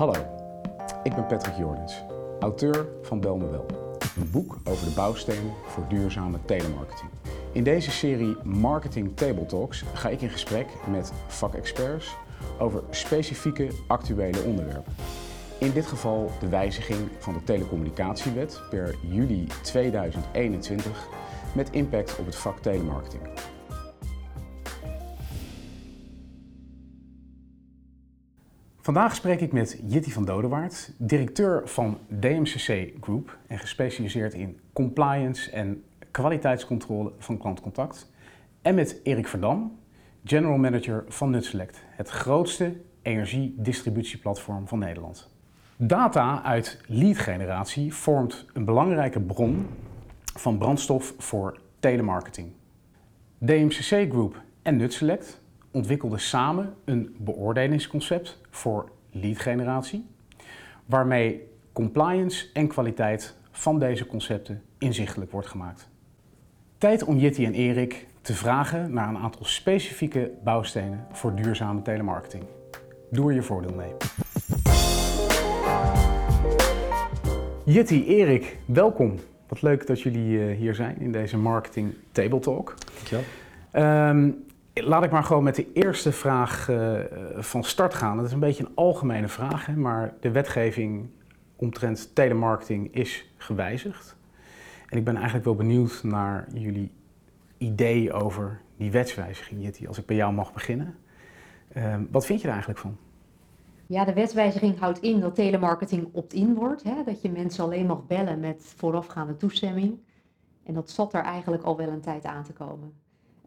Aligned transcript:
Hallo, 0.00 0.14
ik 1.02 1.14
ben 1.14 1.26
Patrick 1.26 1.56
Jordens, 1.56 2.02
auteur 2.38 2.86
van 3.02 3.20
Bel 3.20 3.36
me. 3.36 3.60
Een 4.16 4.30
boek 4.30 4.56
over 4.64 4.86
de 4.86 4.94
bouwstenen 4.94 5.52
voor 5.66 5.84
duurzame 5.88 6.38
telemarketing. 6.44 7.10
In 7.52 7.64
deze 7.64 7.90
serie 7.90 8.36
Marketing 8.42 9.16
Table 9.16 9.46
Talks 9.46 9.84
ga 9.94 10.08
ik 10.08 10.20
in 10.20 10.28
gesprek 10.28 10.66
met 10.90 11.12
vakexperts 11.26 12.16
over 12.58 12.82
specifieke 12.90 13.68
actuele 13.86 14.42
onderwerpen. 14.42 14.94
In 15.58 15.72
dit 15.72 15.86
geval 15.86 16.30
de 16.40 16.48
wijziging 16.48 17.08
van 17.18 17.34
de 17.34 17.44
telecommunicatiewet 17.44 18.60
per 18.70 18.94
juli 19.00 19.46
2021 19.62 21.08
met 21.54 21.70
impact 21.70 22.18
op 22.18 22.26
het 22.26 22.36
vak 22.36 22.58
telemarketing. 22.58 23.22
Vandaag 28.82 29.14
spreek 29.14 29.40
ik 29.40 29.52
met 29.52 29.80
Jitty 29.86 30.10
van 30.10 30.24
Dodewaard, 30.24 30.92
directeur 30.96 31.68
van 31.68 31.98
DMCC 32.08 32.92
Group 33.00 33.38
en 33.46 33.58
gespecialiseerd 33.58 34.34
in 34.34 34.60
compliance 34.72 35.50
en 35.50 35.84
kwaliteitscontrole 36.10 37.12
van 37.18 37.38
klantcontact. 37.38 38.10
En 38.62 38.74
met 38.74 39.00
Erik 39.02 39.28
Verdam, 39.28 39.78
general 40.24 40.58
manager 40.58 41.04
van 41.08 41.30
Nutselect, 41.30 41.82
het 41.90 42.08
grootste 42.08 42.76
energiedistributieplatform 43.02 44.68
van 44.68 44.78
Nederland. 44.78 45.30
Data 45.76 46.42
uit 46.42 46.80
leadgeneratie 46.86 47.94
vormt 47.94 48.46
een 48.52 48.64
belangrijke 48.64 49.20
bron 49.20 49.66
van 50.36 50.58
brandstof 50.58 51.14
voor 51.18 51.60
telemarketing. 51.78 52.52
DMCC 53.38 54.10
Group 54.10 54.42
en 54.62 54.76
Nutselect 54.76 55.40
ontwikkelden 55.70 56.20
samen 56.20 56.74
een 56.84 57.16
beoordelingsconcept 57.18 58.39
voor 58.50 58.90
leadgeneratie, 59.10 60.06
waarmee 60.86 61.48
compliance 61.72 62.46
en 62.52 62.68
kwaliteit 62.68 63.36
van 63.50 63.78
deze 63.78 64.06
concepten 64.06 64.62
inzichtelijk 64.78 65.30
wordt 65.30 65.46
gemaakt. 65.48 65.88
Tijd 66.78 67.02
om 67.02 67.18
Jitty 67.18 67.44
en 67.44 67.54
Erik 67.54 68.06
te 68.20 68.34
vragen 68.34 68.92
naar 68.92 69.08
een 69.08 69.18
aantal 69.18 69.44
specifieke 69.44 70.30
bouwstenen 70.44 71.06
voor 71.12 71.34
duurzame 71.34 71.82
telemarketing. 71.82 72.44
Doe 73.10 73.28
er 73.28 73.34
je 73.34 73.42
voordeel 73.42 73.74
mee. 73.74 73.92
Jitty, 77.64 78.04
Erik, 78.06 78.58
welkom. 78.64 79.18
Wat 79.48 79.62
leuk 79.62 79.86
dat 79.86 80.00
jullie 80.00 80.40
eh, 80.40 80.56
hier 80.56 80.74
zijn 80.74 81.00
in 81.00 81.12
deze 81.12 81.36
Marketing 81.36 81.94
Table 82.12 82.38
Talk. 82.38 82.74
Dankjewel. 82.94 83.24
Um, 84.08 84.44
laat 84.74 85.04
ik 85.04 85.10
maar 85.10 85.24
gewoon 85.24 85.42
met 85.42 85.54
de 85.54 85.72
eerste 85.72 86.12
vraag 86.12 86.68
uh, 86.68 87.00
van 87.36 87.64
start 87.64 87.94
gaan. 87.94 88.16
Dat 88.16 88.26
is 88.26 88.32
een 88.32 88.40
beetje 88.40 88.64
een 88.64 88.74
algemene 88.74 89.28
vraag, 89.28 89.66
hè, 89.66 89.76
maar 89.76 90.14
de 90.20 90.30
wetgeving 90.30 91.10
omtrent 91.56 92.14
telemarketing 92.14 92.94
is 92.94 93.32
gewijzigd. 93.36 94.16
En 94.88 94.98
ik 94.98 95.04
ben 95.04 95.14
eigenlijk 95.14 95.44
wel 95.44 95.54
benieuwd 95.54 96.02
naar 96.02 96.46
jullie 96.54 96.92
idee 97.58 98.12
over 98.12 98.60
die 98.76 98.90
wetswijziging, 98.90 99.62
Jitty, 99.62 99.86
als 99.86 99.98
ik 99.98 100.06
bij 100.06 100.16
jou 100.16 100.32
mag 100.32 100.52
beginnen. 100.52 100.94
Uh, 101.76 101.96
wat 102.10 102.26
vind 102.26 102.40
je 102.40 102.46
er 102.46 102.52
eigenlijk 102.52 102.80
van? 102.80 102.96
Ja, 103.86 104.04
de 104.04 104.12
wetswijziging 104.12 104.78
houdt 104.78 104.98
in 104.98 105.20
dat 105.20 105.34
telemarketing 105.34 106.08
opt-in 106.12 106.54
wordt. 106.54 106.82
Hè? 106.82 107.02
Dat 107.04 107.22
je 107.22 107.30
mensen 107.30 107.64
alleen 107.64 107.86
mag 107.86 108.06
bellen 108.06 108.40
met 108.40 108.74
voorafgaande 108.76 109.36
toestemming. 109.36 109.98
En 110.64 110.74
dat 110.74 110.90
zat 110.90 111.14
er 111.14 111.22
eigenlijk 111.22 111.62
al 111.62 111.76
wel 111.76 111.88
een 111.88 112.00
tijd 112.00 112.24
aan 112.24 112.44
te 112.44 112.52
komen. 112.52 112.92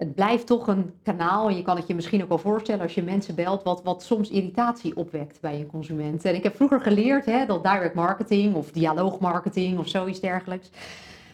Het 0.03 0.15
blijft 0.15 0.47
toch 0.47 0.67
een 0.67 0.93
kanaal, 1.03 1.49
en 1.49 1.55
je 1.55 1.61
kan 1.61 1.77
het 1.77 1.87
je 1.87 1.95
misschien 1.95 2.21
ook 2.21 2.27
wel 2.27 2.37
voorstellen 2.37 2.81
als 2.81 2.93
je 2.93 3.03
mensen 3.03 3.35
belt, 3.35 3.63
wat, 3.63 3.83
wat 3.83 4.03
soms 4.03 4.29
irritatie 4.29 4.95
opwekt 4.95 5.41
bij 5.41 5.59
een 5.59 5.67
consument. 5.67 6.25
En 6.25 6.35
ik 6.35 6.43
heb 6.43 6.55
vroeger 6.55 6.81
geleerd 6.81 7.25
hè, 7.25 7.45
dat 7.45 7.63
direct 7.63 7.93
marketing 7.93 8.55
of 8.55 8.71
dialoogmarketing 8.71 9.79
of 9.79 9.87
zoiets 9.87 10.19
dergelijks, 10.19 10.69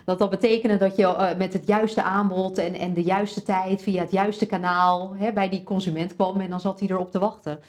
dat 0.05 0.19
dat 0.19 0.29
betekende 0.29 0.77
dat 0.77 0.95
je 0.95 1.03
uh, 1.03 1.37
met 1.37 1.53
het 1.53 1.67
juiste 1.67 2.03
aanbod 2.03 2.57
en, 2.57 2.73
en 2.73 2.93
de 2.93 3.03
juiste 3.03 3.43
tijd 3.43 3.81
via 3.81 4.01
het 4.01 4.11
juiste 4.11 4.45
kanaal 4.45 5.15
hè, 5.15 5.33
bij 5.33 5.49
die 5.49 5.63
consument 5.63 6.15
kwam 6.15 6.39
en 6.39 6.49
dan 6.49 6.59
zat 6.59 6.79
hij 6.79 6.89
erop 6.89 7.11
te 7.11 7.19
wachten. 7.19 7.59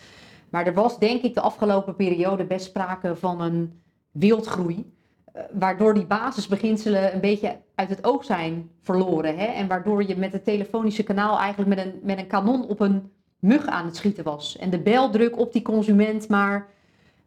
Maar 0.51 0.67
er 0.67 0.75
was 0.75 0.99
denk 0.99 1.23
ik 1.23 1.35
de 1.35 1.41
afgelopen 1.41 1.97
periode 1.97 2.45
best 2.45 2.65
sprake 2.65 3.17
van 3.17 3.41
een 3.41 3.83
wildgroei. 4.11 4.93
Uh, 5.37 5.43
waardoor 5.53 5.95
die 5.95 6.07
basisbeginselen 6.07 7.15
een 7.15 7.21
beetje 7.21 7.57
uit 7.75 7.89
het 7.89 8.05
oog 8.05 8.25
zijn 8.25 8.71
verloren. 8.83 9.39
Hè? 9.39 9.45
En 9.45 9.69
waardoor 9.69 10.05
je 10.05 10.17
met 10.17 10.33
het 10.33 10.45
telefonische 10.45 11.03
kanaal 11.03 11.39
eigenlijk 11.39 11.69
met 11.69 11.87
een, 11.87 12.01
met 12.03 12.19
een 12.19 12.27
kanon 12.27 12.69
op 12.69 12.81
een 12.81 13.11
mug 13.39 13.67
aan 13.67 13.85
het 13.85 13.97
schieten 13.97 14.25
was. 14.25 14.57
En 14.57 14.71
de 14.71 14.79
beldruk 14.79 15.39
op 15.39 15.53
die 15.53 15.63
consument 15.63 16.29
maar 16.29 16.69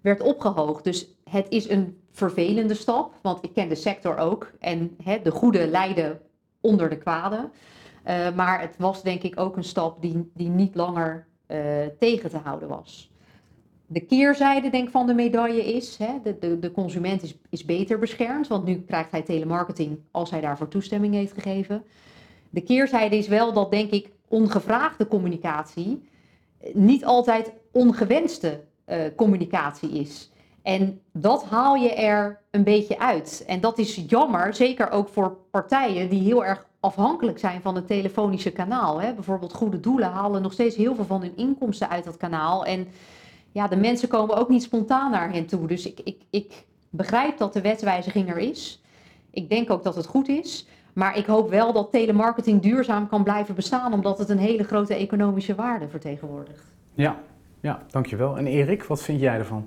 werd 0.02 0.22
opgehoogd. 0.22 0.84
Dus 0.84 1.08
het 1.30 1.46
is 1.50 1.70
een 1.70 2.02
vervelende 2.12 2.74
stap, 2.74 3.14
want 3.22 3.44
ik 3.44 3.54
ken 3.54 3.70
de 3.70 3.76
sector 3.76 4.18
ook. 4.18 4.52
En 4.60 4.96
hè, 5.04 5.22
de 5.24 5.32
goede 5.32 5.68
lijden 5.68 6.20
onder 6.62 6.90
de 6.90 6.98
kwade. 6.98 7.50
Uh, 8.08 8.36
maar 8.36 8.62
het 8.62 8.76
was 8.78 9.04
denk 9.04 9.22
ik 9.24 9.40
ook 9.40 9.58
een 9.58 9.64
stap 9.64 10.02
die, 10.02 10.32
die 10.34 10.50
niet 10.50 10.76
langer 10.76 11.28
uh, 11.48 11.60
tegen 12.00 12.30
te 12.30 12.38
houden 12.38 12.68
was 12.68 13.13
de 13.94 14.06
keerzijde 14.06 14.70
denk 14.70 14.90
van 14.90 15.08
de 15.08 15.14
medaille 15.14 15.74
is, 15.74 15.98
hè, 15.98 16.14
de, 16.24 16.40
de, 16.40 16.60
de 16.60 16.72
consument 16.72 17.24
is, 17.24 17.36
is 17.50 17.66
beter 17.66 18.00
beschermd, 18.00 18.48
want 18.48 18.66
nu 18.66 18.84
krijgt 18.88 19.12
hij 19.12 19.22
telemarketing 19.22 20.00
als 20.12 20.30
hij 20.30 20.42
daarvoor 20.42 20.68
toestemming 20.68 21.14
heeft 21.14 21.34
gegeven. 21.34 21.84
De 22.50 22.62
keerzijde 22.62 23.18
is 23.18 23.28
wel 23.28 23.54
dat 23.54 23.72
denk 23.72 23.92
ik 23.92 24.10
ongevraagde 24.28 25.08
communicatie 25.08 26.04
niet 26.74 27.06
altijd 27.06 27.52
ongewenste 27.72 28.64
uh, 28.88 28.98
communicatie 29.16 29.90
is. 29.90 30.32
En 30.62 31.02
dat 31.12 31.44
haal 31.44 31.76
je 31.76 31.94
er 31.94 32.42
een 32.52 32.64
beetje 32.64 33.00
uit. 33.00 33.44
En 33.48 33.62
dat 33.62 33.78
is 33.78 34.04
jammer, 34.08 34.54
zeker 34.54 34.92
ook 34.92 35.10
voor 35.10 35.38
partijen 35.52 36.10
die 36.10 36.22
heel 36.22 36.46
erg 36.46 36.66
afhankelijk 36.80 37.40
zijn 37.40 37.62
van 37.62 37.76
het 37.76 37.88
telefonische 37.88 38.52
kanaal. 38.52 39.02
Hè. 39.02 39.14
Bijvoorbeeld 39.14 39.54
goede 39.54 39.80
doelen 39.80 40.10
halen 40.10 40.42
nog 40.42 40.54
steeds 40.54 40.76
heel 40.76 40.96
veel 40.96 41.06
van 41.06 41.22
hun 41.22 41.38
inkomsten 41.38 41.90
uit 41.90 42.04
dat 42.04 42.18
kanaal. 42.18 42.66
En 42.66 42.88
ja, 43.54 43.68
de 43.68 43.76
mensen 43.76 44.08
komen 44.08 44.36
ook 44.36 44.50
niet 44.50 44.64
spontaan 44.64 45.12
naar 45.12 45.32
hen 45.32 45.46
toe. 45.46 45.68
Dus 45.68 45.86
ik, 45.86 46.00
ik, 46.04 46.22
ik 46.30 46.66
begrijp 46.90 47.38
dat 47.38 47.54
de 47.54 47.62
wetswijziging 47.62 48.30
er 48.30 48.38
is. 48.38 48.82
Ik 49.30 49.50
denk 49.50 49.72
ook 49.72 49.84
dat 49.84 49.96
het 49.96 50.06
goed 50.06 50.28
is. 50.28 50.68
Maar 50.94 51.18
ik 51.18 51.26
hoop 51.26 51.50
wel 51.50 51.74
dat 51.74 51.92
telemarketing 51.92 52.62
duurzaam 52.62 53.08
kan 53.08 53.24
blijven 53.24 53.56
bestaan, 53.56 53.94
omdat 53.94 54.18
het 54.18 54.30
een 54.30 54.38
hele 54.38 54.64
grote 54.64 54.96
economische 54.96 55.56
waarde 55.56 55.88
vertegenwoordigt. 55.88 56.64
Ja, 56.94 57.20
ja 57.60 57.80
dankjewel. 57.92 58.38
En 58.38 58.48
Erik, 58.48 58.84
wat 58.84 59.02
vind 59.02 59.20
jij 59.20 59.38
ervan? 59.38 59.66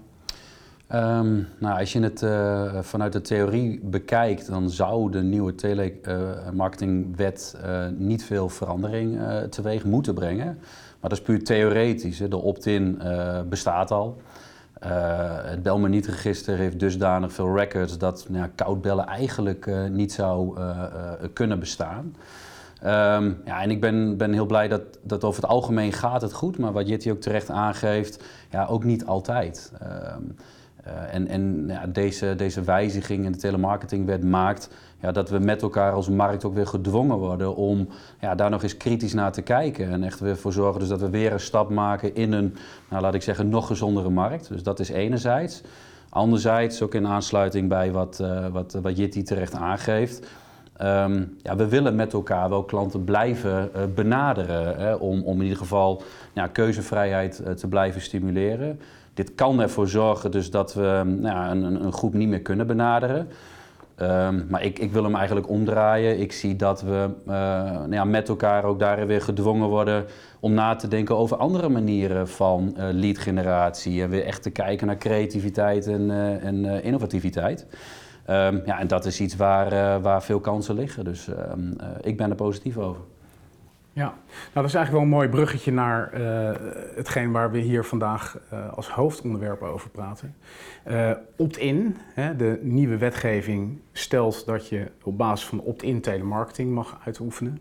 Um, 0.95 1.49
nou, 1.59 1.79
als 1.79 1.93
je 1.93 2.01
het 2.01 2.23
uh, 2.23 2.79
vanuit 2.81 3.13
de 3.13 3.21
theorie 3.21 3.81
bekijkt, 3.83 4.47
dan 4.47 4.71
zou 4.71 5.11
de 5.11 5.23
nieuwe 5.23 5.55
telemarketingwet 5.55 7.57
uh, 7.65 7.87
niet 7.97 8.25
veel 8.25 8.49
verandering 8.49 9.15
uh, 9.15 9.39
teweeg 9.39 9.85
moeten 9.85 10.15
brengen. 10.15 10.59
Dat 11.09 11.19
is 11.19 11.25
puur 11.25 11.45
theoretisch. 11.45 12.19
Hè. 12.19 12.29
De 12.29 12.37
opt-in 12.37 13.01
uh, 13.03 13.41
bestaat 13.49 13.91
al. 13.91 14.21
Uh, 14.87 14.91
het 15.43 15.63
bel 15.63 15.79
me 15.79 15.89
niet 15.89 16.07
register 16.07 16.57
heeft 16.57 16.81
dusdanig 16.81 17.33
veel 17.33 17.57
records 17.57 17.99
dat 17.99 18.27
nou, 18.29 18.49
koud 18.55 18.83
bellen 18.83 19.07
eigenlijk 19.07 19.67
uh, 19.67 19.89
niet 19.89 20.13
zou 20.13 20.59
kunnen 21.33 21.59
bestaan. 21.59 22.17
Um, 22.85 23.41
ja, 23.45 23.63
en 23.63 23.71
ik 23.71 23.81
ben, 23.81 24.17
ben 24.17 24.33
heel 24.33 24.47
blij 24.47 24.69
dat, 24.69 24.83
dat 25.03 25.25
over 25.25 25.43
het 25.43 25.51
algemeen 25.51 25.93
gaat 25.93 26.23
het 26.23 26.33
goed, 26.33 26.59
maar 26.59 26.73
wat 26.73 26.89
Jitty 26.89 27.11
ook 27.11 27.21
terecht 27.21 27.51
aangeeft, 27.51 28.25
ja, 28.51 28.67
ook 28.67 28.85
niet 28.85 29.07
altijd. 29.07 29.73
Uh, 29.83 29.89
en 31.11 31.29
en 31.29 31.65
ja, 31.69 31.87
deze, 31.87 32.35
deze 32.37 32.63
wijziging 32.63 33.25
in 33.25 33.33
de 33.33 33.39
telemarketingwet 33.39 34.25
maakt 34.25 34.71
ja, 35.01 35.13
dat 35.13 35.31
we 35.31 35.39
met 35.39 35.63
elkaar 35.63 35.93
als 35.93 36.09
markt 36.09 36.45
ook 36.45 36.55
weer 36.55 36.67
gedwongen 36.67 37.17
worden 37.17 37.57
om 37.57 37.89
ja, 38.21 38.35
daar 38.35 38.51
nog 38.51 38.63
eens 38.63 38.77
kritisch 38.77 39.15
naar 39.15 39.33
te 39.33 39.43
kijken. 39.43 39.91
En 39.91 40.03
echt 40.03 40.21
weer 40.21 40.37
voor 40.37 40.53
zorgen 40.53 40.81
dus 40.81 40.89
dat 40.89 41.01
we 41.01 41.11
weer 41.11 41.33
een 41.33 41.41
stap 41.41 41.71
maken 41.71 42.15
in 42.15 42.33
een, 42.33 42.57
nou, 42.91 43.03
laat 43.03 43.15
ik 43.15 43.23
zeggen, 43.23 43.49
nog 43.49 43.67
gezondere 43.67 44.11
markt. 44.11 44.49
Dus 44.49 44.63
dat 44.63 44.81
is 44.81 44.89
enerzijds. 44.89 45.63
Anderzijds, 46.09 46.83
ook 46.83 46.95
in 46.95 47.07
aansluiting 47.07 47.69
bij 47.69 47.93
wat, 47.93 48.19
uh, 48.23 48.47
wat, 48.47 48.79
wat 48.83 48.97
Jitty 48.97 49.23
terecht 49.23 49.55
aangeeft. 49.55 50.27
Um, 50.83 51.37
ja, 51.43 51.57
we 51.57 51.69
willen 51.69 51.95
met 51.95 52.13
elkaar 52.13 52.49
wel 52.49 52.65
klanten 52.65 53.05
blijven 53.05 53.71
uh, 53.77 53.83
benaderen 53.95 54.77
hè, 54.79 54.95
om, 54.95 55.23
om 55.23 55.37
in 55.37 55.43
ieder 55.43 55.59
geval 55.59 56.03
keuzevrijheid 56.53 57.43
te 57.57 57.69
blijven 57.69 58.01
stimuleren. 58.01 58.81
Dit 59.17 59.35
kan 59.35 59.61
ervoor 59.61 59.89
zorgen 59.89 60.31
dus 60.31 60.51
dat 60.51 60.75
we 60.75 61.03
nou, 61.21 61.51
een, 61.51 61.85
een 61.85 61.93
groep 61.93 62.15
niet 62.15 62.29
meer 62.29 62.43
kunnen 62.43 62.67
benaderen. 62.67 63.29
Um, 64.03 64.47
maar 64.49 64.65
ik, 64.65 64.79
ik, 64.79 64.93
wil 64.93 65.05
hem 65.05 65.15
eigenlijk 65.15 65.49
omdraaien. 65.49 66.21
Ik 66.21 66.33
zie 66.33 66.57
dat 66.57 66.83
we 66.83 67.09
uh, 67.27 67.33
nou 67.33 67.93
ja, 67.93 68.05
met 68.05 68.29
elkaar 68.29 68.65
ook 68.65 68.79
daarin 68.79 69.07
weer 69.07 69.21
gedwongen 69.21 69.69
worden 69.69 70.05
om 70.41 70.53
na 70.53 70.75
te 70.75 70.89
denken 70.89 71.17
over 71.17 71.37
andere 71.37 71.69
manieren 71.69 72.29
van 72.29 72.75
uh, 72.77 72.85
leadgeneratie. 72.91 74.03
En 74.03 74.11
weer 74.11 74.25
echt 74.25 74.43
te 74.43 74.51
kijken 74.51 74.87
naar 74.87 74.99
creativiteit 74.99 75.87
en, 75.87 76.01
uh, 76.01 76.45
en 76.45 76.65
innovativiteit. 76.83 77.67
Um, 78.31 78.63
ja, 78.65 78.79
en 78.79 78.87
dat 78.87 79.05
is 79.05 79.21
iets 79.21 79.37
waar, 79.37 80.01
waar 80.01 80.23
veel 80.23 80.41
kansen 80.41 80.75
liggen. 80.75 81.05
Dus 81.05 81.29
ik 82.01 82.17
ben 82.17 82.31
er 82.31 82.37
positief 82.37 82.77
over. 82.77 83.03
Ja, 83.97 84.05
nou 84.05 84.15
dat 84.53 84.65
is 84.65 84.75
eigenlijk 84.75 84.91
wel 84.91 85.03
een 85.03 85.09
mooi 85.09 85.29
bruggetje 85.29 85.73
naar 85.73 86.21
uh, 86.21 86.51
hetgeen 86.95 87.33
waar 87.33 87.51
we 87.51 87.59
hier 87.59 87.85
vandaag 87.85 88.39
uh, 88.53 88.73
als 88.73 88.89
hoofdonderwerp 88.89 89.63
over 89.63 89.91
praten. 89.91 90.37
Uh, 90.87 91.11
opt-in, 91.37 91.97
de 92.37 92.59
nieuwe 92.63 92.97
wetgeving 92.97 93.81
stelt 93.93 94.47
dat 94.47 94.69
je 94.69 94.91
op 95.03 95.19
basis 95.19 95.47
van 95.47 95.61
opt-in 95.61 96.01
telemarketing 96.01 96.71
mag 96.71 97.01
uitoefenen. 97.05 97.61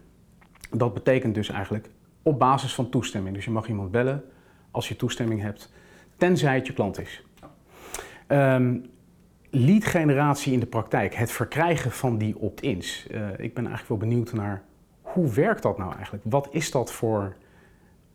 Dat 0.72 0.94
betekent 0.94 1.36
dus 1.36 1.50
eigenlijk 1.50 1.90
op 2.22 2.40
basis 2.40 2.76
van 2.76 2.90
toestemming. 2.90 3.36
Dus 3.36 3.46
je 3.46 3.52
mag 3.52 3.68
iemand 3.68 3.92
bellen 3.92 4.24
als 4.72 4.88
je 4.88 4.96
toestemming 4.96 5.42
hebt, 5.42 5.74
tenzij 6.18 6.56
het 6.56 6.68
je 6.68 6.74
klant 6.74 7.00
is. 7.00 7.24
Um, 8.28 8.86
lead 9.50 9.86
generatie 9.86 10.54
in 10.54 10.60
de 10.60 10.66
praktijk, 10.66 11.16
het 11.16 11.32
verkrijgen 11.32 11.92
van 11.92 12.18
die 12.18 12.38
opt-ins. 12.38 13.06
ik 13.38 13.54
ben 13.54 13.66
eigenlijk 13.66 13.88
wel 13.88 13.98
benieuwd 13.98 14.34
naar 14.34 14.64
hoe 15.16 15.34
werkt 15.34 15.64
dat 15.64 15.78
nou 15.78 15.96
eigenlijk? 15.96 16.24
Wat 16.28 16.48
is 16.52 16.72
dat 16.72 16.92
voor 16.92 17.36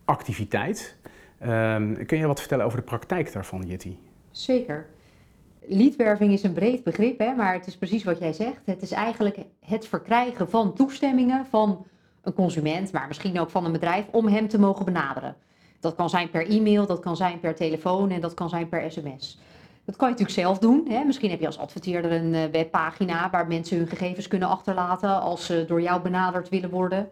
activiteit? 0.05 0.97
Um, 1.43 2.05
kun 2.05 2.17
je 2.17 2.27
wat 2.27 2.39
vertellen 2.39 2.65
over 2.65 2.77
de 2.77 2.83
praktijk 2.83 3.33
daarvan, 3.33 3.61
Jitty? 3.61 3.97
Zeker. 4.31 4.85
Leadwerving 5.65 6.33
is 6.33 6.43
een 6.43 6.53
breed 6.53 6.83
begrip, 6.83 7.19
hè, 7.19 7.33
maar 7.35 7.53
het 7.53 7.67
is 7.67 7.77
precies 7.77 8.03
wat 8.03 8.19
jij 8.19 8.33
zegt. 8.33 8.61
Het 8.65 8.81
is 8.81 8.91
eigenlijk 8.91 9.37
het 9.65 9.87
verkrijgen 9.87 10.49
van 10.49 10.73
toestemmingen 10.73 11.45
van 11.45 11.85
een 12.21 12.33
consument, 12.33 12.91
maar 12.91 13.07
misschien 13.07 13.39
ook 13.39 13.49
van 13.49 13.65
een 13.65 13.71
bedrijf, 13.71 14.05
om 14.11 14.27
hem 14.27 14.47
te 14.47 14.59
mogen 14.59 14.85
benaderen. 14.85 15.35
Dat 15.79 15.95
kan 15.95 16.09
zijn 16.09 16.29
per 16.29 16.49
e-mail, 16.49 16.85
dat 16.85 16.99
kan 16.99 17.15
zijn 17.15 17.39
per 17.39 17.55
telefoon 17.55 18.09
en 18.09 18.21
dat 18.21 18.33
kan 18.33 18.49
zijn 18.49 18.69
per 18.69 18.91
sms. 18.91 19.39
Dat 19.85 19.95
kan 19.95 20.07
je 20.07 20.13
natuurlijk 20.13 20.39
zelf 20.39 20.59
doen. 20.59 20.85
Hè. 20.89 21.03
Misschien 21.03 21.29
heb 21.29 21.39
je 21.39 21.45
als 21.45 21.57
adverteerder 21.57 22.11
een 22.11 22.33
uh, 22.33 22.43
webpagina 22.51 23.29
waar 23.29 23.47
mensen 23.47 23.77
hun 23.77 23.87
gegevens 23.87 24.27
kunnen 24.27 24.47
achterlaten 24.47 25.21
als 25.21 25.45
ze 25.45 25.65
door 25.67 25.81
jou 25.81 26.01
benaderd 26.01 26.49
willen 26.49 26.69
worden. 26.69 27.09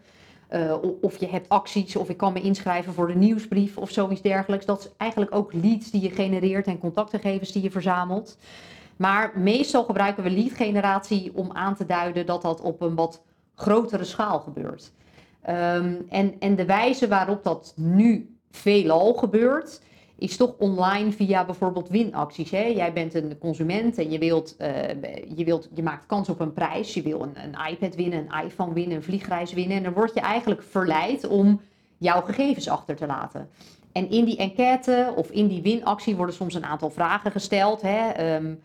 Uh, 0.52 0.76
of 1.02 1.20
je 1.20 1.28
hebt 1.28 1.50
acties, 1.50 1.96
of 1.96 2.10
ik 2.10 2.18
kan 2.18 2.34
me 2.34 2.42
inschrijven 2.42 2.94
voor 2.94 3.08
de 3.08 3.16
nieuwsbrief 3.16 3.78
of 3.78 3.92
zoiets 3.92 4.22
dergelijks. 4.22 4.66
Dat 4.66 4.80
is 4.80 4.90
eigenlijk 4.98 5.36
ook 5.36 5.54
leads 5.54 5.92
die 5.92 6.02
je 6.02 6.10
genereert 6.10 6.68
en 6.68 6.80
contactgegevens 6.80 7.52
die 7.52 7.64
je 7.64 7.72
verzamelt. 7.72 8.38
Maar 8.96 9.32
meestal 9.36 9.84
gebruiken 9.84 10.24
we 10.24 10.30
lead 10.30 10.52
generatie 10.52 11.32
om 11.34 11.52
aan 11.52 11.76
te 11.76 11.86
duiden 11.86 12.26
dat 12.26 12.42
dat 12.42 12.62
op 12.62 12.82
een 12.82 12.96
wat 12.96 13.22
grotere 13.56 14.04
schaal 14.04 14.40
gebeurt. 14.40 14.92
Um, 15.50 16.06
en, 16.10 16.36
en 16.40 16.56
de 16.56 16.66
wijze 16.66 17.08
waarop 17.08 17.44
dat 17.44 17.74
nu 17.76 18.38
veelal 18.52 19.14
gebeurt, 19.14 19.82
is 20.20 20.38
toch 20.38 20.56
online 20.58 21.12
via 21.12 21.46
bijvoorbeeld 21.46 21.90
winacties. 21.90 22.52
Hè? 22.52 22.64
Jij 22.64 22.94
bent 22.94 23.14
een 23.14 23.38
consument 23.38 23.98
en 23.98 24.12
je, 24.12 24.18
wilt, 24.18 24.56
uh, 24.62 24.68
je, 25.36 25.44
wilt, 25.46 25.70
je 25.74 25.84
maakt 25.84 26.06
kans 26.06 26.30
op 26.30 26.40
een 26.40 26.54
prijs. 26.54 26.94
Je 26.94 27.02
wil 27.02 27.22
een, 27.22 27.36
een 27.44 27.72
iPad 27.72 27.96
winnen, 27.96 28.28
een 28.30 28.46
iPhone 28.46 28.74
winnen, 28.74 28.98
een 28.98 29.04
vliegreis 29.04 29.54
winnen. 29.54 29.78
En 29.78 29.84
dan 29.84 29.94
word 29.94 30.14
je 30.14 30.20
eigenlijk 30.20 30.64
verleid 30.64 31.28
om 31.28 31.62
jouw 31.98 32.22
gegevens 32.22 32.70
achter 32.70 32.96
te 32.96 33.06
laten. 33.06 33.50
En 33.92 34.10
in 34.10 34.26
die 34.26 34.38
enquête 34.38 35.14
of 35.16 35.30
in 35.30 35.48
die 35.48 35.62
winactie 35.62 36.16
worden 36.16 36.36
soms 36.36 36.54
een 36.54 36.66
aantal 36.66 36.90
vragen 36.90 37.32
gesteld. 37.32 37.82
Hè? 37.82 38.36
Um, 38.36 38.60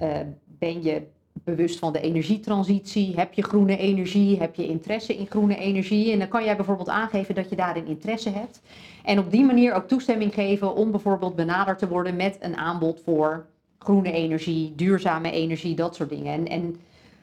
uh, 0.00 0.16
ben 0.58 0.82
je 0.82 1.02
bewust 1.44 1.78
van 1.78 1.92
de 1.92 2.00
energietransitie? 2.00 3.14
Heb 3.16 3.32
je 3.32 3.42
groene 3.42 3.76
energie? 3.76 4.38
Heb 4.38 4.54
je 4.54 4.68
interesse 4.68 5.16
in 5.16 5.26
groene 5.26 5.56
energie? 5.56 6.12
En 6.12 6.18
dan 6.18 6.28
kan 6.28 6.44
jij 6.44 6.56
bijvoorbeeld 6.56 6.88
aangeven 6.88 7.34
dat 7.34 7.50
je 7.50 7.56
daarin 7.56 7.86
interesse 7.86 8.30
hebt. 8.30 8.60
En 9.04 9.18
op 9.18 9.30
die 9.30 9.44
manier 9.44 9.74
ook 9.74 9.88
toestemming 9.88 10.34
geven 10.34 10.74
om 10.74 10.90
bijvoorbeeld 10.90 11.36
benaderd 11.36 11.78
te 11.78 11.88
worden 11.88 12.16
met 12.16 12.36
een 12.40 12.56
aanbod 12.56 13.00
voor 13.04 13.46
groene 13.78 14.12
energie, 14.12 14.72
duurzame 14.76 15.30
energie, 15.30 15.74
dat 15.74 15.94
soort 15.94 16.08
dingen. 16.08 16.32
En, 16.32 16.46
en 16.46 16.76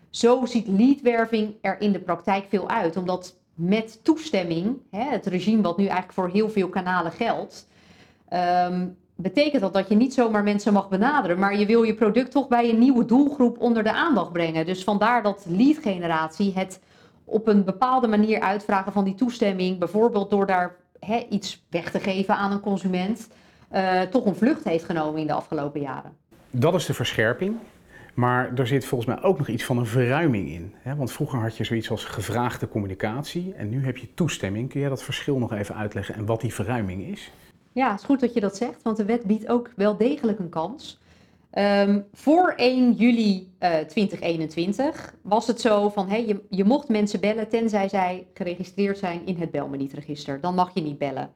zo 0.09 0.45
ziet 0.45 0.67
leadwerving 0.67 1.53
er 1.61 1.81
in 1.81 1.91
de 1.91 1.99
praktijk 1.99 2.45
veel 2.49 2.69
uit, 2.69 2.97
omdat 2.97 3.35
met 3.53 3.99
toestemming, 4.03 4.77
hè, 4.89 5.03
het 5.03 5.25
regime 5.25 5.61
wat 5.61 5.77
nu 5.77 5.83
eigenlijk 5.83 6.13
voor 6.13 6.29
heel 6.29 6.49
veel 6.49 6.69
kanalen 6.69 7.11
geldt, 7.11 7.67
um, 8.69 8.97
betekent 9.15 9.61
dat 9.61 9.73
dat 9.73 9.89
je 9.89 9.95
niet 9.95 10.13
zomaar 10.13 10.43
mensen 10.43 10.73
mag 10.73 10.89
benaderen, 10.89 11.39
maar 11.39 11.57
je 11.57 11.65
wil 11.65 11.83
je 11.83 11.93
product 11.93 12.31
toch 12.31 12.47
bij 12.47 12.69
een 12.69 12.79
nieuwe 12.79 13.05
doelgroep 13.05 13.59
onder 13.59 13.83
de 13.83 13.93
aandacht 13.93 14.31
brengen. 14.31 14.65
Dus 14.65 14.83
vandaar 14.83 15.23
dat 15.23 15.45
lead 15.47 15.77
generatie 15.77 16.53
het 16.55 16.79
op 17.23 17.47
een 17.47 17.63
bepaalde 17.63 18.07
manier 18.07 18.39
uitvragen 18.39 18.91
van 18.91 19.03
die 19.03 19.15
toestemming, 19.15 19.79
bijvoorbeeld 19.79 20.29
door 20.29 20.45
daar 20.45 20.75
iets 21.29 21.65
weg 21.69 21.91
te 21.91 21.99
geven 21.99 22.35
aan 22.35 22.51
een 22.51 22.59
consument, 22.59 23.27
uh, 23.73 24.01
toch 24.01 24.25
een 24.25 24.35
vlucht 24.35 24.63
heeft 24.63 24.83
genomen 24.83 25.21
in 25.21 25.27
de 25.27 25.33
afgelopen 25.33 25.81
jaren. 25.81 26.11
Dat 26.51 26.73
is 26.73 26.85
de 26.85 26.93
verscherping. 26.93 27.55
Maar 28.13 28.51
er 28.55 28.67
zit 28.67 28.85
volgens 28.85 29.15
mij 29.15 29.23
ook 29.23 29.37
nog 29.37 29.47
iets 29.47 29.63
van 29.63 29.77
een 29.77 29.85
verruiming 29.85 30.49
in. 30.49 30.73
Want 30.97 31.11
vroeger 31.11 31.39
had 31.39 31.57
je 31.57 31.63
zoiets 31.63 31.89
als 31.89 32.05
gevraagde 32.05 32.67
communicatie 32.67 33.53
en 33.57 33.69
nu 33.69 33.85
heb 33.85 33.97
je 33.97 34.13
toestemming. 34.13 34.69
Kun 34.69 34.79
jij 34.79 34.89
dat 34.89 35.03
verschil 35.03 35.37
nog 35.37 35.53
even 35.53 35.75
uitleggen 35.75 36.15
en 36.15 36.25
wat 36.25 36.41
die 36.41 36.53
verruiming 36.53 37.07
is? 37.07 37.31
Ja, 37.73 37.91
het 37.91 37.99
is 37.99 38.05
goed 38.05 38.19
dat 38.19 38.33
je 38.33 38.39
dat 38.39 38.57
zegt, 38.57 38.81
want 38.81 38.97
de 38.97 39.05
wet 39.05 39.23
biedt 39.23 39.47
ook 39.47 39.71
wel 39.75 39.97
degelijk 39.97 40.39
een 40.39 40.49
kans. 40.49 41.01
Um, 41.57 42.05
voor 42.13 42.53
1 42.55 42.91
juli 42.91 43.51
uh, 43.59 43.79
eh, 43.79 43.87
2021 43.87 45.13
was 45.21 45.47
het 45.47 45.61
zo 45.61 45.89
van 45.89 46.09
hey, 46.09 46.25
je, 46.25 46.41
je 46.49 46.63
mocht 46.63 46.87
mensen 46.87 47.19
bellen 47.19 47.49
tenzij 47.49 47.89
zij 47.89 48.27
geregistreerd 48.33 48.97
zijn 48.97 49.25
in 49.25 49.37
het 49.37 49.51
belmenietregister. 49.51 50.41
Dan 50.41 50.55
mag 50.55 50.71
je 50.73 50.81
niet 50.81 50.97
bellen. 50.97 51.31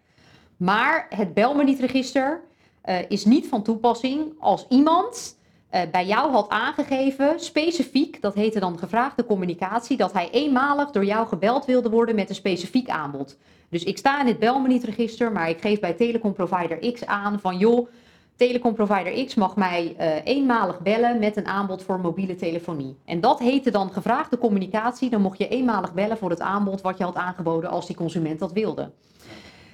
Maar 0.58 1.06
het 1.10 1.34
belmenietregister 1.34 2.44
uh, 2.86 2.98
is 3.10 3.26
niet 3.26 3.48
van 3.48 3.64
toepassing 3.64 4.34
als 4.40 4.66
iemand 4.70 5.37
uh, 5.72 5.82
bij 5.92 6.06
jou 6.06 6.32
had 6.32 6.50
aangegeven, 6.50 7.40
specifiek, 7.40 8.22
dat 8.22 8.34
heette 8.34 8.60
dan 8.60 8.80
gevraagde 8.80 9.26
communicatie, 9.26 9.98
dat 9.98 10.14
hij 10.14 10.30
eenmalig 10.32 10.92
door 10.92 11.06
jou 11.06 11.28
gebeld 11.28 11.66
wilde 11.66 11.90
worden 11.90 12.16
met 12.16 12.30
een 12.30 12.36
specifiek 12.36 12.90
aanbod. 12.90 13.38
Dus 13.70 13.84
ik 13.84 13.98
sta 13.98 14.22
in 14.22 14.28
het 14.28 14.40
belmenietregister, 14.40 15.32
maar 15.32 15.50
ik 15.50 15.62
geef 15.62 15.80
bij 15.80 15.94
telecomprovider 15.94 16.92
X 16.92 17.06
aan 17.06 17.40
van 17.40 17.58
joh, 17.58 17.88
telecomprovider 18.36 19.26
X 19.26 19.36
mag 19.36 19.56
mij 19.56 19.96
uh, 20.00 20.26
eenmalig 20.26 20.80
bellen 20.80 21.20
met 21.20 21.38
een 21.38 21.48
aanbod 21.48 21.84
voor 21.84 22.00
mobiele 22.00 22.36
telefonie. 22.36 22.98
En 23.06 23.20
dat 23.20 23.40
heette 23.40 23.72
dan 23.72 23.92
gevraagde 23.92 24.38
communicatie. 24.38 25.10
Dan 25.10 25.22
mocht 25.22 25.38
je 25.38 25.48
eenmalig 25.48 25.94
bellen 25.94 26.18
voor 26.18 26.30
het 26.30 26.42
aanbod 26.42 26.82
wat 26.82 26.98
je 26.98 27.04
had 27.04 27.16
aangeboden 27.16 27.70
als 27.70 27.88
die 27.88 27.96
consument 27.96 28.40
dat 28.40 28.52
wilde. 28.52 28.92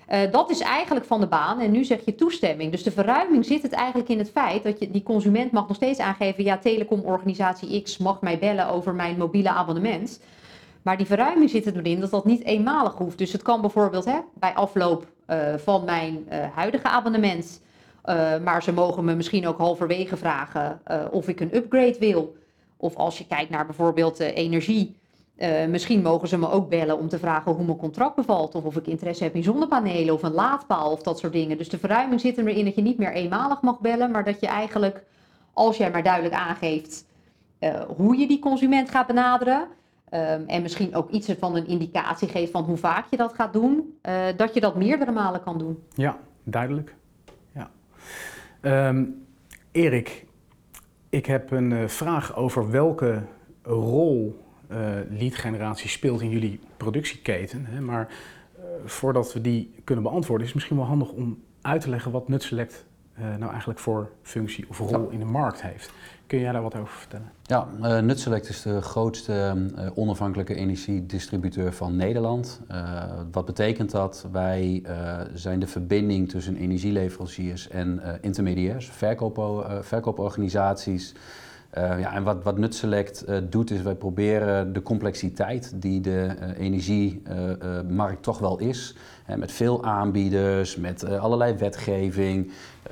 Uh, 0.09 0.31
dat 0.31 0.49
is 0.49 0.59
eigenlijk 0.59 1.05
van 1.05 1.19
de 1.19 1.27
baan 1.27 1.59
en 1.59 1.71
nu 1.71 1.83
zeg 1.83 2.05
je 2.05 2.15
toestemming. 2.15 2.71
Dus 2.71 2.83
de 2.83 2.91
verruiming 2.91 3.45
zit 3.45 3.61
het 3.61 3.71
eigenlijk 3.71 4.09
in 4.09 4.17
het 4.17 4.31
feit 4.31 4.63
dat 4.63 4.79
je, 4.79 4.91
die 4.91 5.03
consument 5.03 5.51
mag 5.51 5.67
nog 5.67 5.75
steeds 5.75 5.99
aangeven... 5.99 6.43
ja, 6.43 6.57
telecomorganisatie 6.57 7.81
X 7.81 7.97
mag 7.97 8.21
mij 8.21 8.39
bellen 8.39 8.67
over 8.67 8.93
mijn 8.93 9.17
mobiele 9.17 9.49
abonnement. 9.49 10.19
Maar 10.81 10.97
die 10.97 11.05
verruiming 11.05 11.49
zit 11.49 11.65
erin 11.65 11.99
dat 11.99 12.11
dat 12.11 12.25
niet 12.25 12.43
eenmalig 12.43 12.93
hoeft. 12.93 13.17
Dus 13.17 13.31
het 13.31 13.41
kan 13.41 13.61
bijvoorbeeld 13.61 14.05
hè, 14.05 14.19
bij 14.33 14.53
afloop 14.53 15.07
uh, 15.27 15.53
van 15.57 15.83
mijn 15.83 16.25
uh, 16.31 16.45
huidige 16.55 16.87
abonnement 16.87 17.61
maar 18.43 18.63
ze 18.63 18.73
mogen 18.73 19.05
me 19.05 19.15
misschien 19.15 19.47
ook 19.47 19.57
halverwege 19.57 20.17
vragen 20.17 20.81
of 21.11 21.27
ik 21.27 21.39
een 21.39 21.55
upgrade 21.55 21.95
wil. 21.99 22.35
Of 22.77 22.95
als 22.95 23.17
je 23.17 23.27
kijkt 23.27 23.49
naar 23.49 23.65
bijvoorbeeld 23.65 24.19
energie. 25.37 25.67
misschien 25.67 26.01
mogen 26.01 26.27
ze 26.27 26.37
me 26.37 26.49
ook 26.49 26.69
bellen 26.69 26.97
om 26.97 27.09
te 27.09 27.19
vragen 27.19 27.51
hoe 27.51 27.65
mijn 27.65 27.77
contract 27.77 28.15
bevalt. 28.15 28.55
Of 28.55 28.63
of 28.63 28.75
ik 28.75 28.87
interesse 28.87 29.23
heb 29.23 29.35
in 29.35 29.43
zonnepanelen 29.43 30.13
of 30.13 30.23
een 30.23 30.33
laadpaal 30.33 30.91
of 30.91 31.01
dat 31.01 31.19
soort 31.19 31.33
dingen. 31.33 31.57
Dus 31.57 31.69
de 31.69 31.77
verruiming 31.77 32.21
zit 32.21 32.37
erin 32.37 32.65
dat 32.65 32.75
je 32.75 32.81
niet 32.81 32.97
meer 32.97 33.13
eenmalig 33.13 33.61
mag 33.61 33.79
bellen. 33.79 34.11
Maar 34.11 34.23
dat 34.23 34.39
je 34.39 34.47
eigenlijk, 34.47 35.03
als 35.53 35.77
jij 35.77 35.91
maar 35.91 36.03
duidelijk 36.03 36.35
aangeeft 36.35 37.05
hoe 37.95 38.17
je 38.17 38.27
die 38.27 38.39
consument 38.39 38.89
gaat 38.89 39.07
benaderen. 39.07 39.67
Um, 40.13 40.43
en 40.47 40.61
misschien 40.61 40.95
ook 40.95 41.09
iets 41.09 41.29
van 41.39 41.55
een 41.55 41.67
indicatie 41.67 42.27
geeft 42.27 42.51
van 42.51 42.63
hoe 42.63 42.77
vaak 42.77 43.05
je 43.09 43.17
dat 43.17 43.33
gaat 43.33 43.53
doen. 43.53 43.97
dat 44.35 44.53
je 44.53 44.59
dat 44.59 44.75
meerdere 44.75 45.11
malen 45.11 45.43
kan 45.43 45.57
doen. 45.57 45.83
Ja, 45.95 46.17
duidelijk. 46.43 46.95
Um, 48.65 49.25
Erik, 49.71 50.25
ik 51.09 51.25
heb 51.25 51.51
een 51.51 51.89
vraag 51.89 52.35
over 52.35 52.71
welke 52.71 53.21
rol 53.63 54.42
uh, 54.73 55.19
leadgeneratie 55.19 55.89
speelt 55.89 56.21
in 56.21 56.29
jullie 56.29 56.59
productieketen. 56.77 57.65
Hè? 57.65 57.81
Maar 57.81 58.07
uh, 58.57 58.63
voordat 58.85 59.33
we 59.33 59.41
die 59.41 59.75
kunnen 59.83 60.03
beantwoorden, 60.03 60.47
is 60.47 60.53
het 60.53 60.55
misschien 60.55 60.77
wel 60.77 60.85
handig 60.85 61.09
om 61.09 61.43
uit 61.61 61.81
te 61.81 61.89
leggen 61.89 62.11
wat 62.11 62.27
NutSelect 62.27 62.85
nou 63.37 63.51
eigenlijk 63.51 63.79
voor 63.79 64.11
functie 64.21 64.65
of 64.69 64.79
rol 64.79 65.09
in 65.09 65.19
de 65.19 65.25
markt 65.25 65.61
heeft. 65.61 65.91
Kun 66.27 66.39
jij 66.39 66.51
daar 66.51 66.61
wat 66.61 66.75
over 66.75 66.93
vertellen? 66.93 67.31
Ja, 67.43 67.67
uh, 67.81 67.99
Nutselect 67.99 68.49
is 68.49 68.61
de 68.61 68.81
grootste 68.81 69.67
uh, 69.77 69.87
onafhankelijke 69.95 70.55
energiedistributeur 70.55 71.73
van 71.73 71.95
Nederland. 71.95 72.61
Uh, 72.71 73.03
wat 73.31 73.45
betekent 73.45 73.91
dat? 73.91 74.27
Wij 74.31 74.83
zijn 75.33 75.59
de 75.59 75.67
verbinding 75.67 76.29
tussen 76.29 76.55
energieleveranciers 76.55 77.67
en 77.67 78.01
intermediairs, 78.21 78.89
verkoop, 78.89 79.67
verkooporganisaties. 79.81 81.13
Ja, 81.75 82.13
en 82.13 82.23
wat, 82.23 82.43
wat 82.43 82.57
Nutselect 82.57 83.25
doet 83.49 83.71
is 83.71 83.81
wij 83.81 83.95
proberen 83.95 84.73
de 84.73 84.81
complexiteit 84.81 85.73
die 85.75 86.01
de 86.01 86.35
energiemarkt 86.57 88.23
toch 88.23 88.39
wel 88.39 88.59
is, 88.59 88.95
met 89.37 89.51
veel 89.51 89.83
aanbieders, 89.83 90.75
met 90.75 91.09
allerlei 91.09 91.53
wetgeving, 91.53 92.51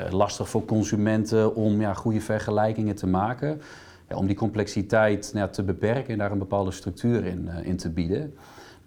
lastig 0.10 0.50
voor 0.50 0.66
consumenten 0.66 1.56
om 1.56 1.82
ja, 1.82 1.94
goede 1.94 2.22
vergelijkingen 2.22 2.96
te 2.96 3.08
maken 3.08 3.62
om 4.16 4.28
die 4.28 4.36
complexiteit 4.36 5.32
nou 5.34 5.50
te 5.50 5.64
beperken 5.64 6.14
en 6.14 6.18
daar 6.18 6.32
een 6.32 6.38
bepaalde 6.38 6.72
structuur 6.72 7.26
in, 7.26 7.50
uh, 7.50 7.66
in 7.66 7.78
te 7.78 7.90
bieden. 7.90 8.34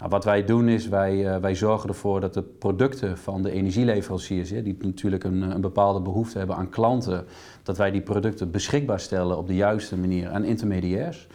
Nou, 0.04 0.16
wat 0.16 0.24
wij 0.24 0.44
doen 0.44 0.68
is, 0.68 0.88
wij, 0.88 1.40
wij 1.40 1.54
zorgen 1.54 1.88
ervoor 1.88 2.20
dat 2.20 2.34
de 2.34 2.42
producten 2.42 3.18
van 3.18 3.42
de 3.42 3.50
energieleveranciers, 3.50 4.48
die 4.48 4.76
natuurlijk 4.80 5.24
een, 5.24 5.42
een, 5.42 5.60
bepaalde 5.60 6.00
behoefte 6.00 6.38
hebben 6.38 6.56
aan 6.56 6.68
klanten, 6.68 7.24
dat 7.62 7.76
wij 7.76 7.90
die 7.90 8.00
producten 8.00 8.50
beschikbaar 8.50 9.00
stellen 9.00 9.38
op 9.38 9.46
de 9.46 9.54
juiste 9.54 9.96
manier 9.96 10.30
aan 10.30 10.44
intermediairs. 10.44 11.26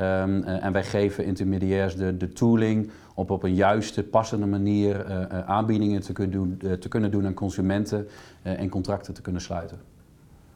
Um, 0.00 0.42
en 0.42 0.72
wij 0.72 0.84
geven 0.84 1.24
intermediairs 1.24 1.96
de, 1.96 2.16
de 2.16 2.32
tooling 2.32 2.90
om 3.14 3.26
op 3.28 3.42
een 3.42 3.54
juiste, 3.54 4.02
passende 4.02 4.46
manier 4.46 5.06
uh, 5.08 5.38
aanbiedingen 5.38 6.00
te 6.00 6.12
kunnen, 6.12 6.32
doen, 6.32 6.78
te 6.78 6.88
kunnen 6.88 7.10
doen 7.10 7.26
aan 7.26 7.34
consumenten 7.34 8.08
en 8.42 8.68
contracten 8.68 9.14
te 9.14 9.22
kunnen 9.22 9.42
sluiten. 9.42 9.78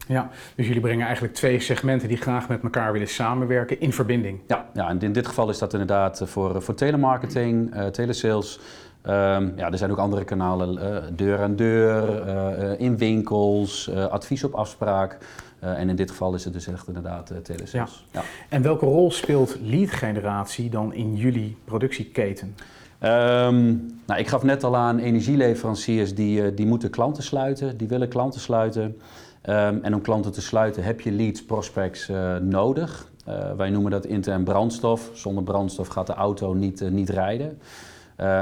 Ja, 0.08 0.30
dus 0.56 0.66
jullie 0.66 0.80
brengen 0.80 1.04
eigenlijk 1.04 1.34
twee 1.34 1.60
segmenten 1.60 2.08
die 2.08 2.16
graag 2.16 2.48
met 2.48 2.62
elkaar 2.62 2.92
willen 2.92 3.08
samenwerken 3.08 3.80
in 3.80 3.92
verbinding. 3.92 4.40
Ja, 4.46 4.66
ja 4.74 4.88
en 4.88 5.00
in 5.00 5.12
dit 5.12 5.26
geval 5.26 5.48
is 5.48 5.58
dat 5.58 5.72
inderdaad 5.72 6.22
voor, 6.24 6.62
voor 6.62 6.74
telemarketing, 6.74 7.74
telesales. 7.90 8.60
Um, 9.06 9.52
ja, 9.56 9.70
er 9.70 9.78
zijn 9.78 9.90
ook 9.90 9.98
andere 9.98 10.24
kanalen, 10.24 11.16
deur 11.16 11.42
aan 11.42 11.56
deur, 11.56 12.80
in 12.80 12.98
winkels, 12.98 13.90
advies 13.90 14.44
op 14.44 14.54
afspraak. 14.54 15.18
Uh, 15.64 15.78
en 15.78 15.88
in 15.88 15.96
dit 15.96 16.10
geval 16.10 16.34
is 16.34 16.44
het 16.44 16.52
dus 16.52 16.66
echt 16.66 16.86
inderdaad 16.86 17.30
uh, 17.30 17.38
telesales. 17.38 18.04
Ja. 18.12 18.20
ja. 18.20 18.26
En 18.48 18.62
welke 18.62 18.86
rol 18.86 19.10
speelt 19.10 19.56
lead 19.62 19.90
generatie 19.90 20.70
dan 20.70 20.94
in 20.94 21.14
jullie 21.14 21.56
productieketen? 21.64 22.54
Um, 23.02 24.00
nou, 24.06 24.20
ik 24.20 24.28
gaf 24.28 24.42
net 24.42 24.64
al 24.64 24.76
aan 24.76 24.98
energieleveranciers 24.98 26.14
die, 26.14 26.42
uh, 26.42 26.56
die 26.56 26.66
moeten 26.66 26.90
klanten 26.90 27.22
sluiten, 27.22 27.76
die 27.76 27.88
willen 27.88 28.08
klanten 28.08 28.40
sluiten. 28.40 29.00
Um, 29.48 29.82
en 29.82 29.94
om 29.94 30.00
klanten 30.00 30.32
te 30.32 30.40
sluiten 30.40 30.82
heb 30.82 31.00
je 31.00 31.12
leads, 31.12 31.44
prospects 31.44 32.10
nodig. 32.40 33.10
wij 33.56 33.70
noemen 33.70 33.90
dat 33.90 34.04
intern 34.04 34.44
brandstof. 34.44 35.10
Zonder 35.12 35.44
brandstof 35.44 35.88
gaat 35.88 36.06
de 36.06 36.14
auto 36.14 36.52
niet, 36.52 36.90
niet 36.90 37.08
rijden. 37.08 37.58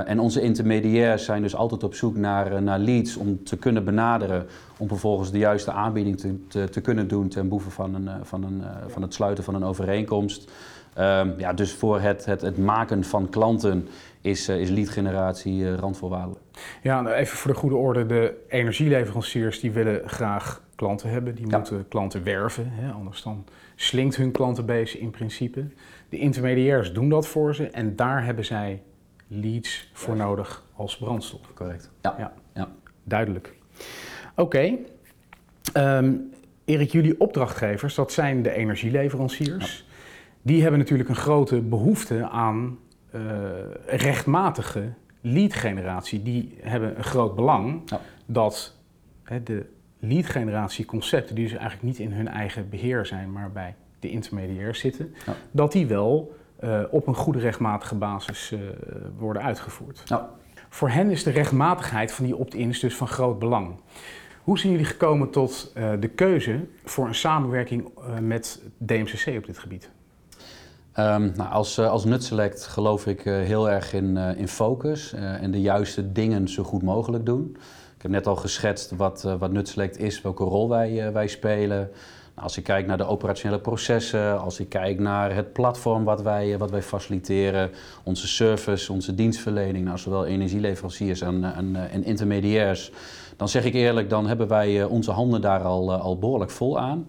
En 0.04 0.20
onze 0.20 0.40
intermediairs 0.40 1.24
zijn 1.24 1.42
dus 1.42 1.54
altijd 1.54 1.84
op 1.84 1.94
zoek 1.94 2.16
naar, 2.16 2.62
naar 2.62 2.78
leads 2.78 3.16
om 3.16 3.44
te 3.44 3.56
kunnen 3.56 3.84
benaderen, 3.84 4.46
om 4.78 4.88
vervolgens 4.88 5.30
de 5.30 5.38
juiste 5.38 5.72
aanbieding 5.72 6.18
te, 6.48 6.68
te, 6.68 6.80
kunnen 6.80 7.08
doen 7.08 7.28
ten 7.28 7.48
behoeve 7.48 7.70
van, 7.70 7.94
een, 7.94 8.08
van, 8.22 8.42
een, 8.42 8.62
van 8.86 9.02
het 9.02 9.14
sluiten 9.14 9.44
van 9.44 9.54
een 9.54 9.64
overeenkomst. 9.64 10.50
Ehm, 10.94 11.30
ja, 11.36 11.52
dus 11.52 11.72
voor 11.72 12.00
het, 12.00 12.24
het, 12.24 12.40
het 12.40 12.58
maken 12.58 13.04
van 13.04 13.28
klanten 13.28 13.88
is, 14.20 14.48
is 14.48 14.70
leadgeneratie 14.70 15.76
randvoorwaardelijk. 15.76 16.40
Ja, 16.82 17.00
nou 17.00 17.16
even 17.16 17.36
voor 17.36 17.52
de 17.52 17.58
goede 17.58 17.76
orde, 17.76 18.06
de 18.06 18.34
energieleveranciers 18.48 19.60
die 19.60 19.70
willen 19.70 20.08
graag 20.08 20.62
klanten 20.74 21.10
hebben, 21.10 21.34
die 21.34 21.48
ja. 21.48 21.56
moeten 21.56 21.88
klanten 21.88 22.24
werven, 22.24 22.70
hè, 22.70 22.90
anders 22.90 23.22
dan 23.22 23.44
slinkt 23.74 24.16
hun 24.16 24.30
klantenbase 24.30 24.98
in 24.98 25.10
principe. 25.10 25.66
De 26.08 26.18
intermediairs 26.18 26.92
doen 26.92 27.08
dat 27.08 27.26
voor 27.26 27.54
ze 27.54 27.70
en 27.70 27.96
daar 27.96 28.24
hebben 28.24 28.44
zij 28.44 28.82
leads 29.26 29.90
voor 29.92 30.16
nodig 30.16 30.64
als 30.74 30.96
brandstof. 30.96 31.54
Correct. 31.54 31.90
Ja. 32.00 32.14
ja. 32.18 32.32
ja. 32.54 32.68
Duidelijk. 33.04 33.54
Oké. 34.36 34.40
Okay. 34.40 35.98
Um, 35.98 36.30
Erik, 36.64 36.92
jullie 36.92 37.20
opdrachtgevers, 37.20 37.94
dat 37.94 38.12
zijn 38.12 38.42
de 38.42 38.52
energieleveranciers. 38.52 39.88
Die 40.42 40.62
hebben 40.62 40.80
natuurlijk 40.80 41.08
een 41.08 41.16
grote 41.16 41.60
behoefte 41.60 42.28
aan 42.28 42.78
uh, 43.14 43.20
rechtmatige 43.86 44.92
lead-generatie. 45.20 46.22
Die 46.22 46.56
hebben 46.60 46.96
een 46.96 47.04
groot 47.04 47.34
belang 47.34 47.82
ja. 47.86 48.00
dat 48.26 48.76
hè, 49.22 49.42
de 49.42 49.66
lead-generatieconcepten, 49.98 51.34
die 51.34 51.44
dus 51.44 51.56
eigenlijk 51.56 51.82
niet 51.82 51.98
in 51.98 52.12
hun 52.12 52.28
eigen 52.28 52.68
beheer 52.68 53.06
zijn, 53.06 53.32
maar 53.32 53.52
bij 53.52 53.74
de 53.98 54.10
intermediairs 54.10 54.80
zitten, 54.80 55.14
dat 55.50 55.72
die 55.72 55.86
wel 55.86 56.36
uh, 56.64 56.82
op 56.90 57.06
een 57.06 57.14
goede 57.14 57.38
rechtmatige 57.38 57.94
basis 57.94 58.52
uh, 58.52 58.60
worden 59.18 59.42
uitgevoerd. 59.42 60.02
Ja. 60.04 60.30
Voor 60.68 60.88
hen 60.88 61.10
is 61.10 61.22
de 61.22 61.30
rechtmatigheid 61.30 62.12
van 62.12 62.24
die 62.24 62.36
opt-ins 62.36 62.80
dus 62.80 62.96
van 62.96 63.08
groot 63.08 63.38
belang. 63.38 63.74
Hoe 64.42 64.58
zijn 64.58 64.72
jullie 64.72 64.86
gekomen 64.86 65.30
tot 65.30 65.72
uh, 65.76 65.92
de 66.00 66.08
keuze 66.08 66.66
voor 66.84 67.06
een 67.06 67.14
samenwerking 67.14 67.88
met 68.20 68.62
DMCC 68.78 69.36
op 69.36 69.46
dit 69.46 69.58
gebied? 69.58 69.90
Um, 70.98 71.32
nou, 71.36 71.50
als, 71.50 71.78
als 71.78 72.04
Nutselect 72.04 72.66
geloof 72.66 73.06
ik 73.06 73.20
heel 73.20 73.70
erg 73.70 73.92
in, 73.92 74.16
in 74.16 74.48
focus 74.48 75.12
en 75.12 75.50
de 75.50 75.60
juiste 75.60 76.12
dingen 76.12 76.48
zo 76.48 76.62
goed 76.62 76.82
mogelijk 76.82 77.26
doen. 77.26 77.56
Ik 77.96 78.02
heb 78.02 78.10
net 78.10 78.26
al 78.26 78.36
geschetst 78.36 78.90
wat, 78.96 79.22
wat 79.38 79.52
Nutselect 79.52 79.98
is, 79.98 80.22
welke 80.22 80.44
rol 80.44 80.68
wij, 80.68 81.12
wij 81.12 81.26
spelen. 81.26 81.90
Als 82.40 82.56
ik 82.56 82.64
kijk 82.64 82.86
naar 82.86 82.96
de 82.96 83.06
operationele 83.06 83.60
processen, 83.60 84.40
als 84.40 84.60
ik 84.60 84.68
kijk 84.68 84.98
naar 84.98 85.34
het 85.34 85.52
platform 85.52 86.04
wat 86.04 86.22
wij, 86.22 86.58
wat 86.58 86.70
wij 86.70 86.82
faciliteren, 86.82 87.70
onze 88.02 88.28
service, 88.28 88.92
onze 88.92 89.14
dienstverlening 89.14 89.84
naar 89.84 89.98
zowel 89.98 90.26
energieleveranciers 90.26 91.20
en, 91.20 91.44
en, 91.90 92.04
intermediairs, 92.04 92.92
dan 93.36 93.48
zeg 93.48 93.64
ik 93.64 93.74
eerlijk, 93.74 94.10
dan 94.10 94.26
hebben 94.26 94.48
wij 94.48 94.80
eh, 94.80 94.90
onze 94.90 95.10
handen 95.10 95.40
daar 95.40 95.62
al, 95.62 95.92
eh, 95.92 96.00
al 96.00 96.18
behoorlijk 96.18 96.50
vol 96.50 96.78
aan. 96.78 97.06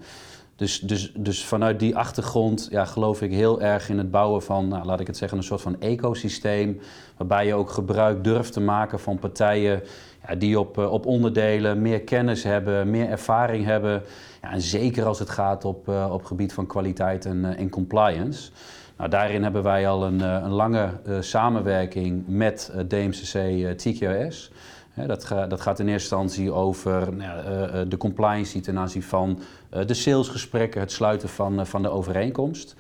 Dus, 0.62 0.80
dus, 0.80 1.12
dus 1.16 1.46
vanuit 1.46 1.80
die 1.80 1.96
achtergrond 1.96 2.68
ja, 2.72 2.86
geloof 2.86 3.22
ik 3.22 3.32
heel 3.32 3.62
erg 3.62 3.90
in 3.90 3.98
het 3.98 4.12
bouwen 4.12 4.42
van, 4.42 4.68
nou, 4.68 4.86
laat 4.86 5.00
ik 5.00 5.08
het 5.08 5.18
zeggen, 5.18 5.38
een 5.38 5.44
soort 5.44 5.62
van 5.62 5.82
ecosysteem. 5.82 6.80
Waarbij 7.18 7.46
je 7.46 7.54
ook 7.54 7.70
gebruik 7.70 8.24
durft 8.24 8.54
te 8.54 8.60
maken 8.60 9.00
van 9.00 9.20
partijen 9.20 9.84
ja, 10.28 10.36
die 10.36 10.60
op, 10.60 10.78
eh, 10.78 10.92
op 10.92 11.06
onderdelen 11.06 11.82
meer 11.82 12.02
kennis 12.02 12.44
hebben, 12.44 12.90
meer 12.90 13.10
ervaring 13.10 13.66
hebben. 13.66 14.04
Ja, 14.42 14.52
en 14.52 14.62
zeker 14.62 15.06
als 15.06 15.20
het 15.20 15.30
gaat 15.30 15.66
op, 15.66 15.88
uh, 15.88 16.10
op 16.12 16.24
gebied 16.24 16.54
van 16.54 16.68
kwaliteit 16.68 17.26
en, 17.26 17.38
uh, 17.38 17.60
en 17.60 17.70
compliance. 17.70 18.52
Nou, 18.98 19.10
daarin 19.10 19.44
hebben 19.44 19.64
wij 19.64 19.88
al 19.88 20.06
een, 20.06 20.20
een 20.20 20.52
lange 20.52 20.90
samenwerking 21.20 22.24
met 22.28 22.72
DMCC 22.88 23.78
TQS. 23.78 24.52
Dat, 24.96 25.28
dat, 25.48 25.62
gaat 25.62 25.80
in 25.80 25.88
eerste 25.88 26.16
instantie 26.16 26.52
over 26.52 27.14
nou, 27.14 27.88
de 27.88 27.98
compliance 27.98 28.60
ten 28.60 28.78
aanzien 28.78 29.04
van 29.04 29.40
de 29.86 29.94
salesgesprekken, 29.94 30.82
het 30.82 30.92
sluiten 30.92 31.30
van, 31.30 31.68
van 31.68 31.82
de 31.82 31.90
overeenkomst. 31.90 32.76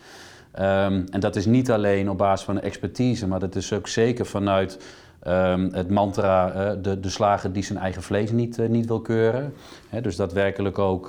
Um, 0.55 1.05
en 1.11 1.19
dat 1.19 1.35
is 1.35 1.45
niet 1.45 1.71
alleen 1.71 2.09
op 2.09 2.17
basis 2.17 2.45
van 2.45 2.59
expertise, 2.59 3.27
maar 3.27 3.39
dat 3.39 3.55
is 3.55 3.73
ook 3.73 3.87
zeker 3.87 4.25
vanuit 4.25 4.79
Um, 5.27 5.69
het 5.73 5.89
mantra, 5.89 6.75
de, 6.75 6.99
de 6.99 7.09
slager 7.09 7.53
die 7.53 7.63
zijn 7.63 7.79
eigen 7.79 8.01
vlees 8.01 8.31
niet, 8.31 8.69
niet 8.69 8.85
wil 8.85 9.01
keuren. 9.01 9.53
Dus 10.01 10.15
daadwerkelijk 10.15 10.79
ook 10.79 11.07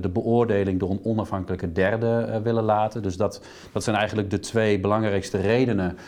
de 0.00 0.10
beoordeling 0.12 0.80
door 0.80 0.90
een 0.90 1.00
onafhankelijke 1.02 1.72
derde 1.72 2.40
willen 2.42 2.64
laten. 2.64 3.02
Dus 3.02 3.16
dat, 3.16 3.42
dat 3.72 3.84
zijn 3.84 3.96
eigenlijk 3.96 4.30
de 4.30 4.38
twee 4.38 4.80
belangrijkste 4.80 5.38
redenen 5.38 5.98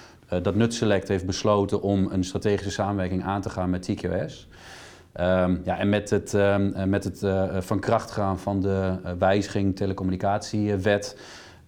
dat 0.43 0.55
Nutselect 0.55 1.09
heeft 1.09 1.27
besloten 1.27 1.83
om 1.83 2.09
een 2.11 2.25
strategische 2.25 2.71
samenwerking 2.71 3.25
aan 3.25 3.41
te 3.41 3.51
gaan 3.51 3.71
met 3.71 3.83
TQS. 3.83 4.49
Ehm, 5.13 5.57
ja, 5.65 5.79
en 5.79 5.89
met 5.89 6.11
het, 6.11 6.33
um, 6.33 6.89
met 6.89 7.05
het 7.05 7.21
van 7.65 7.81
kracht 7.81 8.11
gaan 8.11 8.39
van 8.39 8.61
de 8.61 8.99
wijziging 9.19 9.77
telecommunicatiewet 9.77 11.17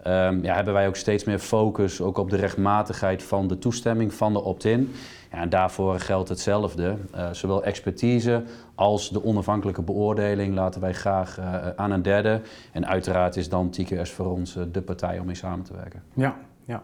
um, 0.07 0.43
ja, 0.43 0.55
hebben 0.55 0.73
wij 0.73 0.87
ook 0.87 0.95
steeds 0.95 1.23
meer 1.23 1.39
focus 1.39 2.01
ook 2.01 2.17
op 2.17 2.29
de 2.29 2.35
rechtmatigheid 2.35 3.23
van 3.23 3.47
de 3.47 3.57
toestemming 3.57 4.13
van 4.13 4.33
de 4.33 4.41
opt-in. 4.41 4.91
Ja, 5.31 5.37
en 5.37 5.49
daarvoor 5.49 5.99
geldt 5.99 6.29
hetzelfde. 6.29 6.95
Zowel 7.31 7.63
expertise 7.63 8.43
als 8.75 9.09
de 9.09 9.23
onafhankelijke 9.23 9.81
beoordeling 9.81 10.55
laten 10.55 10.81
wij 10.81 10.93
graag 10.93 11.39
aan 11.75 11.91
een 11.91 12.01
derde. 12.01 12.41
En 12.71 12.87
uiteraard 12.87 13.35
is 13.35 13.49
dan 13.49 13.69
TQS 13.69 14.09
voor 14.11 14.31
ons 14.31 14.57
de 14.71 14.81
partij 14.81 15.19
om 15.19 15.25
mee 15.25 15.35
samen 15.35 15.65
te 15.65 15.73
werken. 15.73 16.03
Ja, 16.13 16.35
ja. 16.67 16.83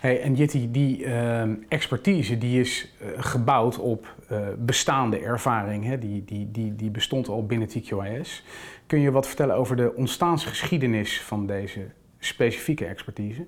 Hey, 0.00 0.20
en 0.20 0.34
Jitty, 0.34 0.70
die 0.70 1.04
ehm, 1.04 1.54
expertise 1.68 2.38
die 2.38 2.60
is 2.60 2.94
gebouwd 3.16 3.78
op 3.78 4.14
bestaande 4.58 5.18
ervaring. 5.18 5.84
Hè? 5.84 5.98
Die, 5.98 6.24
die, 6.24 6.50
die, 6.50 6.76
die 6.76 6.90
bestond 6.90 7.28
al 7.28 7.46
binnen 7.46 7.68
TQIS. 7.68 8.44
Kun 8.86 9.00
je 9.00 9.10
wat 9.10 9.26
vertellen 9.26 9.56
over 9.56 9.76
de 9.76 9.94
ontstaansgeschiedenis 9.94 11.20
van 11.22 11.46
deze 11.46 11.90
specifieke 12.18 12.86
expertise? 12.86 13.46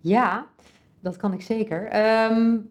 Ja, 0.00 0.46
dat 1.00 1.16
kan 1.16 1.32
ik 1.32 1.42
zeker. 1.42 2.04
Um, 2.30 2.70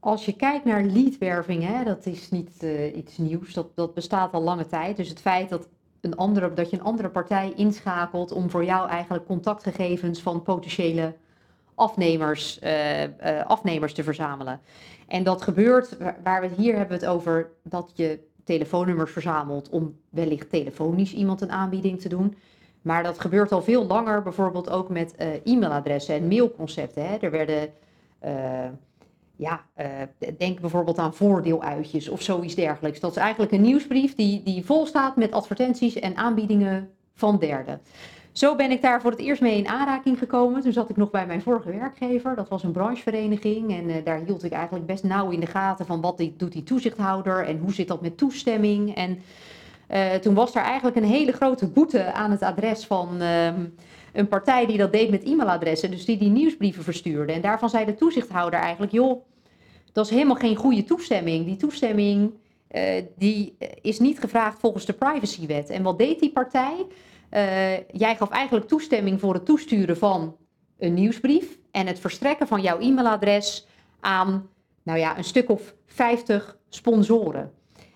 als 0.00 0.24
je 0.24 0.32
kijkt 0.32 0.64
naar 0.64 0.82
leadwerving, 0.82 1.62
hè, 1.66 1.84
dat 1.84 2.06
is 2.06 2.30
niet 2.30 2.62
uh, 2.62 2.96
iets 2.96 3.18
nieuws, 3.18 3.52
dat, 3.52 3.76
dat 3.76 3.94
bestaat 3.94 4.32
al 4.32 4.42
lange 4.42 4.66
tijd. 4.66 4.96
Dus 4.96 5.08
het 5.08 5.20
feit 5.20 5.48
dat, 5.48 5.68
een 6.00 6.16
andere, 6.16 6.52
dat 6.52 6.70
je 6.70 6.76
een 6.76 6.82
andere 6.82 7.08
partij 7.08 7.52
inschakelt 7.56 8.32
om 8.32 8.50
voor 8.50 8.64
jou 8.64 8.88
eigenlijk 8.88 9.26
contactgegevens 9.26 10.20
van 10.22 10.42
potentiële 10.42 11.14
afnemers, 11.74 12.58
uh, 12.62 13.02
uh, 13.02 13.08
afnemers 13.46 13.92
te 13.92 14.02
verzamelen. 14.02 14.60
En 15.08 15.22
dat 15.22 15.42
gebeurt, 15.42 15.96
waar 16.22 16.40
we 16.40 16.48
hier 16.56 16.76
hebben 16.76 16.96
het 16.96 17.06
over, 17.06 17.50
dat 17.62 17.90
je 17.94 18.18
telefoonnummers 18.44 19.12
verzamelt 19.12 19.68
om 19.68 19.96
wellicht 20.08 20.50
telefonisch 20.50 21.12
iemand 21.14 21.40
een 21.40 21.52
aanbieding 21.52 22.00
te 22.00 22.08
doen. 22.08 22.36
Maar 22.82 23.02
dat 23.02 23.20
gebeurt 23.20 23.52
al 23.52 23.62
veel 23.62 23.86
langer, 23.86 24.22
bijvoorbeeld 24.22 24.70
ook 24.70 24.88
met 24.88 25.14
e-mailadressen 25.44 26.14
en 26.14 26.28
mailconcepten. 26.28 27.06
Hè. 27.08 27.16
Er 27.16 27.30
werden 27.30 27.72
ja, 29.36 29.64
denk 30.38 30.60
bijvoorbeeld 30.60 30.98
aan 30.98 31.14
voordeeluitjes 31.14 32.08
of 32.08 32.22
zoiets 32.22 32.54
dergelijks. 32.54 33.00
Dat 33.00 33.10
is 33.10 33.16
eigenlijk 33.16 33.52
een 33.52 33.60
nieuwsbrief 33.60 34.14
die, 34.14 34.42
die 34.42 34.64
vol 34.64 34.86
staat 34.86 35.16
met 35.16 35.32
advertenties 35.32 35.94
en 35.94 36.16
aanbiedingen 36.16 36.90
van 37.14 37.38
derden. 37.38 37.80
Zo 38.34 38.56
ben 38.56 38.70
ik 38.70 38.82
daar 38.82 39.00
voor 39.00 39.10
het 39.10 39.20
eerst 39.20 39.40
mee 39.40 39.58
in 39.58 39.68
aanraking 39.68 40.18
gekomen. 40.18 40.62
Toen 40.62 40.72
zat 40.72 40.90
ik 40.90 40.96
nog 40.96 41.10
bij 41.10 41.26
mijn 41.26 41.42
vorige 41.42 41.70
werkgever. 41.70 42.36
Dat 42.36 42.48
was 42.48 42.62
een 42.62 42.72
branchevereniging. 42.72 43.72
En 43.72 43.88
uh, 43.88 43.94
daar 44.04 44.20
hield 44.24 44.44
ik 44.44 44.52
eigenlijk 44.52 44.86
best 44.86 45.04
nauw 45.04 45.30
in 45.30 45.40
de 45.40 45.46
gaten 45.46 45.86
van 45.86 46.00
wat 46.00 46.22
doet 46.36 46.52
die 46.52 46.62
toezichthouder 46.62 47.46
en 47.46 47.58
hoe 47.58 47.72
zit 47.72 47.88
dat 47.88 48.00
met 48.00 48.18
toestemming. 48.18 48.94
En 48.94 49.18
uh, 49.90 50.14
toen 50.14 50.34
was 50.34 50.54
er 50.54 50.62
eigenlijk 50.62 50.96
een 50.96 51.04
hele 51.04 51.32
grote 51.32 51.68
boete 51.68 52.12
aan 52.12 52.30
het 52.30 52.42
adres 52.42 52.86
van 52.86 53.22
uh, 53.22 53.46
een 54.12 54.28
partij 54.28 54.66
die 54.66 54.78
dat 54.78 54.92
deed 54.92 55.10
met 55.10 55.24
e-mailadressen. 55.24 55.90
Dus 55.90 56.04
die 56.04 56.18
die 56.18 56.30
nieuwsbrieven 56.30 56.84
verstuurde. 56.84 57.32
En 57.32 57.40
daarvan 57.40 57.70
zei 57.70 57.84
de 57.84 57.94
toezichthouder 57.94 58.60
eigenlijk, 58.60 58.92
joh, 58.92 59.22
dat 59.92 60.04
is 60.04 60.10
helemaal 60.10 60.36
geen 60.36 60.56
goede 60.56 60.84
toestemming. 60.84 61.46
Die 61.46 61.56
toestemming 61.56 62.32
uh, 62.70 62.82
die 63.16 63.56
is 63.80 63.98
niet 63.98 64.20
gevraagd 64.20 64.58
volgens 64.58 64.86
de 64.86 64.92
privacywet. 64.92 65.70
En 65.70 65.82
wat 65.82 65.98
deed 65.98 66.20
die 66.20 66.32
partij? 66.32 66.86
Uh, 67.34 67.76
jij 67.76 68.16
gaf 68.16 68.30
eigenlijk 68.30 68.68
toestemming 68.68 69.20
voor 69.20 69.34
het 69.34 69.46
toesturen 69.46 69.96
van 69.96 70.36
een 70.78 70.94
nieuwsbrief 70.94 71.58
en 71.70 71.86
het 71.86 72.00
verstrekken 72.00 72.46
van 72.46 72.62
jouw 72.62 72.78
e-mailadres 72.78 73.66
aan 74.00 74.48
nou 74.82 74.98
ja, 74.98 75.18
een 75.18 75.24
stuk 75.24 75.50
of 75.50 75.74
50 75.86 76.56
sponsoren. 76.68 77.52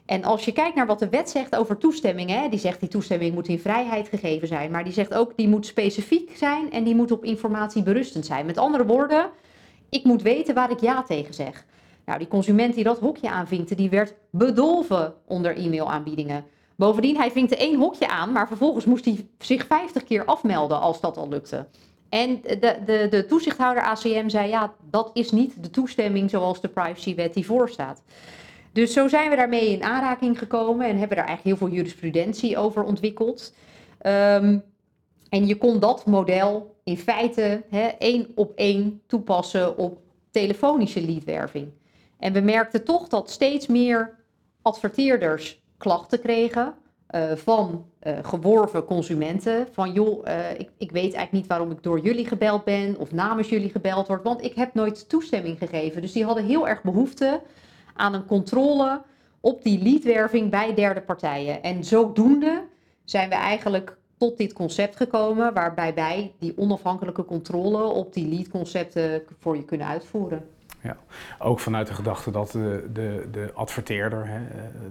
En 0.07 0.25
als 0.25 0.45
je 0.45 0.53
kijkt 0.53 0.77
naar 0.77 0.87
wat 0.87 0.99
de 0.99 1.09
wet 1.09 1.31
zegt 1.31 1.57
over 1.57 1.79
toestemming, 1.79 2.31
hè, 2.31 2.49
die 2.49 2.59
zegt 2.59 2.81
die 2.81 2.89
toestemming 2.89 3.35
moet 3.35 3.49
in 3.49 3.59
vrijheid 3.59 4.09
gegeven 4.09 4.49
zijn, 4.49 4.71
maar 4.71 4.85
die 4.85 4.93
zegt 4.93 5.15
ook 5.15 5.37
die 5.37 5.49
moet 5.49 5.67
specifiek 5.67 6.37
zijn 6.37 6.73
en 6.73 6.85
die 6.85 6.95
moet 6.95 7.11
op 7.11 7.25
informatie 7.25 7.83
berustend 7.83 8.27
zijn. 8.27 8.47
Met 8.47 8.59
andere 8.59 8.87
woorden, 8.87 9.31
ik 9.89 10.05
moet 10.05 10.23
weten 10.23 10.55
waar 10.55 10.71
ik 10.71 10.81
ja 10.81 11.03
tegen 11.03 11.35
zeg. 11.35 11.65
Nou, 12.05 12.19
die 12.19 12.29
consument 12.29 12.75
die 12.75 12.85
dat 12.85 12.99
hokje 12.99 13.31
aanvinkte, 13.31 13.75
die 13.75 13.91
werd 13.91 14.15
bedolven 14.31 15.15
onder 15.27 15.57
e-mailaanbiedingen. 15.57 16.45
Bovendien, 16.79 17.17
hij 17.17 17.31
vinkte 17.31 17.57
één 17.57 17.79
hokje 17.79 18.09
aan, 18.09 18.33
maar 18.33 18.49
vervolgens 18.49 18.85
moest 18.85 19.05
hij 19.05 19.27
zich 19.39 19.67
50 19.67 20.05
keer 20.05 20.25
afmelden 20.25 20.81
als 20.81 21.01
dat 21.01 21.17
al 21.17 21.29
lukte. 21.29 21.67
En 22.09 22.41
de, 22.43 22.79
de, 22.87 23.07
de 23.11 23.27
toezichthouder 23.27 23.83
ACM 23.83 24.29
zei, 24.29 24.49
ja, 24.49 24.75
dat 24.91 25.11
is 25.13 25.31
niet 25.31 25.63
de 25.63 25.71
toestemming 25.71 26.31
zoals 26.31 26.61
de 26.61 26.69
privacywet 26.69 27.35
die 27.35 27.47
voorstaat. 27.47 28.03
Dus 28.73 28.93
zo 28.93 29.09
zijn 29.09 29.31
we 29.31 29.37
daarmee 29.37 29.71
in 29.71 29.83
aanraking 29.83 30.39
gekomen 30.39 30.87
en 30.87 30.99
hebben 30.99 31.17
daar 31.17 31.27
eigenlijk 31.27 31.59
heel 31.59 31.69
veel 31.69 31.77
jurisprudentie 31.77 32.59
over 32.59 32.83
ontwikkeld. 32.83 33.55
Um, 34.07 34.63
en 35.29 35.47
je 35.47 35.57
kon 35.57 35.81
dat 35.81 36.07
model 36.07 36.77
in 36.85 36.99
feite 36.99 37.65
hè, 37.71 37.87
één 37.87 38.27
op 38.35 38.53
één 38.55 39.03
toepassen 39.07 39.77
op 39.79 40.01
telefonische 40.31 41.01
leadwerving. 41.01 41.73
En 42.19 42.33
we 42.33 42.41
merkten 42.41 42.85
toch 42.85 43.09
dat 43.09 43.31
steeds 43.31 43.67
meer 43.67 44.19
adverteerders 44.63 45.61
klachten 45.79 46.21
kregen 46.21 46.75
uh, 47.11 47.33
van 47.33 47.87
uh, 48.03 48.19
geworven 48.23 48.85
consumenten. 48.85 49.69
Van 49.73 49.93
joh, 49.93 50.27
uh, 50.27 50.51
ik, 50.51 50.71
ik 50.79 50.91
weet 50.91 51.03
eigenlijk 51.03 51.33
niet 51.33 51.47
waarom 51.47 51.71
ik 51.71 51.83
door 51.83 52.01
jullie 52.01 52.27
gebeld 52.27 52.65
ben 52.65 52.99
of 52.99 53.13
namens 53.13 53.49
jullie 53.49 53.71
gebeld 53.71 54.07
word, 54.07 54.23
want 54.23 54.45
ik 54.45 54.55
heb 54.55 54.75
nooit 54.75 55.09
toestemming 55.09 55.59
gegeven. 55.59 56.03
Dus 56.03 56.13
die 56.13 56.25
hadden 56.25 56.45
heel 56.45 56.69
erg 56.69 56.83
behoefte 56.83 57.41
aan 57.95 58.15
een 58.15 58.27
controle 58.27 59.03
op 59.41 59.63
die 59.63 59.83
leadwerving 59.83 60.51
bij 60.51 60.75
derde 60.75 61.01
partijen. 61.01 61.63
En 61.63 61.85
zodoende 61.85 62.65
zijn 63.05 63.29
we 63.29 63.35
eigenlijk 63.35 63.97
tot 64.17 64.37
dit 64.37 64.53
concept 64.53 64.97
gekomen, 64.97 65.55
waarbij 65.55 65.95
wij 65.95 66.33
die 66.39 66.59
onafhankelijke 66.59 67.25
controle 67.25 67.83
op 67.83 68.13
die 68.13 68.29
leadconcepten 68.29 69.23
voor 69.39 69.57
je 69.57 69.65
kunnen 69.65 69.87
uitvoeren. 69.87 70.49
Ja, 70.83 70.97
ook 71.39 71.61
vanuit 71.61 71.87
de 71.87 71.95
gedachte 71.95 72.31
dat 72.31 72.51
de, 72.51 72.89
de, 72.93 73.29
de 73.31 73.51
adverteerder, 73.55 74.27
hè, 74.27 74.41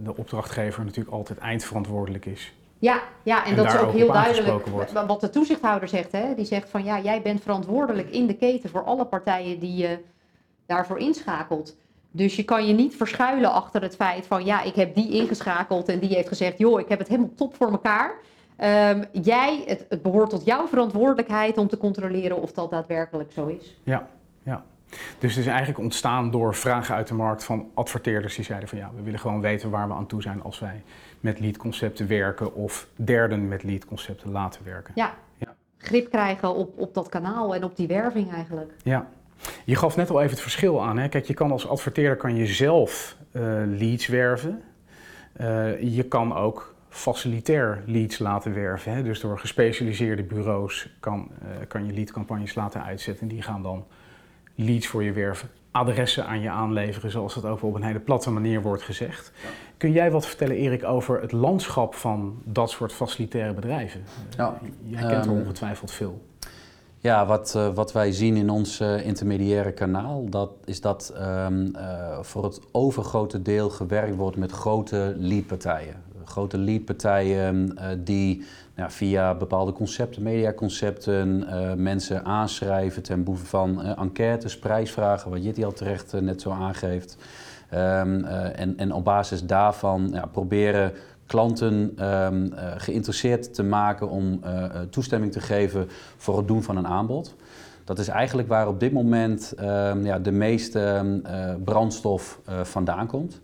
de 0.04 0.18
opdrachtgever, 0.18 0.86
natuurlijk 0.86 1.16
altijd 1.16 1.40
eindverantwoordelijk 1.40 2.26
is. 2.26 2.54
Ja, 2.80 3.02
ja 3.24 3.44
en, 3.44 3.50
en 3.50 3.56
dat 3.56 3.66
is 3.74 3.80
ook 3.80 3.92
heel 3.92 4.12
duidelijk 4.12 4.66
wordt. 4.66 4.92
wat 4.92 5.22
de 5.22 5.30
toezichthouder 5.30 5.88
zegt. 5.88 6.12
Hè? 6.12 6.36
Die 6.36 6.46
zegt 6.46 6.70
van 6.70 6.84
ja, 6.84 7.00
jij 7.00 7.22
bent 7.22 7.42
verantwoordelijk 7.42 8.10
in 8.10 8.28
de 8.28 8.36
keten 8.36 8.70
voor 8.70 8.84
alle 8.84 9.06
partijen 9.06 9.60
die 9.60 9.76
je 9.76 10.00
daarvoor 10.66 11.00
inschakelt. 11.00 11.76
Dus 12.12 12.36
je 12.36 12.44
kan 12.44 12.68
je 12.68 12.74
niet 12.74 12.96
verschuilen 12.96 13.52
achter 13.52 13.82
het 13.82 13.96
feit 13.96 14.28
van 14.28 14.46
ja, 14.46 14.62
ik 14.62 14.76
heb 14.76 14.96
die 14.96 15.12
ingeschakeld 15.12 15.90
en 15.90 16.00
die 16.00 16.16
heeft 16.16 16.28
gezegd, 16.28 16.58
joh, 16.58 16.80
ik 16.80 16.90
heb 16.90 17.00
het 17.00 17.08
helemaal 17.08 17.34
top 17.36 17.56
voor 17.56 17.72
elkaar. 17.72 18.16
Um, 18.60 19.04
jij, 19.12 19.64
het, 19.66 19.86
het 19.90 20.02
behoort 20.02 20.30
tot 20.30 20.46
jouw 20.46 20.68
verantwoordelijkheid 20.68 21.58
om 21.58 21.68
te 21.68 21.78
controleren 21.78 22.42
of 22.42 22.52
dat 22.52 22.70
daadwerkelijk 22.70 23.32
zo 23.32 23.46
is. 23.46 23.80
Ja, 23.84 24.08
ja. 24.44 24.64
Dus 25.20 25.36
het 25.36 25.46
is 25.46 25.48
eigenlijk 25.48 25.80
ontstaan 25.80 26.32
door 26.32 26.56
vragen 26.56 26.96
uit 26.96 27.08
de 27.08 27.14
markt 27.14 27.44
van 27.44 27.70
adverteerders 27.74 28.36
die 28.36 28.46
zeiden 28.46 28.70
van 28.70 28.78
ja, 28.78 28.92
we 28.96 29.02
willen 29.02 29.20
gewoon 29.20 29.42
weten 29.42 29.70
waar 29.70 29.88
we 29.88 29.94
aan 29.94 30.08
toe 30.08 30.22
zijn 30.22 30.42
als 30.42 30.60
wij 30.60 30.84
met 31.20 31.40
leadconcepten 31.40 32.08
werken 32.08 32.54
of 32.54 32.88
derden 32.96 33.48
met 33.48 33.64
leadconcepten 33.64 34.32
laten 34.32 34.64
werken. 34.64 34.94
Ja, 34.96 35.14
ja. 35.38 35.56
grip 35.78 36.10
krijgen 36.10 36.56
op, 36.56 36.80
op 36.80 36.94
dat 36.94 37.10
kanaal 37.10 37.56
en 37.56 37.64
op 37.64 37.76
die 37.76 37.88
werving 37.88 38.34
eigenlijk. 38.34 38.72
Ja, 38.84 39.08
je 39.66 39.76
gaf 39.76 39.96
net 39.96 40.10
al 40.10 40.20
even 40.20 40.32
het 40.32 40.42
verschil 40.42 40.84
aan. 40.84 40.98
Hè? 40.98 41.10
Kijk, 41.10 41.26
je 41.26 41.34
kan 41.34 41.52
als 41.52 41.68
adverteerder 41.68 42.18
kan 42.18 42.36
je 42.36 42.46
zelf 42.46 43.18
uh, 43.32 43.42
leads 43.66 44.08
werven. 44.08 44.62
Uh, 45.42 45.82
je 45.96 46.04
kan 46.04 46.36
ook 46.36 46.76
facilitair 46.90 47.84
leads 47.86 48.20
laten 48.20 48.54
werven. 48.54 48.92
Hè? 48.94 49.04
Dus 49.04 49.20
door 49.20 49.40
gespecialiseerde 49.40 50.24
bureaus 50.24 50.90
kan, 51.00 51.32
uh, 51.44 51.50
kan 51.68 51.86
je 51.86 51.94
leadcampagnes 51.94 52.56
laten 52.56 52.84
uitzetten. 52.84 53.28
Die 53.28 53.42
gaan 53.42 53.62
dan 53.62 53.86
leads 54.58 54.88
voor 54.88 55.04
je 55.04 55.12
werven, 55.12 55.50
adressen 55.72 56.26
aan 56.26 56.42
je 56.42 56.50
aanleveren, 56.50 57.12
zoals 57.12 57.34
dat 57.34 57.46
ook 57.46 57.64
op 57.64 57.76
een 57.76 57.84
hele 57.84 58.00
platte 58.00 58.30
manier 58.30 58.62
wordt 58.62 58.84
gezegd. 58.84 59.32
Kun 59.78 59.92
jij 59.92 60.12
wat 60.12 60.26
vertellen, 60.26 60.56
Erik, 60.56 60.84
over 60.84 61.22
het 61.22 61.32
landschap 61.32 61.96
van 61.96 62.42
dat 62.44 62.70
soort 62.70 62.94
facilitaire 62.94 63.54
bedrijven? 63.54 64.04
Ja. 64.38 64.60
Jij 64.84 65.08
kent 65.08 65.26
er 65.26 65.32
um, 65.32 65.40
ongetwijfeld 65.40 65.92
veel. 65.92 66.22
Ja, 67.00 67.26
wat, 67.26 67.54
uh, 67.58 67.74
wat 67.74 67.92
wij 67.94 68.12
zien 68.12 68.36
in 68.36 68.50
ons 68.50 68.82
uh, 68.82 69.06
intermediaire 69.06 69.72
kanaal, 69.72 70.30
dat 70.30 70.52
is 70.66 70.82
dat 70.82 71.14
um, 71.18 71.76
uh, 71.76 72.20
voor 72.22 72.44
het 72.44 72.60
overgrote 72.72 73.42
deel 73.42 73.70
gewerkt 73.70 74.16
wordt 74.16 74.38
met 74.38 74.52
grote 74.52 75.14
leadpartijen. 75.18 75.96
Grote 76.24 76.58
leadpartijen 76.58 77.78
die 78.04 78.46
nou, 78.78 78.92
via 78.92 79.36
bepaalde 79.36 79.72
concepten, 79.72 80.24
mediaconcepten, 80.24 81.46
mensen 81.84 82.26
aanschrijven 82.26 83.04
ten 83.04 83.24
behoeve 83.24 83.46
van 83.46 83.82
enquêtes, 83.84 84.60
prijsvragen, 84.60 85.32
wat 85.32 85.44
Jitty 85.44 85.64
al 85.64 85.74
terecht 85.74 86.22
net 86.22 86.42
zo 86.42 86.52
aangeeft. 86.52 87.18
Um, 87.74 88.24
en, 88.24 88.78
en 88.78 88.92
op 88.92 89.04
basis 89.04 89.44
daarvan 89.44 90.10
ja, 90.14 90.26
proberen 90.26 90.92
klanten 91.26 91.96
uh, 92.00 92.28
geïnteresseerd 92.78 93.54
te 93.54 93.64
maken 93.64 94.10
om 94.10 94.42
toestemming 94.90 95.32
te 95.32 95.40
geven 95.40 95.88
voor 96.18 96.38
het 96.38 96.48
doen 96.48 96.64
van 96.64 96.78
een 96.78 96.88
aanbod. 96.88 97.36
Dat 97.84 98.00
is 98.00 98.08
eigenlijk 98.08 98.48
waar 98.48 98.68
op 98.68 98.80
dit 98.80 98.92
moment 98.92 99.54
um, 99.60 100.06
ja, 100.06 100.20
de 100.20 100.32
meeste 100.32 101.04
brandstof 101.64 102.40
vandaan 102.64 103.08
komt. 103.08 103.40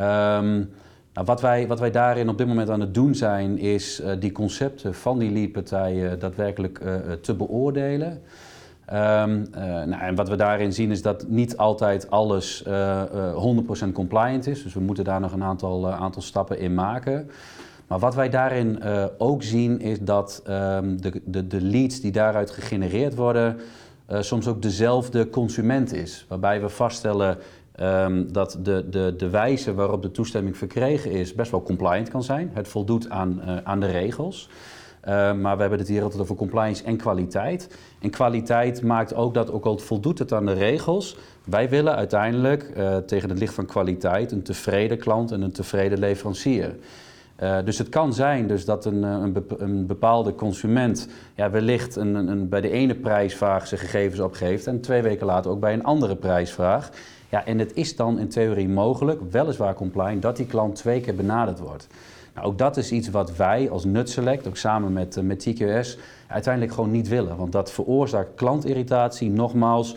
Um, 0.00 0.70
nou, 1.18 1.30
wat, 1.30 1.40
wij, 1.40 1.66
wat 1.66 1.80
wij 1.80 1.90
daarin 1.90 2.28
op 2.28 2.38
dit 2.38 2.46
moment 2.46 2.70
aan 2.70 2.80
het 2.80 2.94
doen 2.94 3.14
zijn, 3.14 3.58
is 3.58 4.02
die 4.18 4.32
concepten 4.32 4.94
van 4.94 5.18
die 5.18 5.30
leadpartijen 5.30 6.18
daadwerkelijk 6.18 6.80
te 7.20 7.34
beoordelen. 7.34 8.22
Uh, 8.92 8.94
nou, 9.84 10.00
en 10.00 10.14
wat 10.14 10.28
we 10.28 10.36
daarin 10.36 10.72
zien 10.72 10.90
is 10.90 11.02
dat 11.02 11.28
niet 11.28 11.56
altijd 11.56 12.10
alles 12.10 12.64
uh, 12.68 13.02
uh, 13.14 13.88
100% 13.88 13.92
compliant 13.92 14.46
is. 14.46 14.62
Dus 14.62 14.74
we 14.74 14.80
moeten 14.80 15.04
daar 15.04 15.20
nog 15.20 15.32
een 15.32 15.42
aantal, 15.42 15.90
aantal 15.90 16.22
stappen 16.22 16.58
in 16.58 16.74
maken. 16.74 17.30
Maar 17.86 17.98
wat 17.98 18.14
wij 18.14 18.28
daarin 18.28 18.82
ook 19.18 19.42
zien 19.42 19.80
is 19.80 19.98
dat 20.00 20.42
um, 20.48 21.00
de, 21.00 21.20
de, 21.24 21.46
de 21.46 21.60
leads 21.60 22.00
die 22.00 22.12
daaruit 22.12 22.50
gegenereerd 22.50 23.14
worden, 23.14 23.56
soms 24.08 24.46
ook 24.48 24.62
dezelfde 24.62 25.30
consument 25.30 25.92
is. 25.92 26.24
Waarbij 26.28 26.60
we 26.60 26.68
vaststellen 26.68 27.38
um, 27.80 28.32
dat 28.32 28.58
de, 28.62 28.88
de, 28.88 29.14
de 29.16 29.30
wijze 29.30 29.74
waarop 29.74 30.02
de 30.02 30.10
toestemming 30.10 30.56
verkregen 30.56 31.10
is 31.10 31.34
best 31.34 31.50
wel 31.50 31.62
compliant 31.62 32.08
kan 32.08 32.22
zijn. 32.22 32.50
Het 32.52 32.68
voldoet 32.68 33.10
aan, 33.10 33.42
aan 33.64 33.80
de 33.80 33.86
regels. 33.86 34.48
Uh, 35.08 35.32
maar 35.32 35.54
we 35.54 35.60
hebben 35.60 35.78
het 35.78 35.88
hier 35.88 36.02
altijd 36.02 36.22
over 36.22 36.34
compliance 36.34 36.84
en 36.84 36.96
kwaliteit. 36.96 37.78
En 38.00 38.10
kwaliteit 38.10 38.82
maakt 38.82 39.14
ook 39.14 39.34
dat, 39.34 39.50
ook 39.50 39.64
al 39.64 39.78
voldoet 39.78 40.18
het 40.18 40.32
aan 40.32 40.46
de 40.46 40.52
regels, 40.52 41.16
wij 41.44 41.68
willen 41.68 41.94
uiteindelijk 41.94 42.72
uh, 42.76 42.96
tegen 42.96 43.28
het 43.28 43.38
licht 43.38 43.54
van 43.54 43.66
kwaliteit 43.66 44.32
een 44.32 44.42
tevreden 44.42 44.98
klant 44.98 45.30
en 45.32 45.42
een 45.42 45.52
tevreden 45.52 45.98
leverancier. 45.98 46.76
Uh, 47.42 47.58
dus 47.64 47.78
het 47.78 47.88
kan 47.88 48.12
zijn 48.12 48.46
dus 48.46 48.64
dat 48.64 48.84
een, 48.84 49.02
een, 49.02 49.44
een 49.58 49.86
bepaalde 49.86 50.34
consument 50.34 51.08
ja, 51.34 51.50
wellicht 51.50 51.96
een, 51.96 52.14
een, 52.14 52.48
bij 52.48 52.60
de 52.60 52.70
ene 52.70 52.94
prijsvraag 52.94 53.66
zijn 53.66 53.80
gegevens 53.80 54.20
opgeeft 54.20 54.66
en 54.66 54.80
twee 54.80 55.02
weken 55.02 55.26
later 55.26 55.50
ook 55.50 55.60
bij 55.60 55.72
een 55.72 55.84
andere 55.84 56.16
prijsvraag. 56.16 56.90
Ja, 57.28 57.46
en 57.46 57.58
het 57.58 57.74
is 57.74 57.96
dan 57.96 58.18
in 58.18 58.28
theorie 58.28 58.68
mogelijk, 58.68 59.20
weliswaar 59.30 59.74
compliant, 59.74 60.22
dat 60.22 60.36
die 60.36 60.46
klant 60.46 60.74
twee 60.74 61.00
keer 61.00 61.14
benaderd 61.14 61.58
wordt. 61.58 61.86
Nou, 62.34 62.46
ook 62.46 62.58
dat 62.58 62.76
is 62.76 62.92
iets 62.92 63.10
wat 63.10 63.36
wij 63.36 63.70
als 63.70 63.84
NutSelect, 63.84 64.46
ook 64.46 64.56
samen 64.56 64.92
met, 64.92 65.16
uh, 65.16 65.24
met 65.24 65.38
TQS, 65.38 65.98
uiteindelijk 66.26 66.74
gewoon 66.74 66.90
niet 66.90 67.08
willen. 67.08 67.36
Want 67.36 67.52
dat 67.52 67.72
veroorzaakt 67.72 68.34
klantirritatie, 68.34 69.30
nogmaals, 69.30 69.96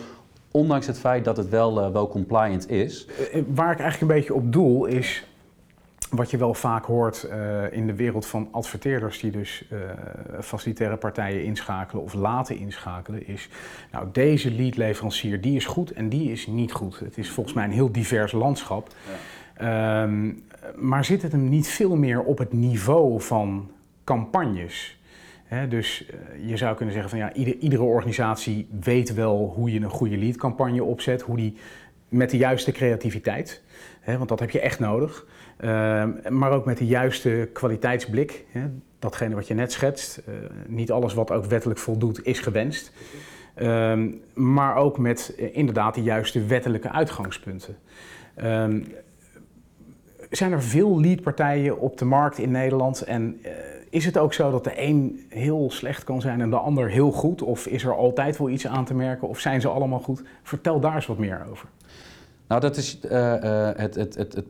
ondanks 0.50 0.86
het 0.86 0.98
feit 0.98 1.24
dat 1.24 1.36
het 1.36 1.48
wel, 1.48 1.84
uh, 1.84 1.88
wel 1.92 2.08
compliant 2.08 2.70
is. 2.70 3.06
Uh, 3.34 3.42
waar 3.54 3.72
ik 3.72 3.80
eigenlijk 3.80 4.00
een 4.00 4.18
beetje 4.18 4.34
op 4.34 4.52
doel 4.52 4.84
is, 4.84 5.26
wat 6.12 6.30
je 6.30 6.36
wel 6.36 6.54
vaak 6.54 6.84
hoort 6.84 7.28
uh, 7.30 7.72
in 7.72 7.86
de 7.86 7.94
wereld 7.94 8.26
van 8.26 8.48
adverteerders 8.50 9.20
die 9.20 9.30
dus 9.30 9.64
uh, 9.72 9.78
facilitaire 10.40 10.96
partijen 10.96 11.44
inschakelen 11.44 12.02
of 12.02 12.14
laten 12.14 12.56
inschakelen, 12.56 13.26
is 13.26 13.48
nou 13.90 14.06
deze 14.12 14.50
leadleverancier 14.50 15.40
die 15.40 15.56
is 15.56 15.66
goed 15.66 15.90
en 15.92 16.08
die 16.08 16.30
is 16.30 16.46
niet 16.46 16.72
goed. 16.72 16.98
Het 16.98 17.18
is 17.18 17.30
volgens 17.30 17.54
mij 17.54 17.64
een 17.64 17.70
heel 17.70 17.92
divers 17.92 18.32
landschap. 18.32 18.88
Ja. 19.58 20.02
Um, 20.02 20.42
maar 20.76 21.04
zit 21.04 21.22
het 21.22 21.32
hem 21.32 21.48
niet 21.48 21.68
veel 21.68 21.96
meer 21.96 22.22
op 22.22 22.38
het 22.38 22.52
niveau 22.52 23.20
van 23.20 23.70
campagnes? 24.04 25.00
He, 25.44 25.68
dus 25.68 26.04
uh, 26.04 26.48
je 26.48 26.56
zou 26.56 26.76
kunnen 26.76 26.94
zeggen 26.94 27.10
van 27.10 27.18
ja, 27.18 27.32
ieder, 27.32 27.56
iedere 27.56 27.82
organisatie 27.82 28.68
weet 28.80 29.14
wel 29.14 29.52
hoe 29.54 29.72
je 29.72 29.80
een 29.80 29.90
goede 29.90 30.16
leadcampagne 30.16 30.84
opzet, 30.84 31.22
hoe 31.22 31.36
die 31.36 31.56
met 32.08 32.30
de 32.30 32.36
juiste 32.36 32.72
creativiteit, 32.72 33.62
want 34.04 34.28
dat 34.28 34.40
heb 34.40 34.50
je 34.50 34.60
echt 34.60 34.78
nodig. 34.78 35.26
Uh, 35.60 36.04
maar 36.28 36.50
ook 36.50 36.64
met 36.64 36.78
de 36.78 36.86
juiste 36.86 37.48
kwaliteitsblik. 37.52 38.44
Hè, 38.50 38.62
datgene 38.98 39.34
wat 39.34 39.46
je 39.46 39.54
net 39.54 39.72
schetst. 39.72 40.22
Uh, 40.28 40.34
niet 40.66 40.90
alles 40.90 41.14
wat 41.14 41.30
ook 41.30 41.44
wettelijk 41.44 41.78
voldoet 41.78 42.26
is 42.26 42.40
gewenst. 42.40 42.92
Uh, 43.56 44.02
maar 44.34 44.76
ook 44.76 44.98
met 44.98 45.34
uh, 45.38 45.56
inderdaad 45.56 45.94
de 45.94 46.02
juiste 46.02 46.44
wettelijke 46.46 46.90
uitgangspunten. 46.90 47.76
Ehm, 48.34 48.82
zijn 50.30 50.52
er 50.52 50.62
veel 50.62 51.00
leadpartijen 51.00 51.78
op 51.78 51.98
de 51.98 52.04
markt 52.04 52.38
in 52.38 52.50
Nederland? 52.50 53.02
En 53.02 53.38
eh, 53.42 53.52
is 53.90 54.04
het 54.04 54.18
ook 54.18 54.32
zo 54.32 54.50
dat 54.50 54.64
de 54.64 54.82
een 54.82 55.26
heel 55.28 55.70
slecht 55.70 56.04
kan 56.04 56.20
zijn 56.20 56.40
en 56.40 56.50
de 56.50 56.56
ander 56.56 56.90
heel 56.90 57.12
goed? 57.12 57.42
Of 57.42 57.66
is 57.66 57.84
er 57.84 57.96
altijd 57.96 58.38
wel 58.38 58.48
iets 58.48 58.66
aan 58.66 58.84
te 58.84 58.94
merken? 58.94 59.28
Of 59.28 59.38
zijn 59.38 59.60
ze 59.60 59.68
allemaal 59.68 60.00
goed? 60.00 60.22
Vertel 60.42 60.80
daar 60.80 60.94
eens 60.94 61.06
wat 61.06 61.18
meer 61.18 61.46
over. 61.50 61.68
Nou, 62.48 62.60
dat 62.60 62.76
is 62.76 62.98
het, 63.00 63.94
het, 63.94 63.94
het, 63.94 64.34
het 64.34 64.44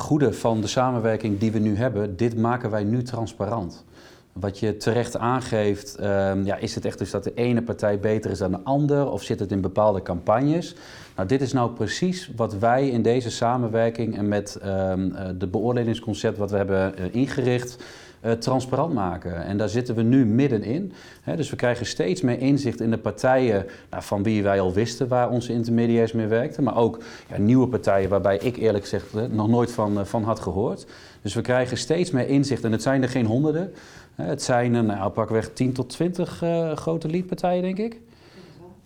goede 0.00 0.32
van 0.32 0.60
de 0.60 0.66
samenwerking 0.66 1.38
die 1.38 1.52
we 1.52 1.58
nu 1.58 1.76
hebben. 1.76 2.16
Dit 2.16 2.36
maken 2.36 2.70
wij 2.70 2.84
nu 2.84 3.02
transparant. 3.02 3.84
Wat 4.32 4.58
je 4.58 4.76
terecht 4.76 5.16
aangeeft, 5.16 5.96
uh, 6.00 6.06
ja, 6.44 6.56
is 6.56 6.74
het 6.74 6.84
echt 6.84 6.98
dus 6.98 7.10
dat 7.10 7.24
de 7.24 7.34
ene 7.34 7.62
partij 7.62 7.98
beter 7.98 8.30
is 8.30 8.38
dan 8.38 8.50
de 8.50 8.60
ander? 8.62 9.10
Of 9.10 9.22
zit 9.22 9.40
het 9.40 9.52
in 9.52 9.60
bepaalde 9.60 10.02
campagnes? 10.02 10.74
Nou, 11.16 11.28
dit 11.28 11.40
is 11.40 11.52
nou 11.52 11.70
precies 11.70 12.30
wat 12.36 12.54
wij 12.54 12.88
in 12.88 13.02
deze 13.02 13.30
samenwerking 13.30 14.16
en 14.16 14.28
met 14.28 14.58
um, 14.64 15.14
de 15.38 15.46
beoordelingsconcept 15.46 16.38
wat 16.38 16.50
we 16.50 16.56
hebben 16.56 16.94
uh, 16.98 17.04
ingericht, 17.14 17.76
uh, 18.24 18.32
transparant 18.32 18.94
maken. 18.94 19.44
En 19.44 19.56
daar 19.56 19.68
zitten 19.68 19.94
we 19.94 20.02
nu 20.02 20.26
middenin. 20.26 20.92
Dus 21.36 21.50
we 21.50 21.56
krijgen 21.56 21.86
steeds 21.86 22.20
meer 22.20 22.38
inzicht 22.38 22.80
in 22.80 22.90
de 22.90 22.98
partijen 22.98 23.66
nou, 23.90 24.02
van 24.02 24.22
wie 24.22 24.42
wij 24.42 24.60
al 24.60 24.72
wisten 24.72 25.08
waar 25.08 25.30
onze 25.30 25.52
intermediairs 25.52 26.12
mee 26.12 26.26
werkten. 26.26 26.62
Maar 26.62 26.76
ook 26.76 26.98
ja, 27.28 27.38
nieuwe 27.38 27.68
partijen 27.68 28.08
waarbij 28.08 28.36
ik 28.36 28.56
eerlijk 28.56 28.84
gezegd 28.84 29.30
nog 29.30 29.48
nooit 29.48 29.72
van, 29.72 29.98
uh, 29.98 30.04
van 30.04 30.22
had 30.22 30.40
gehoord. 30.40 30.86
Dus 31.22 31.34
we 31.34 31.40
krijgen 31.40 31.76
steeds 31.76 32.10
meer 32.10 32.28
inzicht. 32.28 32.64
En 32.64 32.72
het 32.72 32.82
zijn 32.82 33.02
er 33.02 33.08
geen 33.08 33.26
honderden. 33.26 33.72
Het 34.14 34.42
zijn 34.42 34.86
nou, 34.86 35.10
pakweg 35.10 35.52
10 35.52 35.72
tot 35.72 35.88
20 35.88 36.42
uh, 36.42 36.72
grote 36.72 37.08
leadpartijen, 37.08 37.62
denk 37.62 37.78
ik. 37.78 38.00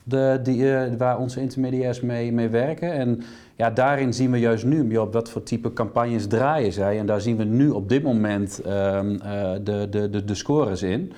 De, 0.06 0.40
die, 0.42 0.62
uh, 0.62 0.82
waar 0.98 1.18
onze 1.18 1.40
intermediairs 1.40 2.00
mee, 2.00 2.32
mee 2.32 2.48
werken. 2.48 2.92
En 2.92 3.22
ja, 3.56 3.70
daarin 3.70 4.12
zien 4.12 4.30
we 4.30 4.38
juist 4.38 4.64
nu 4.64 4.96
op 4.96 5.12
wat 5.12 5.30
voor 5.30 5.42
type 5.42 5.72
campagnes 5.72 6.26
draaien 6.26 6.72
zij. 6.72 6.98
En 6.98 7.06
daar 7.06 7.20
zien 7.20 7.36
we 7.36 7.44
nu 7.44 7.70
op 7.70 7.88
dit 7.88 8.02
moment 8.02 8.60
uh, 8.66 9.00
de, 9.62 9.86
de, 9.90 10.10
de, 10.10 10.24
de 10.24 10.34
scores 10.34 10.82
in. 10.82 11.12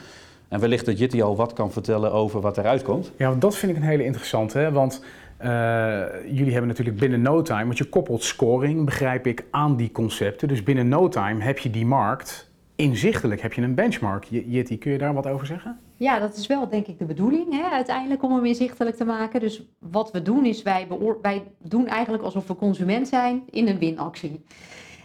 En 0.49 0.61
wellicht 0.61 0.87
dat 0.87 0.99
Jitty 0.99 1.23
al 1.23 1.37
wat 1.37 1.53
kan 1.53 1.73
vertellen 1.73 2.13
over 2.13 2.41
wat 2.41 2.59
eruit 2.59 2.83
komt. 2.83 3.13
Ja, 3.17 3.35
dat 3.35 3.57
vind 3.57 3.73
ik 3.73 3.79
een 3.79 3.89
hele 3.89 4.05
interessante. 4.05 4.71
Want 4.73 5.03
uh, 5.43 6.03
jullie 6.31 6.53
hebben 6.53 6.69
natuurlijk 6.69 6.97
binnen 6.97 7.23
no 7.23 7.43
time, 7.43 7.65
want 7.65 7.79
je 7.79 7.85
koppelt 7.85 8.23
scoring, 8.23 8.85
begrijp 8.85 9.27
ik, 9.27 9.45
aan 9.51 9.77
die 9.77 9.93
concepten. 9.93 10.49
Dus 10.49 10.63
binnen 10.63 10.89
no 10.89 11.09
time 11.09 11.43
heb 11.43 11.59
je 11.59 11.71
die 11.71 11.87
markt 11.87 12.46
inzichtelijk 12.77 13.41
heb 13.41 13.53
je 13.53 13.63
een 13.63 13.75
benchmark. 13.75 14.25
Jitty, 14.25 14.79
kun 14.79 14.93
je 14.93 14.99
daar 14.99 15.15
wat 15.15 15.27
over 15.27 15.47
zeggen? 15.47 15.81
Ja, 15.97 16.19
dat 16.19 16.37
is 16.37 16.47
wel 16.47 16.69
denk 16.69 16.87
ik 16.87 16.99
de 16.99 17.05
bedoeling 17.05 17.53
hè, 17.53 17.71
uiteindelijk 17.71 18.23
om 18.23 18.35
hem 18.35 18.45
inzichtelijk 18.45 18.97
te 18.97 19.05
maken. 19.05 19.41
Dus 19.41 19.63
wat 19.79 20.13
we 20.13 20.23
doen 20.23 20.45
is 20.45 20.63
wij, 20.63 20.87
wij 21.23 21.43
doen 21.63 21.87
eigenlijk 21.87 22.23
alsof 22.23 22.47
we 22.47 22.57
consument 22.57 23.09
zijn 23.09 23.43
in 23.51 23.69
een 23.69 23.79
winactie. 23.79 24.45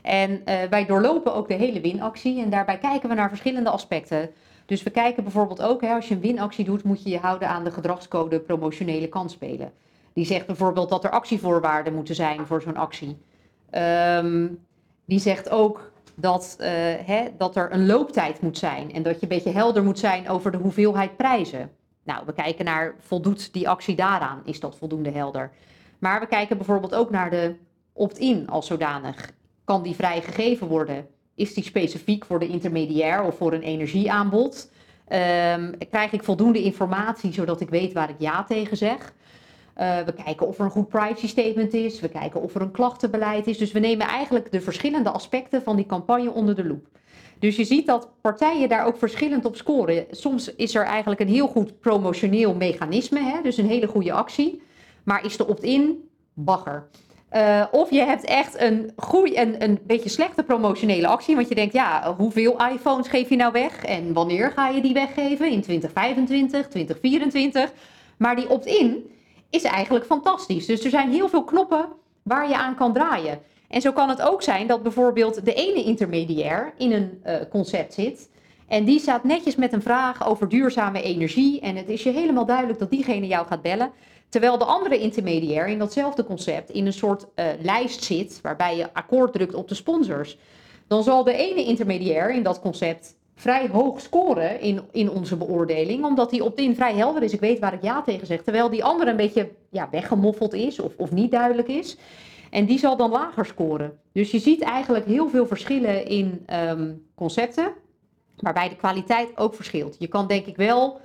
En 0.02 0.32
uh, 0.32 0.64
wij 0.70 0.86
doorlopen 0.86 1.34
ook 1.34 1.48
de 1.48 1.54
hele 1.54 1.82
winactie 1.82 2.42
en 2.42 2.50
daarbij 2.50 2.78
kijken 2.78 3.10
we 3.10 3.16
naar 3.16 3.30
verschillende 3.30 3.70
aspecten. 3.70 4.30
Dus 4.66 4.84
we 4.84 4.90
kijken 4.90 5.24
bijvoorbeeld 5.24 5.62
ook, 5.62 5.82
hè, 5.82 5.94
als 5.94 6.08
je 6.08 6.14
een 6.14 6.22
winactie 6.22 6.66
doet, 6.66 6.84
moet 6.84 7.04
je 7.04 7.10
je 7.10 7.18
houden 7.18 7.48
aan 7.48 7.64
de 7.64 7.72
gedragscode 7.72 8.40
promotionele 8.40 9.08
kansspelen. 9.08 9.72
Die 10.14 10.26
zegt 10.26 10.46
bijvoorbeeld 10.46 10.90
dat 10.90 11.04
er 11.04 11.10
actievoorwaarden 11.10 11.94
moeten 11.94 12.16
zijn 12.16 12.46
voor 12.46 12.62
zo'n 12.62 12.78
actie. 12.78 13.18
Um, 13.72 14.60
die 15.06 15.20
zegt 15.20 15.50
ook 15.50 15.91
dat, 16.22 16.58
uh, 16.60 16.68
hè, 17.06 17.28
dat 17.38 17.56
er 17.56 17.74
een 17.74 17.86
looptijd 17.86 18.42
moet 18.42 18.58
zijn 18.58 18.94
en 18.94 19.04
dat 19.04 19.16
je 19.16 19.22
een 19.22 19.28
beetje 19.28 19.52
helder 19.52 19.84
moet 19.84 20.00
zijn 20.00 20.30
over 20.30 20.52
de 20.52 20.58
hoeveelheid 20.58 21.18
prijzen. 21.18 21.72
Nou, 22.04 22.24
we 22.26 22.34
kijken 22.34 22.66
naar, 22.66 22.96
voldoet 23.00 23.54
die 23.54 23.70
actie 23.70 23.96
daaraan? 23.96 24.42
Is 24.46 24.60
dat 24.60 24.78
voldoende 24.78 25.12
helder? 25.12 25.52
Maar 26.00 26.20
we 26.20 26.28
kijken 26.28 26.58
bijvoorbeeld 26.58 26.96
ook 26.96 27.10
naar 27.10 27.30
de 27.30 27.56
opt-in 27.94 28.50
als 28.50 28.68
zodanig. 28.68 29.32
Kan 29.64 29.84
die 29.84 29.96
vrijgegeven 29.96 30.68
worden? 30.68 31.08
Is 31.36 31.54
die 31.54 31.64
specifiek 31.64 32.26
voor 32.26 32.40
de 32.40 32.48
intermediair 32.48 33.24
of 33.24 33.38
voor 33.38 33.54
een 33.54 33.62
energieaanbod? 33.62 34.70
Um, 35.10 35.78
krijg 35.90 36.12
ik 36.12 36.24
voldoende 36.24 36.64
informatie 36.64 37.34
zodat 37.34 37.62
ik 37.62 37.70
weet 37.70 37.94
waar 37.94 38.10
ik 38.10 38.16
ja 38.20 38.44
tegen 38.44 38.78
zeg? 38.78 39.14
Uh, 39.78 40.00
we 40.00 40.14
kijken 40.24 40.48
of 40.48 40.60
er 40.60 40.66
een 40.66 40.72
goed 40.72 40.88
privacy 40.88 41.28
statement 41.28 41.74
is. 41.74 42.00
We 42.00 42.10
kijken 42.10 42.42
of 42.42 42.56
er 42.56 42.62
een 42.62 42.72
klachtenbeleid 42.72 43.48
is. 43.48 43.58
Dus 43.58 43.72
we 43.72 43.80
nemen 43.80 44.08
eigenlijk 44.08 44.52
de 44.52 44.62
verschillende 44.62 45.10
aspecten 45.10 45.64
van 45.64 45.76
die 45.76 45.86
campagne 45.86 46.32
onder 46.32 46.56
de 46.56 46.66
loep. 46.66 46.88
Dus 47.40 47.56
je 47.56 47.64
ziet 47.64 47.86
dat 47.86 48.10
partijen 48.22 48.70
daar 48.70 48.86
ook 48.86 48.98
verschillend 48.98 49.46
op 49.46 49.56
scoren. 49.56 50.06
Soms 50.12 50.56
is 50.56 50.76
er 50.76 50.84
eigenlijk 50.84 51.22
een 51.22 51.28
heel 51.28 51.48
goed 51.48 51.80
promotioneel 51.80 52.56
mechanisme, 52.56 53.20
hè? 53.20 53.42
dus 53.42 53.58
een 53.58 53.68
hele 53.68 53.88
goede 53.88 54.12
actie. 54.12 54.62
Maar 55.04 55.26
is 55.26 55.38
de 55.38 55.48
opt-in 55.48 56.10
bagger. 56.34 56.88
Uh, 57.36 57.66
of 57.72 57.90
je 57.90 58.00
hebt 58.00 58.24
echt 58.24 58.60
een, 58.60 58.92
goeie, 58.96 59.40
een, 59.40 59.64
een 59.64 59.80
beetje 59.84 60.10
slechte 60.10 60.44
promotionele 60.44 61.08
actie. 61.08 61.36
Want 61.36 61.50
je 61.50 61.56
denkt, 61.56 61.74
ja, 61.74 62.16
hoeveel 62.18 62.68
iPhones 62.72 63.08
geef 63.08 63.30
je 63.30 63.36
nou 63.36 63.52
weg? 63.52 63.86
En 63.86 64.14
wanneer 64.14 64.52
ga 64.52 64.70
je 64.70 64.82
die 64.82 64.94
weggeven? 64.94 65.52
In 65.52 65.62
2025, 65.62 66.68
2024? 66.68 67.74
Maar 68.18 68.36
die 68.36 68.50
opt-in 68.50 69.12
is 69.52 69.64
eigenlijk 69.64 70.06
fantastisch. 70.06 70.66
Dus 70.66 70.84
er 70.84 70.90
zijn 70.90 71.12
heel 71.12 71.30
veel 71.30 71.44
knoppen 71.44 71.88
waar 72.24 72.48
je 72.50 72.58
aan 72.58 72.76
kan 72.76 72.94
draaien. 72.94 73.40
En 73.68 73.82
zo 73.82 73.92
kan 73.92 74.10
het 74.10 74.22
ook 74.22 74.42
zijn 74.44 74.68
dat 74.68 74.84
bijvoorbeeld 74.84 75.46
de 75.46 75.54
ene 75.54 75.84
intermediair 75.84 76.74
in 76.78 76.92
een 76.92 77.22
uh, 77.26 77.36
concept 77.50 77.94
zit. 77.94 78.30
En 78.68 78.86
die 78.86 79.00
staat 79.00 79.24
netjes 79.24 79.56
met 79.56 79.74
een 79.74 79.82
vraag 79.82 80.28
over 80.28 80.50
duurzame 80.50 81.02
energie. 81.02 81.60
En 81.60 81.76
het 81.76 81.90
is 81.90 82.04
je 82.04 82.10
helemaal 82.10 82.46
duidelijk 82.46 82.80
dat 82.80 82.90
diegene 82.90 83.28
jou 83.28 83.48
gaat 83.48 83.62
bellen. 83.62 83.92
Terwijl 84.30 84.58
de 84.58 84.66
andere 84.66 85.00
intermediair 85.00 85.68
in 85.68 85.80
datzelfde 85.80 86.24
concept 86.24 86.70
in 86.70 86.86
een 86.86 86.94
soort 86.94 87.26
uh, 87.36 87.46
lijst 87.62 88.04
zit. 88.04 88.40
waarbij 88.42 88.78
je 88.78 88.94
akkoord 88.94 89.34
drukt 89.34 89.54
op 89.54 89.68
de 89.68 89.76
sponsors. 89.76 90.38
Dan 90.88 91.04
zal 91.04 91.24
de 91.24 91.34
ene 91.34 91.64
intermediair 91.64 92.34
in 92.34 92.44
dat 92.44 92.60
concept 92.60 93.16
vrij 93.42 93.68
hoog 93.68 94.02
scoren 94.02 94.60
in, 94.60 94.82
in 94.92 95.10
onze 95.10 95.38
beoordeling. 95.38 96.06
Omdat 96.06 96.30
die 96.30 96.44
opt-in 96.44 96.76
vrij 96.76 96.94
helder 96.94 97.24
is. 97.24 97.34
Ik 97.34 97.40
weet 97.40 97.60
waar 97.60 97.74
ik 97.74 97.82
ja 97.82 98.02
tegen 98.02 98.28
zeg. 98.28 98.42
Terwijl 98.42 98.70
die 98.70 98.84
andere 98.84 99.10
een 99.10 99.18
beetje 99.18 99.52
ja, 99.70 99.88
weggemoffeld 99.92 100.54
is 100.54 100.80
of, 100.80 100.94
of 100.98 101.12
niet 101.12 101.32
duidelijk 101.32 101.68
is. 101.68 101.98
En 102.50 102.66
die 102.66 102.80
zal 102.80 102.98
dan 102.98 103.10
lager 103.10 103.46
scoren. 103.46 104.00
Dus 104.12 104.32
je 104.32 104.40
ziet 104.40 104.62
eigenlijk 104.62 105.06
heel 105.06 105.30
veel 105.30 105.46
verschillen 105.46 106.06
in 106.06 106.46
um, 106.54 107.06
concepten. 107.16 107.74
Waarbij 108.38 108.70
de 108.70 108.76
kwaliteit 108.76 109.38
ook 109.38 109.56
verschilt. 109.56 109.96
Je 110.00 110.08
kan 110.08 110.28
denk 110.28 110.46
ik 110.46 110.56
wel. 110.56 111.02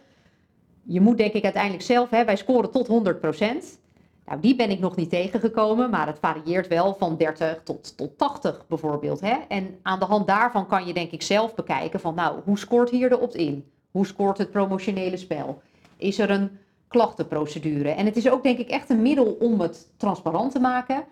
Je 0.83 1.01
moet 1.01 1.18
denk 1.18 1.33
ik 1.33 1.44
uiteindelijk 1.44 1.83
zelf. 1.83 2.11
Hè, 2.11 2.25
wij 2.25 2.37
scoren 2.37 2.70
tot 2.70 2.87
100 2.87 3.20
nou, 4.27 4.41
die 4.41 4.57
ben 4.57 4.71
ik 4.71 4.79
nog 4.79 4.97
niet 4.97 5.11
tegengekomen, 5.11 5.91
maar 5.91 6.07
het 6.07 6.19
varieert 6.19 6.69
wel 6.69 6.95
van 6.99 7.17
30 7.17 7.61
tot, 7.65 7.97
tot 7.97 8.19
80 8.19 8.65
bijvoorbeeld. 8.69 9.21
Hè? 9.21 9.37
En 9.49 9.79
aan 9.83 9.99
de 9.99 10.05
hand 10.05 10.27
daarvan 10.27 10.67
kan 10.67 10.87
je 10.87 10.93
denk 10.95 11.11
ik 11.11 11.23
zelf 11.23 11.55
bekijken 11.55 12.01
van, 12.01 12.15
nou, 12.15 12.41
hoe 12.45 12.59
scoort 12.59 12.91
hier 12.91 13.09
de 13.09 13.21
opt-in? 13.21 13.65
Hoe 13.91 14.07
scoort 14.07 14.39
het 14.39 14.51
promotionele 14.51 15.17
spel? 15.17 15.62
Is 15.97 16.19
er 16.19 16.31
een 16.31 16.59
klachtenprocedure? 16.89 17.91
En 17.91 18.07
het 18.07 18.17
is 18.17 18.31
ook 18.31 18.43
denk 18.43 18.59
ik 18.59 18.69
echt 18.69 18.91
een 18.91 19.03
middel 19.03 19.37
om 19.41 19.61
het 19.61 19.89
transparant 19.97 20.53
te 20.53 20.61
maken 20.61 21.05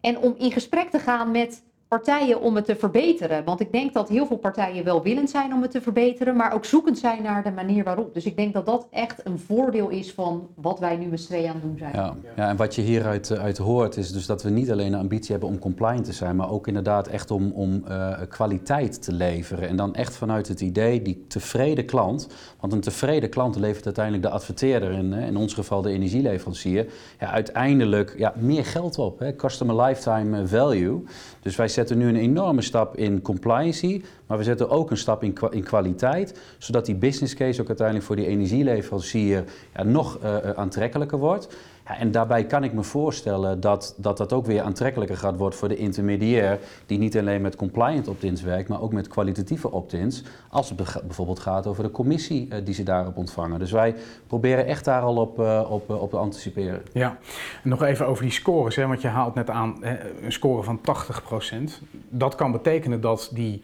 en 0.00 0.18
om 0.18 0.34
in 0.38 0.52
gesprek 0.52 0.90
te 0.90 0.98
gaan 0.98 1.30
met 1.30 1.62
partijen 1.88 2.40
om 2.40 2.56
het 2.56 2.64
te 2.64 2.76
verbeteren. 2.76 3.44
Want 3.44 3.60
ik 3.60 3.72
denk 3.72 3.94
dat 3.94 4.08
heel 4.08 4.26
veel 4.26 4.36
partijen 4.36 4.84
wel 4.84 5.02
willend 5.02 5.30
zijn 5.30 5.52
om 5.52 5.62
het 5.62 5.70
te 5.70 5.80
verbeteren, 5.80 6.36
maar 6.36 6.52
ook 6.54 6.64
zoekend 6.64 6.98
zijn 6.98 7.22
naar 7.22 7.42
de 7.42 7.50
manier 7.50 7.84
waarop. 7.84 8.14
Dus 8.14 8.24
ik 8.24 8.36
denk 8.36 8.52
dat 8.52 8.66
dat 8.66 8.86
echt 8.90 9.20
een 9.24 9.38
voordeel 9.38 9.88
is 9.88 10.12
van 10.12 10.48
wat 10.54 10.78
wij 10.78 10.96
nu 10.96 11.06
met 11.06 11.20
Stree 11.20 11.48
aan 11.48 11.54
het 11.54 11.62
doen 11.62 11.78
zijn. 11.78 11.92
Ja, 11.94 12.14
ja 12.36 12.48
en 12.48 12.56
wat 12.56 12.74
je 12.74 12.82
hieruit 12.82 13.30
uh, 13.30 13.38
uit 13.38 13.58
hoort 13.58 13.96
is 13.96 14.12
dus 14.12 14.26
dat 14.26 14.42
we 14.42 14.50
niet 14.50 14.70
alleen 14.70 14.90
de 14.90 14.96
ambitie 14.96 15.30
hebben 15.30 15.48
om 15.48 15.58
compliant 15.58 16.04
te 16.04 16.12
zijn, 16.12 16.36
maar 16.36 16.50
ook 16.50 16.66
inderdaad 16.66 17.06
echt 17.06 17.30
om, 17.30 17.52
om 17.52 17.84
uh, 17.88 18.12
kwaliteit 18.28 19.02
te 19.02 19.12
leveren. 19.12 19.68
En 19.68 19.76
dan 19.76 19.94
echt 19.94 20.16
vanuit 20.16 20.48
het 20.48 20.60
idee, 20.60 21.02
die 21.02 21.24
tevreden 21.28 21.84
klant, 21.84 22.28
want 22.60 22.72
een 22.72 22.80
tevreden 22.80 23.30
klant 23.30 23.56
levert 23.56 23.84
uiteindelijk 23.84 24.24
de 24.24 24.30
adverteerder, 24.30 24.90
in, 24.90 25.12
in 25.12 25.36
ons 25.36 25.54
geval 25.54 25.82
de 25.82 25.90
energieleverancier, 25.90 26.86
ja, 27.18 27.30
uiteindelijk 27.30 28.14
ja, 28.16 28.34
meer 28.36 28.64
geld 28.64 28.98
op. 28.98 29.18
Hè? 29.18 29.36
Customer 29.36 29.82
lifetime 29.82 30.46
value. 30.46 31.02
Dus 31.48 31.56
wij 31.56 31.68
zetten 31.68 31.98
nu 31.98 32.08
een 32.08 32.16
enorme 32.16 32.62
stap 32.62 32.96
in 32.96 33.22
compliancy, 33.22 34.02
maar 34.28 34.38
we 34.38 34.44
zetten 34.44 34.70
ook 34.70 34.90
een 34.90 34.96
stap 34.96 35.22
in, 35.22 35.36
in 35.50 35.62
kwaliteit, 35.62 36.40
zodat 36.58 36.86
die 36.86 36.94
business 36.94 37.34
case 37.34 37.60
ook 37.60 37.68
uiteindelijk 37.68 38.06
voor 38.06 38.16
die 38.16 38.26
energieleverancier 38.26 39.44
ja, 39.74 39.82
nog 39.82 40.18
uh, 40.22 40.36
aantrekkelijker 40.50 41.18
wordt. 41.18 41.48
Ja, 41.86 41.98
en 41.98 42.10
daarbij 42.10 42.44
kan 42.44 42.64
ik 42.64 42.72
me 42.72 42.82
voorstellen 42.82 43.60
dat, 43.60 43.94
dat 43.96 44.16
dat 44.16 44.32
ook 44.32 44.46
weer 44.46 44.62
aantrekkelijker 44.62 45.16
gaat 45.16 45.36
worden 45.36 45.58
voor 45.58 45.68
de 45.68 45.76
intermediair, 45.76 46.58
die 46.86 46.98
niet 46.98 47.18
alleen 47.18 47.40
met 47.40 47.56
compliant 47.56 48.08
opt-ins 48.08 48.42
werkt, 48.42 48.68
maar 48.68 48.80
ook 48.82 48.92
met 48.92 49.08
kwalitatieve 49.08 49.70
opt-ins, 49.70 50.22
als 50.50 50.68
het 50.68 50.78
bijvoorbeeld 51.06 51.38
gaat 51.38 51.66
over 51.66 51.82
de 51.82 51.90
commissie 51.90 52.48
uh, 52.48 52.58
die 52.64 52.74
ze 52.74 52.82
daarop 52.82 53.16
ontvangen. 53.16 53.58
Dus 53.58 53.72
wij 53.72 53.94
proberen 54.26 54.66
echt 54.66 54.84
daar 54.84 55.02
al 55.02 55.16
op, 55.16 55.38
op, 55.68 55.90
op 55.90 56.10
te 56.10 56.16
anticiperen. 56.16 56.82
Ja, 56.92 57.18
nog 57.62 57.82
even 57.82 58.06
over 58.06 58.22
die 58.22 58.32
scores, 58.32 58.76
hè, 58.76 58.86
want 58.86 59.00
je 59.00 59.08
haalt 59.08 59.34
net 59.34 59.50
aan 59.50 59.76
hè, 59.80 59.96
een 60.22 60.32
score 60.32 60.62
van 60.62 60.80
80%. 60.80 61.84
Dat 62.08 62.34
kan 62.34 62.52
betekenen 62.52 63.00
dat 63.00 63.30
die 63.32 63.62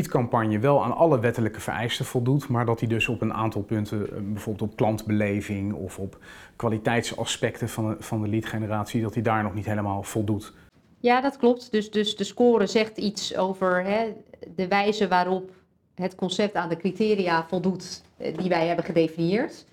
lead-campagne 0.00 0.58
wel 0.58 0.84
aan 0.84 0.96
alle 0.96 1.20
wettelijke 1.20 1.60
vereisten 1.60 2.04
voldoet, 2.04 2.48
maar 2.48 2.66
dat 2.66 2.78
die 2.78 2.88
dus 2.88 3.08
op 3.08 3.20
een 3.20 3.32
aantal 3.32 3.62
punten, 3.62 4.32
bijvoorbeeld 4.32 4.70
op 4.70 4.76
klantbeleving 4.76 5.72
of 5.72 5.98
op 5.98 6.18
kwaliteitsaspecten 6.56 7.68
van, 7.68 7.96
van 7.98 8.22
de 8.22 8.28
lead 8.28 8.46
generatie, 8.46 9.02
dat 9.02 9.14
hij 9.14 9.22
daar 9.22 9.42
nog 9.42 9.54
niet 9.54 9.66
helemaal 9.66 10.02
voldoet. 10.02 10.52
Ja, 11.00 11.20
dat 11.20 11.36
klopt. 11.36 11.70
Dus, 11.70 11.90
dus 11.90 12.16
de 12.16 12.24
score 12.24 12.66
zegt 12.66 12.98
iets 12.98 13.36
over 13.36 13.84
hè, 13.84 14.12
de 14.54 14.68
wijze 14.68 15.08
waarop 15.08 15.50
het 15.94 16.14
concept 16.14 16.54
aan 16.54 16.68
de 16.68 16.76
criteria 16.76 17.46
voldoet 17.48 18.02
eh, 18.16 18.36
die 18.36 18.48
wij 18.48 18.66
hebben 18.66 18.84
gedefinieerd. 18.84 19.64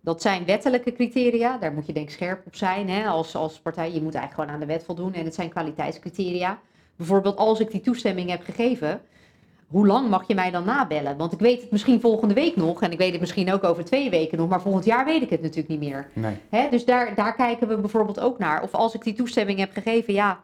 Dat 0.00 0.22
zijn 0.22 0.44
wettelijke 0.44 0.92
criteria, 0.92 1.58
daar 1.58 1.72
moet 1.72 1.86
je 1.86 1.92
denk 1.92 2.08
ik 2.08 2.14
scherp 2.14 2.46
op 2.46 2.54
zijn 2.54 2.88
hè, 2.88 3.06
als, 3.06 3.34
als 3.34 3.58
partij. 3.58 3.92
Je 3.92 4.02
moet 4.02 4.14
eigenlijk 4.14 4.34
gewoon 4.34 4.50
aan 4.50 4.60
de 4.60 4.74
wet 4.74 4.84
voldoen 4.84 5.14
en 5.14 5.24
het 5.24 5.34
zijn 5.34 5.48
kwaliteitscriteria. 5.48 6.58
Bijvoorbeeld 6.96 7.36
als 7.36 7.60
ik 7.60 7.70
die 7.70 7.80
toestemming 7.80 8.30
heb 8.30 8.42
gegeven, 8.42 9.00
hoe 9.68 9.86
lang 9.86 10.08
mag 10.08 10.28
je 10.28 10.34
mij 10.34 10.50
dan 10.50 10.64
nabellen? 10.64 11.16
Want 11.16 11.32
ik 11.32 11.38
weet 11.38 11.60
het 11.60 11.70
misschien 11.70 12.00
volgende 12.00 12.34
week 12.34 12.56
nog 12.56 12.82
en 12.82 12.92
ik 12.92 12.98
weet 12.98 13.12
het 13.12 13.20
misschien 13.20 13.52
ook 13.52 13.64
over 13.64 13.84
twee 13.84 14.10
weken 14.10 14.38
nog, 14.38 14.48
maar 14.48 14.60
volgend 14.60 14.84
jaar 14.84 15.04
weet 15.04 15.22
ik 15.22 15.30
het 15.30 15.42
natuurlijk 15.42 15.68
niet 15.68 15.80
meer. 15.80 16.10
Nee. 16.12 16.68
dus 16.70 16.84
daar, 16.84 17.14
daar 17.14 17.34
kijken 17.34 17.68
we 17.68 17.76
bijvoorbeeld 17.76 18.20
ook 18.20 18.38
naar. 18.38 18.62
Of 18.62 18.74
als 18.74 18.94
ik 18.94 19.02
die 19.02 19.14
toestemming 19.14 19.58
heb 19.58 19.72
gegeven, 19.72 20.14
ja, 20.14 20.42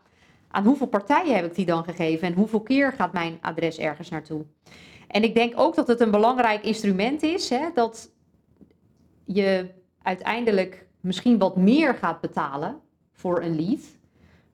aan 0.50 0.64
hoeveel 0.64 0.86
partijen 0.86 1.34
heb 1.34 1.44
ik 1.44 1.54
die 1.54 1.66
dan 1.66 1.84
gegeven 1.84 2.28
en 2.28 2.34
hoeveel 2.34 2.60
keer 2.60 2.92
gaat 2.92 3.12
mijn 3.12 3.38
adres 3.40 3.78
ergens 3.78 4.08
naartoe? 4.08 4.44
En 5.08 5.22
ik 5.22 5.34
denk 5.34 5.52
ook 5.56 5.74
dat 5.74 5.86
het 5.86 6.00
een 6.00 6.10
belangrijk 6.10 6.64
instrument 6.64 7.22
is, 7.22 7.48
hè, 7.50 7.68
dat 7.74 8.10
je 9.24 9.70
uiteindelijk 10.02 10.86
misschien 11.00 11.38
wat 11.38 11.56
meer 11.56 11.94
gaat 11.94 12.20
betalen 12.20 12.80
voor 13.12 13.42
een 13.42 13.56
lead. 13.56 13.80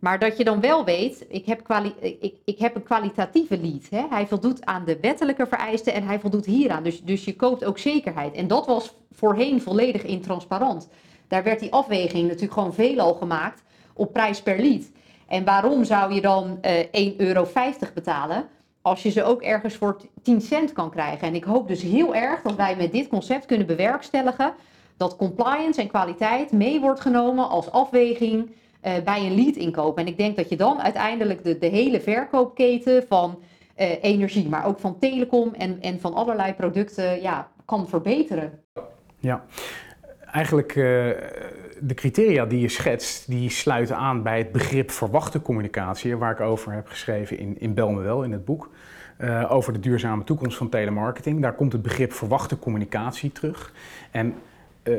Maar 0.06 0.18
dat 0.18 0.36
je 0.36 0.44
dan 0.44 0.60
wel 0.60 0.84
weet, 0.84 1.26
ik 1.28 1.46
heb, 1.46 1.82
ik, 2.00 2.34
ik 2.44 2.58
heb 2.58 2.74
een 2.74 2.82
kwalitatieve 2.82 3.58
lead. 3.58 3.88
Hè? 3.90 4.06
Hij 4.10 4.26
voldoet 4.26 4.66
aan 4.66 4.84
de 4.84 4.98
wettelijke 5.00 5.46
vereisten 5.46 5.94
en 5.94 6.02
hij 6.02 6.20
voldoet 6.20 6.46
hieraan. 6.46 6.82
Dus, 6.82 7.02
dus 7.02 7.24
je 7.24 7.36
koopt 7.36 7.64
ook 7.64 7.78
zekerheid. 7.78 8.34
En 8.34 8.46
dat 8.46 8.66
was 8.66 8.94
voorheen 9.12 9.62
volledig 9.62 10.02
intransparant. 10.02 10.88
Daar 11.28 11.42
werd 11.42 11.60
die 11.60 11.72
afweging 11.72 12.22
natuurlijk 12.22 12.52
gewoon 12.52 12.74
veelal 12.74 13.14
gemaakt 13.14 13.62
op 13.94 14.12
prijs 14.12 14.42
per 14.42 14.58
lead. 14.58 14.90
En 15.26 15.44
waarom 15.44 15.84
zou 15.84 16.14
je 16.14 16.20
dan 16.20 16.58
uh, 16.62 16.80
eh, 16.80 17.12
1,50 17.12 17.16
euro 17.16 17.48
betalen 17.94 18.48
als 18.82 19.02
je 19.02 19.10
ze 19.10 19.24
ook 19.24 19.42
ergens 19.42 19.74
voor 19.74 19.96
10 20.22 20.40
cent 20.40 20.72
kan 20.72 20.90
krijgen? 20.90 21.28
En 21.28 21.34
ik 21.34 21.44
hoop 21.44 21.68
dus 21.68 21.82
heel 21.82 22.14
erg 22.14 22.42
dat 22.42 22.54
wij 22.54 22.76
met 22.76 22.92
dit 22.92 23.08
concept 23.08 23.46
kunnen 23.46 23.66
bewerkstelligen 23.66 24.54
dat 24.96 25.16
compliance 25.16 25.80
en 25.80 25.88
kwaliteit 25.88 26.52
mee 26.52 26.80
wordt 26.80 27.00
genomen 27.00 27.48
als 27.48 27.70
afweging 27.70 28.50
uh, 28.86 28.92
bij 29.04 29.26
een 29.26 29.34
lead 29.34 29.56
inkoop. 29.56 29.98
En 29.98 30.06
ik 30.06 30.16
denk 30.16 30.36
dat 30.36 30.48
je 30.48 30.56
dan 30.56 30.80
uiteindelijk 30.80 31.44
de, 31.44 31.58
de 31.58 31.66
hele 31.66 32.00
verkoopketen 32.00 33.04
van 33.08 33.38
uh, 33.78 34.04
energie, 34.04 34.48
maar 34.48 34.66
ook 34.66 34.80
van 34.80 34.98
telecom 34.98 35.54
en, 35.54 35.80
en 35.80 36.00
van 36.00 36.14
allerlei 36.14 36.54
producten 36.54 37.22
ja, 37.22 37.48
kan 37.64 37.88
verbeteren. 37.88 38.60
Ja, 39.18 39.44
eigenlijk 40.32 40.74
uh, 40.74 40.84
de 41.80 41.94
criteria 41.94 42.46
die 42.46 42.60
je 42.60 42.68
schetst, 42.68 43.28
die 43.28 43.50
sluiten 43.50 43.96
aan 43.96 44.22
bij 44.22 44.38
het 44.38 44.52
begrip 44.52 44.90
verwachte 44.90 45.42
communicatie, 45.42 46.16
waar 46.16 46.32
ik 46.32 46.40
over 46.40 46.72
heb 46.72 46.88
geschreven 46.88 47.38
in, 47.38 47.60
in 47.60 47.74
Bel 47.74 47.90
me 47.90 48.02
wel 48.02 48.22
in 48.22 48.32
het 48.32 48.44
boek. 48.44 48.70
Over 49.48 49.72
de 49.72 49.78
duurzame 49.80 50.24
toekomst 50.24 50.56
van 50.56 50.68
telemarketing. 50.68 51.42
Daar 51.42 51.54
komt 51.54 51.72
het 51.72 51.82
begrip 51.82 52.12
verwachte 52.12 52.58
communicatie 52.58 53.32
terug. 53.32 53.72
En 54.10 54.34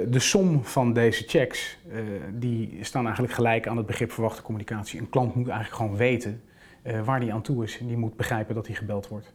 de 0.08 0.20
som 0.20 0.64
van 0.64 0.94
deze 0.94 1.24
checks, 1.28 1.78
uh, 1.88 2.00
die 2.34 2.78
staan 2.82 3.04
eigenlijk 3.04 3.34
gelijk 3.34 3.68
aan 3.68 3.78
het 3.78 3.86
begrip 3.86 4.12
verwachte 4.12 4.42
communicatie. 4.42 5.00
Een 5.00 5.10
klant 5.10 5.36
moet 5.36 5.48
eigenlijk 5.48 5.78
gewoon 5.78 5.98
weten 5.98 6.42
waar 7.06 7.20
hij 7.20 7.32
aan 7.32 7.42
toe 7.42 7.64
is 7.64 7.80
en 7.80 7.88
die 7.88 7.98
moet 7.98 8.16
begrijpen 8.16 8.56
dat 8.56 8.68
hij 8.68 8.76
gebeld 8.76 9.08
wordt. 9.08 9.34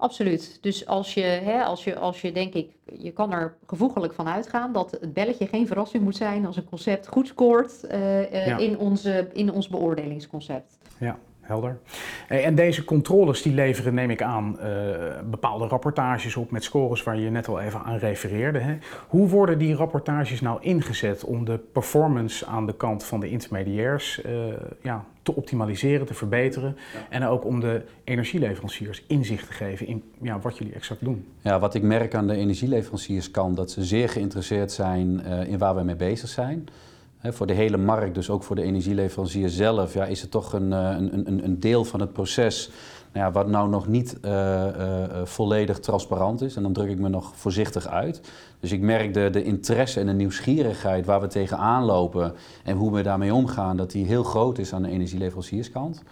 Absoluut. 0.00 0.58
Dus 0.60 0.86
als 0.86 1.14
je, 1.14 1.20
hè, 1.20 1.62
als 1.62 1.84
je, 1.84 1.96
als 1.96 2.20
je 2.20 2.32
denk 2.32 2.54
ik, 2.54 2.70
je 2.98 3.12
kan 3.12 3.32
er 3.32 3.56
gevoegelijk 3.66 4.12
van 4.12 4.28
uitgaan 4.28 4.72
dat 4.72 4.90
het 5.00 5.14
belletje 5.14 5.46
geen 5.46 5.66
verrassing 5.66 6.02
moet 6.02 6.16
zijn 6.16 6.46
als 6.46 6.56
een 6.56 6.64
concept 6.64 7.06
goed 7.06 7.26
scoort 7.26 7.84
uh, 7.84 8.20
uh, 8.20 8.46
ja. 8.46 8.56
in, 8.56 8.78
onze, 8.78 9.28
in 9.32 9.52
ons 9.52 9.68
beoordelingsconcept. 9.68 10.78
Ja, 10.98 11.18
helder. 11.50 11.78
En 12.28 12.54
deze 12.54 12.84
controles 12.84 13.42
die 13.42 13.54
leveren, 13.54 13.94
neem 13.94 14.10
ik 14.10 14.22
aan, 14.22 14.56
uh, 14.58 14.66
bepaalde 15.30 15.66
rapportages 15.66 16.36
op 16.36 16.50
met 16.50 16.64
scores 16.64 17.02
waar 17.02 17.18
je 17.18 17.30
net 17.30 17.48
al 17.48 17.60
even 17.60 17.82
aan 17.82 17.96
refereerde. 17.96 18.58
Hè. 18.58 18.76
Hoe 19.08 19.28
worden 19.28 19.58
die 19.58 19.74
rapportages 19.74 20.40
nou 20.40 20.58
ingezet 20.62 21.24
om 21.24 21.44
de 21.44 21.58
performance 21.72 22.46
aan 22.46 22.66
de 22.66 22.74
kant 22.74 23.04
van 23.04 23.20
de 23.20 23.28
intermediairs 23.28 24.20
ja, 24.82 25.04
te 25.22 25.34
optimaliseren, 25.34 26.06
te 26.06 26.14
verbeteren. 26.14 26.76
En 27.08 27.24
ook 27.24 27.44
om 27.44 27.60
de 27.60 27.82
energieleveranciers 28.04 29.04
inzicht 29.06 29.46
te 29.46 29.52
geven 29.52 29.86
in 29.86 30.02
ja, 30.22 30.38
wat 30.38 30.58
jullie 30.58 30.74
exact 30.74 31.04
doen. 31.04 31.26
Ja, 31.40 31.58
wat 31.58 31.74
ik 31.74 31.82
merk 31.82 32.14
aan 32.14 32.26
de 32.26 32.36
energieleveranciers 32.36 33.30
kan 33.30 33.54
dat 33.54 33.70
ze 33.70 33.84
zeer 33.84 34.08
geïnteresseerd 34.08 34.72
zijn 34.72 35.20
uh, 35.26 35.48
in 35.48 35.58
waar 35.58 35.76
we 35.76 35.82
mee 35.82 35.96
bezig 35.96 36.28
zijn. 36.28 36.68
Voor 37.22 37.46
de 37.46 37.52
hele 37.52 37.76
markt, 37.76 38.14
dus 38.14 38.30
ook 38.30 38.42
voor 38.42 38.56
de 38.56 38.62
energieleverancier 38.62 39.48
zelf, 39.48 39.94
ja, 39.94 40.04
is 40.04 40.20
het 40.20 40.30
toch 40.30 40.52
een, 40.52 40.72
een, 40.72 41.26
een, 41.26 41.44
een 41.44 41.60
deel 41.60 41.84
van 41.84 42.00
het 42.00 42.12
proces 42.12 42.70
nou 43.12 43.26
ja, 43.26 43.32
wat 43.32 43.48
nou 43.48 43.68
nog 43.68 43.86
niet 43.86 44.18
uh, 44.24 44.30
uh, 44.32 44.94
volledig 45.24 45.78
transparant 45.78 46.42
is. 46.42 46.56
En 46.56 46.62
dan 46.62 46.72
druk 46.72 46.88
ik 46.88 46.98
me 46.98 47.08
nog 47.08 47.32
voorzichtig 47.34 47.86
uit. 47.86 48.20
Dus 48.60 48.72
ik 48.72 48.80
merk 48.80 49.14
de, 49.14 49.42
interesse 49.42 50.00
en 50.00 50.06
de 50.06 50.12
nieuwsgierigheid 50.12 51.06
waar 51.06 51.20
we 51.20 51.26
tegenaan 51.26 51.84
lopen 51.84 52.32
en 52.64 52.76
hoe 52.76 52.92
we 52.92 53.02
daarmee 53.02 53.34
omgaan, 53.34 53.76
dat 53.76 53.90
die 53.90 54.06
heel 54.06 54.22
groot 54.22 54.58
is 54.58 54.72
aan 54.72 54.82
de 54.82 54.90
energieleverancierskant. 54.90 56.02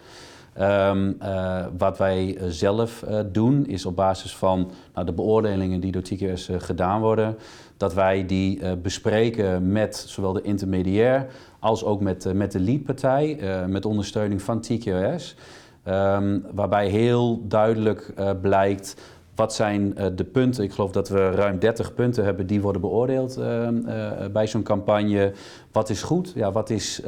Uh, 0.58 1.66
wat 1.78 1.98
wij 1.98 2.38
zelf 2.48 3.04
doen 3.32 3.66
is 3.66 3.86
op 3.86 3.96
basis 3.96 4.36
van 4.36 4.70
nou, 4.94 5.06
de 5.06 5.12
beoordelingen 5.12 5.80
die 5.80 5.92
door 5.92 6.02
TQS 6.02 6.50
gedaan 6.58 7.00
worden, 7.00 7.36
dat 7.78 7.94
wij 7.94 8.26
die 8.26 8.76
bespreken 8.76 9.72
met 9.72 10.04
zowel 10.06 10.32
de 10.32 10.42
intermediair 10.42 11.26
als 11.58 11.84
ook 11.84 12.00
met, 12.00 12.34
met 12.34 12.52
de 12.52 12.60
leadpartij, 12.60 13.38
met 13.66 13.84
ondersteuning 13.84 14.42
van 14.42 14.60
TQS. 14.60 15.34
Um, 15.88 16.44
waarbij 16.52 16.88
heel 16.88 17.42
duidelijk 17.46 18.12
uh, 18.18 18.30
blijkt 18.40 18.96
wat 19.38 19.54
zijn 19.54 19.94
uh, 19.98 20.06
de 20.14 20.24
punten. 20.24 20.64
Ik 20.64 20.72
geloof 20.72 20.90
dat 20.90 21.08
we 21.08 21.30
ruim 21.30 21.58
30 21.58 21.94
punten 21.94 22.24
hebben 22.24 22.46
die 22.46 22.60
worden 22.60 22.80
beoordeeld 22.80 23.38
uh, 23.38 23.68
bij 24.32 24.46
zo'n 24.46 24.62
campagne. 24.62 25.32
Wat 25.72 25.90
is 25.90 26.02
goed, 26.02 26.32
ja, 26.34 26.52
wat 26.52 26.70
is 26.70 27.02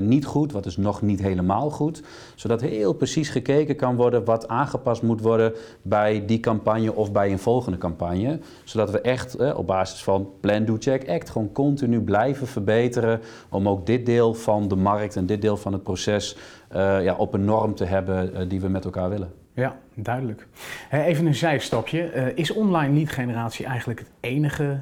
niet 0.00 0.26
goed, 0.26 0.52
wat 0.52 0.66
is 0.66 0.76
nog 0.76 1.02
niet 1.02 1.20
helemaal 1.20 1.70
goed. 1.70 2.02
Zodat 2.34 2.60
heel 2.60 2.92
precies 2.92 3.28
gekeken 3.28 3.76
kan 3.76 3.96
worden 3.96 4.24
wat 4.24 4.48
aangepast 4.48 5.02
moet 5.02 5.20
worden 5.20 5.52
bij 5.82 6.26
die 6.26 6.40
campagne 6.40 6.94
of 6.94 7.12
bij 7.12 7.30
een 7.30 7.38
volgende 7.38 7.78
campagne. 7.78 8.38
Zodat 8.64 8.90
we 8.90 9.00
echt 9.00 9.54
op 9.54 9.66
basis 9.66 10.02
van 10.02 10.30
plan, 10.40 10.64
do, 10.64 10.76
check, 10.78 11.08
act 11.08 11.30
gewoon 11.30 11.52
continu 11.52 12.00
blijven 12.00 12.46
verbeteren. 12.46 13.20
Om 13.50 13.68
ook 13.68 13.86
dit 13.86 14.06
deel 14.06 14.34
van 14.34 14.68
de 14.68 14.76
markt 14.76 15.16
en 15.16 15.26
dit 15.26 15.42
deel 15.42 15.56
van 15.56 15.72
het 15.72 15.82
proces 15.82 16.36
ja, 16.72 17.14
op 17.18 17.34
een 17.34 17.44
norm 17.44 17.74
te 17.74 17.84
hebben 17.84 18.48
die 18.48 18.60
we 18.60 18.68
met 18.68 18.84
elkaar 18.84 19.08
willen. 19.08 19.32
Ja, 19.58 19.76
duidelijk. 19.94 20.46
Even 20.90 21.26
een 21.26 21.34
zijstapje. 21.34 22.14
Uh, 22.14 22.36
is 22.36 22.52
online 22.52 22.94
lead 22.94 23.08
generatie 23.08 23.66
eigenlijk 23.66 23.98
het 23.98 24.10
enige, 24.20 24.80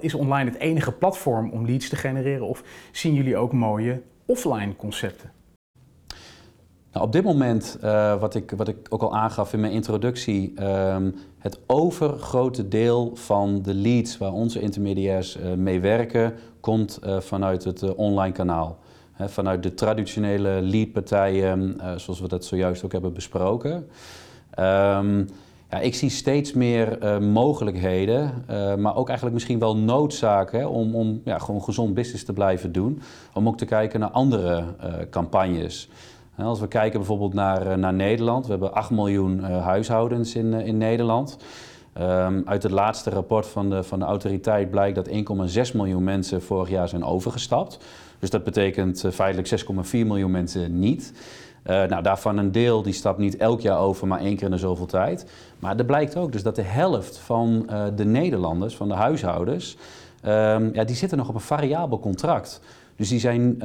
is 0.00 0.14
online 0.14 0.50
het 0.50 0.58
enige 0.58 0.92
platform 0.92 1.50
om 1.50 1.66
leads 1.66 1.88
te 1.88 1.96
genereren? 1.96 2.46
Of 2.46 2.62
zien 2.92 3.14
jullie 3.14 3.36
ook 3.36 3.52
mooie 3.52 4.02
offline 4.26 4.76
concepten? 4.76 5.32
Nou, 6.92 7.06
op 7.06 7.12
dit 7.12 7.24
moment, 7.24 7.78
wat, 8.20 8.34
ik, 8.34 8.50
wat 8.56 8.68
ik 8.68 8.76
ook 8.88 9.02
al 9.02 9.16
aangaf 9.16 9.52
in 9.52 9.60
mijn 9.60 9.72
introductie, 9.72 10.64
um, 10.64 11.14
het 11.38 11.60
overgrote 11.66 12.68
deel 12.68 13.16
van 13.16 13.62
de 13.62 13.74
leads 13.74 14.18
waar 14.18 14.32
onze 14.32 14.60
intermediairs 14.60 15.38
mee 15.56 15.80
werken, 15.80 16.34
komt 16.60 16.98
vanuit 17.18 17.64
het 17.64 17.94
online 17.94 18.32
kanaal 18.32 18.78
vanuit 19.18 19.62
de 19.62 19.74
traditionele 19.74 20.60
leadpartijen, 20.62 21.76
uh, 21.78 21.96
zoals 21.96 22.20
we 22.20 22.28
dat 22.28 22.44
zojuist 22.44 22.84
ook 22.84 22.92
hebben 22.92 23.12
besproken. 23.12 23.72
Um, 24.58 25.28
ja, 25.70 25.80
ik 25.80 25.94
zie 25.94 26.10
steeds 26.10 26.52
meer 26.52 27.02
uh, 27.02 27.18
mogelijkheden, 27.18 28.44
uh, 28.50 28.74
maar 28.74 28.96
ook 28.96 29.06
eigenlijk 29.06 29.34
misschien 29.36 29.58
wel 29.58 29.76
noodzaak 29.76 30.52
hè, 30.52 30.66
om, 30.66 30.94
om 30.94 31.20
ja, 31.24 31.38
gewoon 31.38 31.62
gezond 31.62 31.94
business 31.94 32.24
te 32.24 32.32
blijven 32.32 32.72
doen. 32.72 33.02
Om 33.32 33.48
ook 33.48 33.58
te 33.58 33.64
kijken 33.64 34.00
naar 34.00 34.10
andere 34.10 34.64
campagnes. 35.10 35.88
Als 36.36 36.60
we 36.60 36.68
kijken 36.68 36.98
bijvoorbeeld 36.98 37.34
naar, 37.34 37.78
naar 37.78 37.94
Nederland, 37.94 38.44
we 38.44 38.50
hebben 38.50 38.74
8 38.74 38.90
miljoen 38.90 39.42
huishoudens 39.42 40.34
in, 40.34 40.52
in 40.52 40.78
Nederland. 40.78 41.36
Um, 42.00 42.42
uit 42.44 42.62
het 42.62 42.72
laatste 42.72 43.10
rapport 43.10 43.46
van 43.46 43.70
de, 43.70 43.82
van 43.82 43.98
de 43.98 44.04
autoriteit 44.04 44.70
blijkt 44.70 44.94
dat 44.94 45.08
1,6 45.08 45.74
miljoen 45.74 46.04
mensen 46.04 46.42
vorig 46.42 46.68
jaar 46.68 46.88
zijn 46.88 47.04
overgestapt. 47.04 47.78
Dus 48.18 48.30
dat 48.30 48.44
betekent 48.44 49.04
uh, 49.04 49.10
feitelijk 49.10 49.62
6,4 49.84 49.90
miljoen 49.90 50.30
mensen 50.30 50.78
niet. 50.78 51.12
Uh, 51.66 51.84
nou, 51.84 52.02
daarvan 52.02 52.38
een 52.38 52.52
deel 52.52 52.82
die 52.82 52.92
stapt 52.92 53.18
niet 53.18 53.36
elk 53.36 53.60
jaar 53.60 53.78
over, 53.78 54.06
maar 54.06 54.20
één 54.20 54.36
keer 54.36 54.44
in 54.44 54.50
de 54.50 54.58
zoveel 54.58 54.86
tijd. 54.86 55.26
Maar 55.58 55.76
er 55.76 55.84
blijkt 55.84 56.16
ook 56.16 56.32
dus 56.32 56.42
dat 56.42 56.56
de 56.56 56.62
helft 56.62 57.18
van 57.18 57.66
uh, 57.70 57.84
de 57.96 58.04
Nederlanders, 58.04 58.76
van 58.76 58.88
de 58.88 58.94
huishoudens, 58.94 59.76
um, 60.24 60.74
ja, 60.74 60.84
die 60.84 60.96
zitten 60.96 61.18
nog 61.18 61.28
op 61.28 61.34
een 61.34 61.40
variabel 61.40 61.98
contract. 61.98 62.60
Dus 62.96 63.08
die 63.08 63.20
zijn 63.20 63.62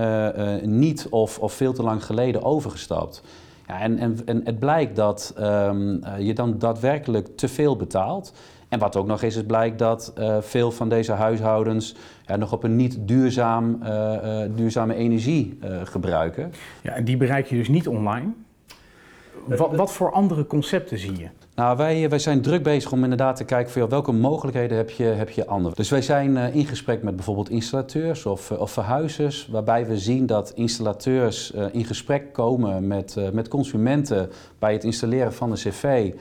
niet 0.62 1.08
of, 1.10 1.40
of 1.40 1.54
veel 1.54 1.74
te 1.74 1.84
lang 1.84 2.06
geleden 2.06 2.44
overgestapt. 2.44 3.22
Ja, 3.70 3.80
en, 3.80 3.98
en, 3.98 4.18
en 4.26 4.42
het 4.44 4.60
blijkt 4.60 4.96
dat 4.96 5.36
um, 5.40 6.02
je 6.20 6.34
dan 6.34 6.58
daadwerkelijk 6.58 7.38
te 7.38 7.48
veel 7.48 7.76
betaalt. 7.76 8.34
En 8.68 8.80
wat 8.80 8.96
ook 8.96 9.08
nog 9.08 9.22
is, 9.22 9.36
het 9.36 9.48
blijkt 9.48 9.80
dat 9.80 10.14
uh, 10.20 10.38
veel 10.40 10.72
van 10.72 10.90
deze 10.90 11.12
huishoudens 11.12 11.96
ja, 12.26 12.36
nog 12.36 12.52
op 12.52 12.64
een 12.64 12.76
niet 12.76 12.98
duurzaam, 13.02 13.80
uh, 13.84 13.90
uh, 14.24 14.42
duurzame 14.56 14.96
energie 14.96 15.60
gebruiken. 15.84 16.52
Ja, 16.82 16.94
en 16.94 17.04
die 17.04 17.18
bereik 17.18 17.46
je 17.46 17.56
dus 17.56 17.68
niet 17.68 17.88
online. 17.88 18.32
Wat, 19.46 19.76
wat 19.76 19.92
voor 19.92 20.12
andere 20.12 20.46
concepten 20.46 21.00
zie 21.00 21.18
je? 21.18 21.28
Nou, 21.60 21.78
wij, 21.78 22.10
wij 22.10 22.20
zijn 22.20 22.42
druk 22.42 22.64
bezig 22.64 22.92
om 22.92 23.04
inderdaad 23.04 23.36
te 23.36 23.44
kijken 23.44 23.72
voor 23.72 23.90
welke 23.90 24.12
mogelijkheden 24.12 24.78
heb 24.78 24.90
je, 24.90 25.04
heb 25.04 25.30
je 25.30 25.46
anders. 25.46 25.76
Dus 25.76 25.90
wij 25.90 26.02
zijn 26.02 26.32
uh, 26.36 26.56
in 26.56 26.66
gesprek 26.66 27.04
met 27.04 27.16
bijvoorbeeld 27.16 27.50
installateurs 27.50 28.26
of, 28.26 28.52
of 28.52 28.72
verhuizers, 28.72 29.48
waarbij 29.52 29.88
we 29.88 29.98
zien 29.98 30.26
dat 30.26 30.52
installateurs 30.56 31.52
in 31.72 31.86
gesprek 31.86 32.34
komen 32.34 32.88
met, 32.88 33.16
met 33.34 33.48
consumenten 33.48 34.30
bij 34.60 34.74
het 34.74 34.84
installeren 34.84 35.34
van 35.34 35.50
de 35.50 35.56
cv. 35.56 36.14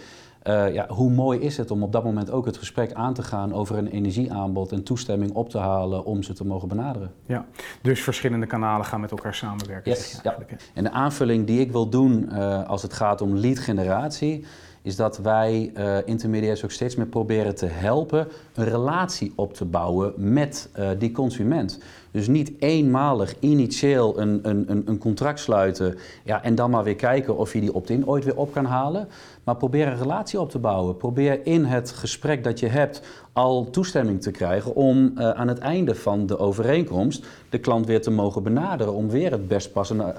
ja, 0.72 0.86
hoe 0.88 1.10
mooi 1.10 1.40
is 1.40 1.56
het 1.56 1.70
om 1.70 1.82
op 1.82 1.92
dat 1.92 2.04
moment 2.04 2.30
ook 2.30 2.46
het 2.46 2.56
gesprek 2.56 2.92
aan 2.92 3.14
te 3.14 3.22
gaan 3.22 3.54
over 3.54 3.78
een 3.78 3.88
energieaanbod 3.88 4.72
en 4.72 4.82
toestemming 4.82 5.32
op 5.32 5.50
te 5.50 5.58
halen 5.58 6.04
om 6.04 6.22
ze 6.22 6.32
te 6.32 6.46
mogen 6.46 6.68
benaderen. 6.68 7.12
Ja, 7.26 7.46
dus 7.82 8.02
verschillende 8.02 8.46
kanalen 8.46 8.86
gaan 8.86 9.00
met 9.00 9.10
elkaar 9.10 9.34
samenwerken. 9.34 9.90
Yes, 9.92 10.20
ja. 10.22 10.36
En 10.74 10.84
de 10.84 10.90
aanvulling 10.90 11.46
die 11.46 11.60
ik 11.60 11.72
wil 11.72 11.88
doen 11.88 12.32
als 12.66 12.82
het 12.82 12.92
gaat 12.92 13.20
om 13.20 13.36
lead 13.36 13.58
generatie 13.58 14.44
is 14.82 14.96
dat 14.96 15.18
wij 15.18 15.72
uh, 15.76 15.96
intermediairs 16.04 16.64
ook 16.64 16.70
steeds 16.70 16.96
meer 16.96 17.06
proberen 17.06 17.54
te 17.54 17.66
helpen 17.66 18.28
een 18.54 18.64
relatie 18.64 19.32
op 19.36 19.54
te 19.54 19.64
bouwen 19.64 20.12
met 20.16 20.70
uh, 20.78 20.88
die 20.98 21.12
consument. 21.12 21.78
Dus 22.10 22.28
niet 22.28 22.52
eenmalig 22.58 23.34
initieel 23.40 24.20
een, 24.20 24.40
een, 24.42 24.82
een 24.84 24.98
contract 24.98 25.40
sluiten 25.40 25.98
ja, 26.24 26.42
en 26.42 26.54
dan 26.54 26.70
maar 26.70 26.84
weer 26.84 26.96
kijken 26.96 27.36
of 27.36 27.52
je 27.52 27.60
die 27.60 27.74
opt-in 27.74 28.06
ooit 28.06 28.24
weer 28.24 28.36
op 28.36 28.52
kan 28.52 28.64
halen. 28.64 29.08
Maar 29.44 29.56
probeer 29.56 29.86
een 29.86 29.98
relatie 29.98 30.40
op 30.40 30.50
te 30.50 30.58
bouwen. 30.58 30.96
Probeer 30.96 31.46
in 31.46 31.64
het 31.64 31.90
gesprek 31.90 32.44
dat 32.44 32.60
je 32.60 32.66
hebt 32.66 33.02
al 33.32 33.70
toestemming 33.70 34.22
te 34.22 34.30
krijgen 34.30 34.74
om 34.74 35.12
uh, 35.14 35.30
aan 35.30 35.48
het 35.48 35.58
einde 35.58 35.94
van 35.94 36.26
de 36.26 36.38
overeenkomst 36.38 37.26
de 37.48 37.58
klant 37.58 37.86
weer 37.86 38.02
te 38.02 38.10
mogen 38.10 38.42
benaderen 38.42 38.94
om 38.94 39.10
weer 39.10 39.30
het 39.30 39.48
best 39.48 39.72
passende 39.72 40.14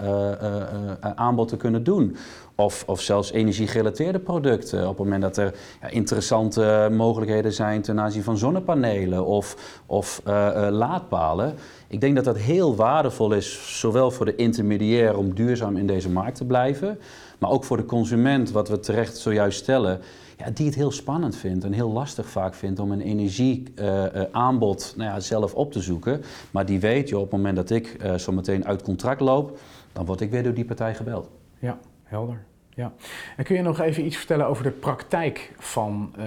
aanbod 1.15 1.47
te 1.47 1.57
kunnen 1.57 1.83
doen. 1.83 2.15
Of, 2.59 2.83
of 2.87 3.01
zelfs 3.01 3.31
energiegerelateerde 3.31 4.19
producten. 4.19 4.81
Op 4.81 4.97
het 4.97 4.97
moment 4.97 5.21
dat 5.21 5.37
er 5.37 5.53
ja, 5.81 5.87
interessante 5.87 6.89
mogelijkheden 6.91 7.53
zijn 7.53 7.81
ten 7.81 7.99
aanzien 7.99 8.23
van 8.23 8.37
zonnepanelen 8.37 9.25
of, 9.25 9.81
of 9.85 10.21
laadpalen. 10.69 11.55
Ik 11.87 12.01
denk 12.01 12.15
dat 12.15 12.25
dat 12.25 12.37
heel 12.37 12.75
waardevol 12.75 13.31
is, 13.31 13.79
zowel 13.79 14.11
voor 14.11 14.25
de 14.25 14.35
intermediair 14.35 15.17
om 15.17 15.33
duurzaam 15.33 15.77
in 15.77 15.87
deze 15.87 16.09
markt 16.09 16.37
te 16.37 16.45
blijven, 16.45 16.99
maar 17.37 17.49
ook 17.49 17.63
voor 17.63 17.77
de 17.77 17.85
consument, 17.85 18.51
wat 18.51 18.69
we 18.69 18.79
terecht 18.79 19.17
zojuist 19.17 19.59
stellen, 19.59 19.99
ja, 20.37 20.49
die 20.53 20.65
het 20.65 20.75
heel 20.75 20.91
spannend 20.91 21.35
vindt 21.35 21.63
en 21.63 21.73
heel 21.73 21.91
lastig 21.91 22.29
vaak 22.29 22.53
vindt 22.53 22.79
om 22.79 22.91
een 22.91 23.01
energieaanbod 23.01 24.91
uh, 24.91 24.97
nou 24.97 25.09
ja, 25.09 25.19
zelf 25.19 25.53
op 25.53 25.71
te 25.71 25.81
zoeken. 25.81 26.21
Maar 26.51 26.65
die 26.65 26.79
weet 26.79 27.09
je 27.09 27.15
op 27.17 27.23
het 27.23 27.31
moment 27.31 27.55
dat 27.55 27.69
ik 27.69 27.97
zo 28.17 28.31
meteen 28.31 28.65
uit 28.65 28.81
contract 28.81 29.19
loop, 29.19 29.59
dan 29.93 30.05
word 30.05 30.21
ik 30.21 30.31
weer 30.31 30.43
door 30.43 30.53
die 30.53 30.65
partij 30.65 30.95
gebeld. 30.95 31.29
Ja, 31.59 31.77
helder. 32.03 32.47
Ja. 32.79 32.93
En 33.37 33.43
kun 33.43 33.55
je 33.55 33.61
nog 33.61 33.79
even 33.79 34.05
iets 34.05 34.17
vertellen 34.17 34.47
over 34.47 34.63
de 34.63 34.71
praktijk 34.71 35.51
van 35.57 36.13
uh, 36.17 36.25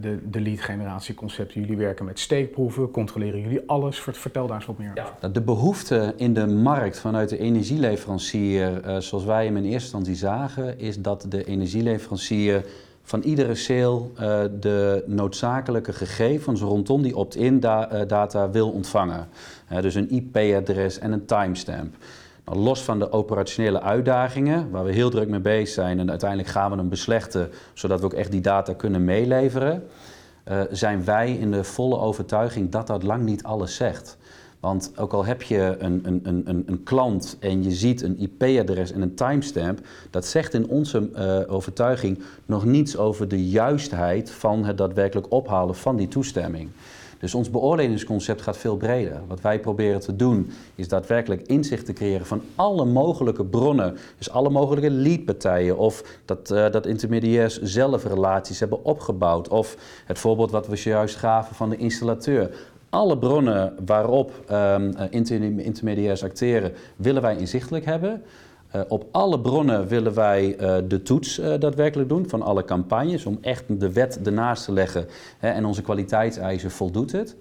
de, 0.00 0.18
de 0.30 0.40
lead 0.40 0.60
generatie 0.60 1.14
concepten? 1.14 1.60
Jullie 1.60 1.76
werken 1.76 2.04
met 2.04 2.18
steekproeven, 2.18 2.90
controleren 2.90 3.40
jullie 3.40 3.62
alles? 3.66 4.00
Vertel 4.00 4.46
daar 4.46 4.56
eens 4.56 4.66
wat 4.66 4.78
meer 4.78 4.90
over. 4.90 5.12
Ja. 5.20 5.28
De 5.28 5.40
behoefte 5.40 6.14
in 6.16 6.34
de 6.34 6.46
markt 6.46 6.98
vanuit 6.98 7.28
de 7.28 7.38
energieleverancier, 7.38 8.86
uh, 8.86 8.96
zoals 8.98 9.24
wij 9.24 9.44
hem 9.44 9.56
in 9.56 9.62
eerste 9.62 9.74
instantie 9.74 10.14
zagen, 10.14 10.78
is 10.78 10.98
dat 10.98 11.26
de 11.28 11.44
energieleverancier 11.44 12.64
van 13.02 13.22
iedere 13.22 13.54
sale 13.54 14.00
uh, 14.00 14.40
de 14.60 15.04
noodzakelijke 15.06 15.92
gegevens 15.92 16.60
rondom 16.60 17.02
die 17.02 17.16
opt-in 17.16 17.60
da 17.60 18.04
data 18.04 18.50
wil 18.50 18.70
ontvangen. 18.70 19.28
dus 19.80 19.94
een 19.94 20.10
IP-adres 20.10 20.98
en 20.98 21.12
een 21.12 21.24
timestamp. 21.24 21.94
Los 22.52 22.82
van 22.82 22.98
de 22.98 23.12
operationele 23.12 23.80
uitdagingen, 23.80 24.70
waar 24.70 24.84
we 24.84 24.92
heel 24.92 25.10
druk 25.10 25.28
mee 25.28 25.40
bezig 25.40 25.68
zijn 25.68 25.98
en 25.98 26.10
uiteindelijk 26.10 26.48
gaan 26.48 26.70
we 26.70 26.76
hem 26.76 26.88
beslechten, 26.88 27.50
zodat 27.72 28.00
we 28.00 28.06
ook 28.06 28.12
echt 28.12 28.30
die 28.30 28.40
data 28.40 28.72
kunnen 28.72 29.04
meeleveren, 29.04 29.84
uh, 30.48 30.60
zijn 30.70 31.04
wij 31.04 31.32
in 31.32 31.50
de 31.50 31.64
volle 31.64 31.98
overtuiging 31.98 32.70
dat 32.70 32.86
dat 32.86 33.02
lang 33.02 33.24
niet 33.24 33.42
alles 33.42 33.76
zegt. 33.76 34.16
Want 34.60 34.92
ook 34.96 35.12
al 35.12 35.24
heb 35.24 35.42
je 35.42 35.76
een, 35.78 36.00
een, 36.04 36.20
een, 36.24 36.62
een 36.66 36.82
klant 36.82 37.36
en 37.40 37.62
je 37.62 37.70
ziet 37.70 38.02
een 38.02 38.18
IP-adres 38.18 38.92
en 38.92 39.02
een 39.02 39.14
timestamp, 39.14 39.80
dat 40.10 40.26
zegt 40.26 40.54
in 40.54 40.68
onze 40.68 41.10
uh, 41.16 41.54
overtuiging 41.54 42.22
nog 42.46 42.64
niets 42.64 42.96
over 42.96 43.28
de 43.28 43.48
juistheid 43.48 44.30
van 44.30 44.64
het 44.64 44.78
daadwerkelijk 44.78 45.32
ophalen 45.32 45.74
van 45.74 45.96
die 45.96 46.08
toestemming. 46.08 46.70
Dus 47.18 47.34
ons 47.34 47.50
beoordelingsconcept 47.50 48.42
gaat 48.42 48.56
veel 48.56 48.76
breder. 48.76 49.20
Wat 49.26 49.40
wij 49.40 49.60
proberen 49.60 50.00
te 50.00 50.16
doen 50.16 50.50
is 50.74 50.88
daadwerkelijk 50.88 51.42
inzicht 51.46 51.86
te 51.86 51.92
creëren 51.92 52.26
van 52.26 52.42
alle 52.54 52.84
mogelijke 52.84 53.44
bronnen. 53.44 53.96
Dus 54.18 54.30
alle 54.30 54.50
mogelijke 54.50 54.90
leadpartijen 54.90 55.76
of 55.76 56.20
dat, 56.24 56.50
uh, 56.50 56.70
dat 56.70 56.86
intermediairs 56.86 57.60
zelf 57.62 58.04
relaties 58.04 58.60
hebben 58.60 58.84
opgebouwd. 58.84 59.48
Of 59.48 59.76
het 60.06 60.18
voorbeeld 60.18 60.50
wat 60.50 60.66
we 60.66 60.76
zojuist 60.76 61.16
gaven 61.16 61.54
van 61.54 61.70
de 61.70 61.76
installateur. 61.76 62.50
Alle 62.90 63.18
bronnen 63.18 63.74
waarop 63.86 64.32
um, 64.50 64.96
intermediairs 65.58 66.24
acteren 66.24 66.72
willen 66.96 67.22
wij 67.22 67.36
inzichtelijk 67.36 67.84
hebben. 67.84 68.22
Uh, 68.74 68.82
op 68.88 69.06
alle 69.10 69.40
bronnen 69.40 69.86
willen 69.86 70.14
wij 70.14 70.60
uh, 70.60 70.76
de 70.88 71.02
toets 71.02 71.38
uh, 71.38 71.54
daadwerkelijk 71.58 72.08
doen 72.08 72.28
van 72.28 72.42
alle 72.42 72.64
campagnes 72.64 73.26
om 73.26 73.38
echt 73.40 73.64
de 73.80 73.92
wet 73.92 74.20
ernaast 74.22 74.64
te 74.64 74.72
leggen 74.72 75.06
hè, 75.38 75.48
en 75.48 75.64
onze 75.64 75.82
kwaliteitseisen 75.82 76.70
voldoet 76.70 77.12
het. 77.12 77.36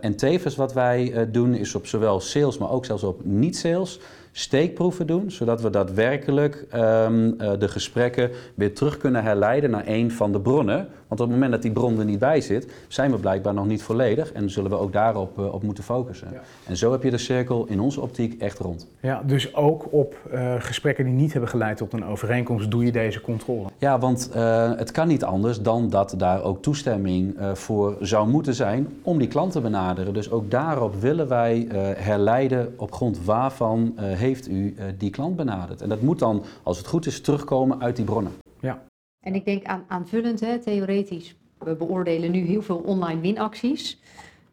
en 0.00 0.16
tevens 0.16 0.56
wat 0.56 0.72
wij 0.72 1.28
doen 1.30 1.54
is 1.54 1.74
op 1.74 1.86
zowel 1.86 2.20
sales, 2.20 2.58
maar 2.58 2.70
ook 2.70 2.84
zelfs 2.84 3.02
op 3.02 3.24
niet-sales 3.24 4.00
steekproeven 4.32 5.06
doen, 5.06 5.30
zodat 5.30 5.62
we 5.62 5.70
daadwerkelijk 5.70 6.66
um, 6.74 7.26
uh, 7.26 7.50
de 7.58 7.68
gesprekken 7.68 8.30
weer 8.54 8.74
terug 8.74 8.96
kunnen 8.96 9.22
herleiden 9.22 9.70
naar 9.70 9.84
een 9.86 10.10
van 10.10 10.32
de 10.32 10.40
bronnen. 10.40 10.88
Want 11.08 11.22
op 11.22 11.26
het 11.26 11.36
moment 11.36 11.52
dat 11.52 11.62
die 11.62 11.72
bron 11.72 11.98
er 11.98 12.04
niet 12.04 12.18
bij 12.18 12.40
zit, 12.40 12.72
zijn 12.88 13.10
we 13.10 13.16
blijkbaar 13.16 13.54
nog 13.54 13.66
niet 13.66 13.82
volledig 13.82 14.32
en 14.32 14.50
zullen 14.50 14.70
we 14.70 14.76
ook 14.76 14.92
daarop 14.92 15.38
uh, 15.38 15.54
op 15.54 15.62
moeten 15.62 15.84
focussen. 15.84 16.28
Ja. 16.32 16.40
En 16.66 16.76
zo 16.76 16.92
heb 16.92 17.02
je 17.02 17.10
de 17.10 17.18
cirkel 17.18 17.66
in 17.66 17.80
onze 17.80 18.00
optiek 18.00 18.40
echt 18.40 18.58
rond. 18.58 18.88
Ja, 19.00 19.22
dus 19.26 19.54
ook 19.54 19.92
op 19.92 20.16
uh, 20.32 20.54
gesprekken 20.58 21.04
die 21.04 21.14
niet 21.14 21.32
hebben 21.32 21.50
geleid 21.50 21.76
tot 21.76 21.92
een 21.92 22.04
overeenkomst 22.04 22.70
doe 22.70 22.84
je 22.84 22.92
deze 22.92 23.20
controle? 23.20 23.68
Ja, 23.78 23.98
want 23.98 24.30
het 24.76 24.90
kan 24.90 25.08
niet 25.08 25.24
anders 25.24 25.60
dan 25.60 25.88
dat 25.88 26.14
daar 26.16 26.42
ook 26.42 26.62
toestemming 26.62 27.36
voor 27.54 27.96
zou 28.00 28.28
moeten 28.28 28.54
zijn 28.54 28.88
om 29.02 29.18
die 29.18 29.28
klant 29.28 29.52
te 29.52 29.60
benaderen. 29.60 30.14
Dus 30.14 30.30
ook 30.30 30.50
daarop 30.50 30.94
willen 30.94 31.28
wij 31.28 31.66
herleiden 31.96 32.74
op 32.76 32.92
grond 32.92 33.24
waarvan 33.24 33.94
heeft 34.20 34.48
u 34.48 34.74
uh, 34.78 34.84
die 34.98 35.10
klant 35.10 35.36
benaderd? 35.36 35.82
En 35.82 35.88
dat 35.88 36.00
moet 36.00 36.18
dan, 36.18 36.44
als 36.62 36.78
het 36.78 36.86
goed 36.86 37.06
is, 37.06 37.20
terugkomen 37.20 37.80
uit 37.80 37.96
die 37.96 38.04
bronnen. 38.04 38.32
Ja. 38.60 38.82
En 39.20 39.34
ik 39.34 39.44
denk 39.44 39.64
aan, 39.64 39.84
aanvullend, 39.88 40.40
hè, 40.40 40.58
theoretisch, 40.58 41.34
we 41.58 41.74
beoordelen 41.74 42.30
nu 42.30 42.38
heel 42.38 42.62
veel 42.62 42.78
online 42.78 43.20
winacties. 43.20 44.00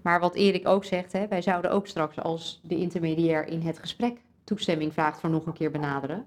Maar 0.02 0.20
wat 0.20 0.36
Erik 0.36 0.68
ook 0.68 0.86
zegt, 0.86 1.14
hè, 1.14 1.28
wij 1.28 1.42
zouden 1.42 1.72
ook 1.72 1.88
straks 1.88 2.20
als 2.20 2.62
de 2.64 2.76
intermediair 2.76 3.48
in 3.48 3.62
het 3.62 3.80
gesprek 3.80 4.18
toestemming 4.44 4.94
vraagt 4.94 5.20
voor 5.20 5.30
nog 5.30 5.46
een 5.46 5.54
keer 5.54 5.72
benaderen. 5.72 6.26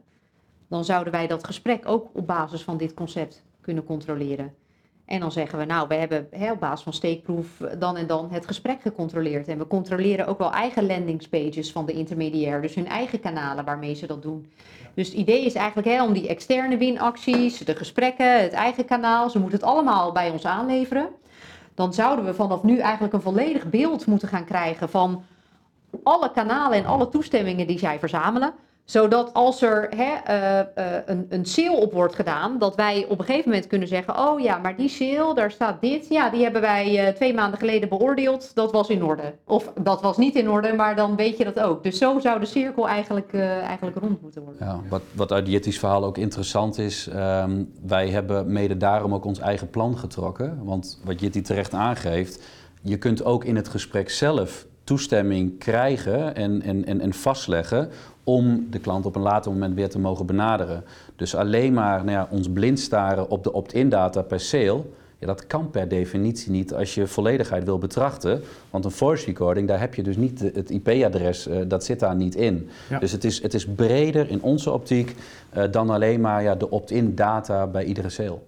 Dan 0.69 0.85
zouden 0.85 1.12
wij 1.12 1.27
dat 1.27 1.46
gesprek 1.46 1.88
ook 1.88 2.10
op 2.12 2.27
basis 2.27 2.62
van 2.62 2.77
dit 2.77 2.94
concept 2.94 3.44
kunnen 3.60 3.85
controleren. 3.85 4.54
En 5.11 5.21
dan 5.21 5.33
zeggen 5.33 5.58
we, 5.58 5.65
nou, 5.65 5.88
we 5.88 5.94
hebben 5.94 6.27
hè, 6.31 6.52
op 6.52 6.61
basis 6.61 6.83
van 6.83 6.92
steekproef 6.92 7.46
dan 7.79 7.96
en 7.96 8.06
dan 8.06 8.31
het 8.31 8.46
gesprek 8.46 8.81
gecontroleerd. 8.81 9.48
En 9.48 9.58
we 9.58 9.67
controleren 9.67 10.27
ook 10.27 10.38
wel 10.38 10.52
eigen 10.52 10.87
landingspages 10.87 11.73
van 11.73 11.87
de 11.87 11.92
intermediair, 11.92 12.63
dus 12.63 12.75
hun 12.75 12.87
eigen 12.87 13.21
kanalen 13.21 13.65
waarmee 13.65 13.94
ze 13.94 14.06
dat 14.06 14.23
doen. 14.23 14.52
Dus 14.94 15.08
het 15.08 15.17
idee 15.17 15.44
is 15.44 15.54
eigenlijk 15.54 15.88
hè, 15.88 16.02
om 16.02 16.13
die 16.13 16.29
externe 16.29 16.77
winacties, 16.77 17.58
de 17.58 17.77
gesprekken, 17.77 18.42
het 18.42 18.52
eigen 18.52 18.85
kanaal, 18.85 19.31
ze 19.31 19.38
moeten 19.38 19.58
het 19.58 19.69
allemaal 19.69 20.13
bij 20.13 20.31
ons 20.31 20.44
aanleveren. 20.44 21.08
Dan 21.75 21.94
zouden 21.94 22.25
we 22.25 22.35
vanaf 22.35 22.63
nu 22.63 22.79
eigenlijk 22.79 23.15
een 23.15 23.21
volledig 23.21 23.71
beeld 23.71 24.06
moeten 24.06 24.29
gaan 24.29 24.44
krijgen 24.44 24.88
van 24.88 25.25
alle 26.02 26.31
kanalen 26.31 26.79
en 26.79 26.87
alle 26.87 27.08
toestemmingen 27.08 27.67
die 27.67 27.79
zij 27.79 27.98
verzamelen 27.98 28.52
Zodat 28.91 29.35
als 29.35 29.63
er 29.63 29.88
hè, 29.97 30.13
eh, 30.25 30.61
eh, 30.61 31.03
een, 31.07 31.27
een 31.29 31.47
sale 31.47 31.77
op 31.77 31.93
wordt 31.93 32.15
gedaan, 32.15 32.59
dat 32.59 32.75
wij 32.75 33.07
op 33.09 33.19
een 33.19 33.25
gegeven 33.25 33.51
moment 33.51 33.67
kunnen 33.67 33.88
zeggen: 33.88 34.19
Oh 34.19 34.41
ja, 34.41 34.59
maar 34.59 34.77
die 34.77 34.88
sale, 34.88 35.35
daar 35.35 35.51
staat 35.51 35.81
dit. 35.81 36.09
Ja, 36.09 36.31
die 36.31 36.43
hebben 36.43 36.61
wij 36.61 37.07
eh, 37.07 37.15
twee 37.15 37.35
maanden 37.35 37.59
geleden 37.59 37.88
beoordeeld. 37.88 38.55
Dat 38.55 38.73
was 38.73 38.88
in 38.88 39.05
orde. 39.05 39.35
Of 39.45 39.73
dat 39.81 40.03
was 40.03 40.17
niet 40.17 40.35
in 40.35 40.51
orde, 40.51 40.73
maar 40.73 40.97
dan 40.97 41.17
weet 41.17 41.38
je 41.38 41.45
dat 41.45 41.61
ook. 41.61 41.83
Dus 41.83 41.99
zo 41.99 42.19
zou 42.19 42.41
de 42.41 42.47
cirkel 42.47 42.88
eigenlijk, 42.88 43.35
eigenlijk 43.35 43.97
rond 43.97 44.23
moeten 44.23 44.43
worden. 44.43 44.67
Ja, 44.67 44.81
wat, 44.88 45.03
wat 45.13 45.33
uit 45.33 45.49
Jitty's 45.49 45.79
verhaal 45.79 46.05
ook 46.05 46.19
interessant 46.19 46.79
is, 46.79 47.09
ehm, 47.09 47.65
wij 47.87 48.09
hebben 48.09 48.53
mede 48.53 48.77
daarom 48.77 49.15
ook 49.15 49.25
ons 49.25 49.38
eigen 49.38 49.71
plan 49.71 49.99
getrokken. 49.99 50.65
Want 50.65 51.01
wat 51.05 51.21
Jitty 51.21 51.43
terecht 51.43 51.75
aangeeft, 51.75 52.43
je 52.83 52.99
kunt 52.99 53.25
ook 53.25 53.45
in 53.45 53.57
het 53.57 53.69
gesprek 53.69 54.11
zelf 54.11 54.67
toestemming 54.85 55.59
krijgen 55.59 56.35
en, 56.35 56.63
en, 56.63 56.85
en, 56.85 57.01
en 57.01 57.13
vastleggen 57.13 57.91
om 58.25 58.66
de 58.71 58.79
klant 58.79 59.06
op 59.06 59.16
een 59.16 59.23
later 59.23 59.52
moment 59.52 59.75
weer 59.75 59.88
te 59.88 59.98
mogen 59.98 60.27
benaderen. 60.27 60.85
Dus 61.16 61.35
alleen 61.35 61.73
maar 61.73 61.98
nou 62.04 62.10
ja, 62.16 62.29
ons 62.31 62.48
blind 62.50 62.81
staren 62.81 63.31
op 63.31 63.44
de 63.44 63.52
opt-in 63.52 63.88
data 63.88 64.23
per 64.23 64.40
sale, 64.40 64.83
ja, 65.18 65.27
dat 65.27 65.46
kan 65.46 65.71
per 65.71 65.88
definitie 65.88 66.50
niet 66.50 66.75
als 66.75 66.94
je 66.94 67.06
volledigheid 67.06 67.64
wil 67.64 67.79
betrachten. 67.79 68.42
Want 68.71 68.85
een 68.85 68.90
voice 68.90 69.27
recording, 69.27 69.68
daar 69.68 69.81
heb 69.81 69.94
je 69.94 70.02
dus 70.02 70.16
niet 70.16 70.38
de- 70.38 70.50
het 70.54 70.71
IP-adres, 70.71 71.46
eh, 71.46 71.58
dat 71.68 71.85
zit 71.85 72.00
daar 72.00 72.16
niet 72.16 72.35
in. 72.35 72.68
Ja. 72.90 72.98
Dus 72.98 73.12
het 73.12 73.25
is, 73.25 73.42
het 73.42 73.54
is 73.54 73.66
breder 73.66 74.31
in 74.31 74.42
onze 74.42 74.73
optiek 74.73 75.16
eh, 75.50 75.64
dan 75.71 75.90
alleen 75.90 76.21
maar 76.21 76.42
ja, 76.42 76.54
de 76.54 76.71
opt-in 76.71 77.14
data 77.14 77.66
bij 77.66 77.85
iedere 77.85 78.08
sale. 78.08 78.38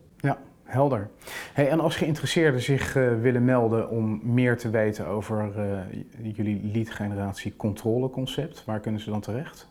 Helder. 0.73 1.09
Hey, 1.53 1.69
en 1.69 1.81
als 1.81 1.97
geïnteresseerden 1.97 2.63
zich 2.63 2.97
eh, 2.97 3.09
willen 3.21 3.45
melden 3.45 3.91
om 3.91 4.21
meer 4.23 4.59
te 4.59 4.71
weten 4.71 5.07
over 5.07 5.51
eh, 5.57 6.35
jullie 6.37 6.71
lead 6.73 6.91
generatie 6.91 7.55
controleconcept, 7.57 8.63
waar 8.65 8.81
kunnen 8.81 9.01
ze 9.01 9.11
dan 9.11 9.21
terecht? 9.21 9.69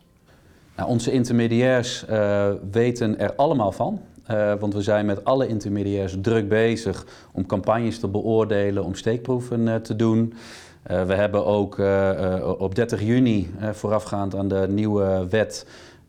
Nou, 0.75 0.89
onze 0.89 1.11
intermediairs 1.11 2.05
eh, 2.05 2.51
weten 2.71 3.19
er 3.19 3.35
allemaal 3.35 3.71
van. 3.71 4.01
Want 4.59 4.73
we 4.73 4.81
zijn 4.81 5.05
met 5.05 5.25
alle 5.25 5.47
intermediairs 5.47 6.17
druk 6.21 6.49
bezig 6.49 7.05
om 7.31 7.45
campagnes 7.45 7.99
te 7.99 8.07
beoordelen, 8.07 8.83
om 8.83 8.95
steekproeven 8.95 9.81
te 9.83 9.95
doen. 9.95 10.33
We 10.83 11.13
hebben 11.13 11.45
ook 11.45 11.81
op 12.59 12.75
30 12.75 13.01
juni, 13.01 13.53
voorafgaand 13.71 14.35
aan 14.35 14.47
de 14.47 14.65
nieuwe 14.69 15.27
wet, 15.29 15.65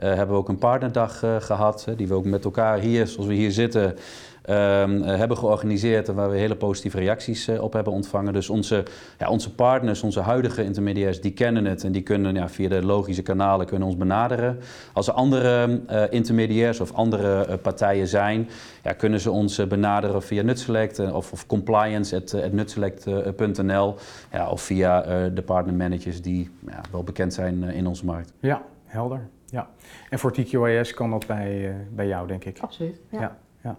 hebben 0.08 0.28
we 0.28 0.34
ook 0.42 0.48
een 0.48 0.58
partnerdag 0.58 1.22
eh, 1.22 1.36
gehad. 1.38 1.84
eh, 1.88 1.96
die 1.96 2.08
we 2.08 2.14
ook 2.14 2.24
met 2.24 2.44
elkaar 2.44 2.78
hier, 2.78 3.06
zoals 3.06 3.26
we 3.28 3.34
hier 3.34 3.52
zitten, 3.52 3.94
ehm, 4.42 5.02
eh, 5.02 5.16
hebben 5.16 5.36
georganiseerd. 5.36 6.08
En 6.08 6.14
waar 6.14 6.30
we 6.30 6.36
hele 6.36 6.56
positieve 6.56 6.98
reacties 6.98 7.48
eh, 7.48 7.62
op 7.62 7.72
hebben 7.72 7.92
ontvangen. 7.92 8.32
Dus 8.32 8.48
onze, 8.50 8.82
ja, 9.18 9.28
onze 9.28 9.54
partners, 9.54 10.02
onze 10.02 10.20
huidige 10.20 10.64
intermediairs, 10.64 11.20
die 11.20 11.32
kennen 11.32 11.64
het. 11.64 11.84
En 11.84 11.92
die 11.92 12.02
kunnen 12.02 12.34
ja, 12.34 12.48
via 12.48 12.68
de 12.68 12.84
logische 12.84 13.22
kanalen 13.22 13.66
kunnen 13.66 13.88
ons 13.88 13.96
benaderen. 13.96 14.58
Als 14.92 15.08
er 15.08 15.14
andere 15.14 15.80
eh, 15.86 16.02
intermediairs 16.10 16.80
of 16.80 16.92
andere 16.92 17.44
eh, 17.44 17.54
partijen 17.62 18.08
zijn, 18.08 18.48
ja, 18.82 18.92
kunnen 18.92 19.20
ze 19.20 19.30
ons 19.30 19.58
eh, 19.58 19.66
benaderen 19.66 20.22
via 20.22 20.42
Nutselect 20.42 20.98
eh, 20.98 21.14
of, 21.14 21.32
of 21.32 21.46
compliance.nutselect.nl 21.46 23.94
ja, 24.32 24.48
of 24.50 24.62
via 24.62 25.02
eh, 25.04 25.24
de 25.34 25.42
partnermanagers 25.42 26.22
die 26.22 26.50
ja, 26.66 26.80
wel 26.90 27.02
bekend 27.02 27.34
zijn 27.34 27.64
eh, 27.64 27.76
in 27.76 27.86
onze 27.86 28.04
markt. 28.04 28.32
Ja, 28.40 28.62
helder. 28.84 29.28
Ja. 29.52 29.68
En 30.10 30.18
voor 30.18 30.32
TQIS 30.32 30.94
kan 30.94 31.10
dat 31.10 31.26
bij, 31.26 31.68
eh, 31.68 31.74
bij 31.90 32.06
jou, 32.06 32.26
denk 32.26 32.44
ik. 32.44 32.58
Absoluut. 32.58 33.00
Ja. 33.08 33.20
Ja. 33.20 33.38
Ja, 33.62 33.76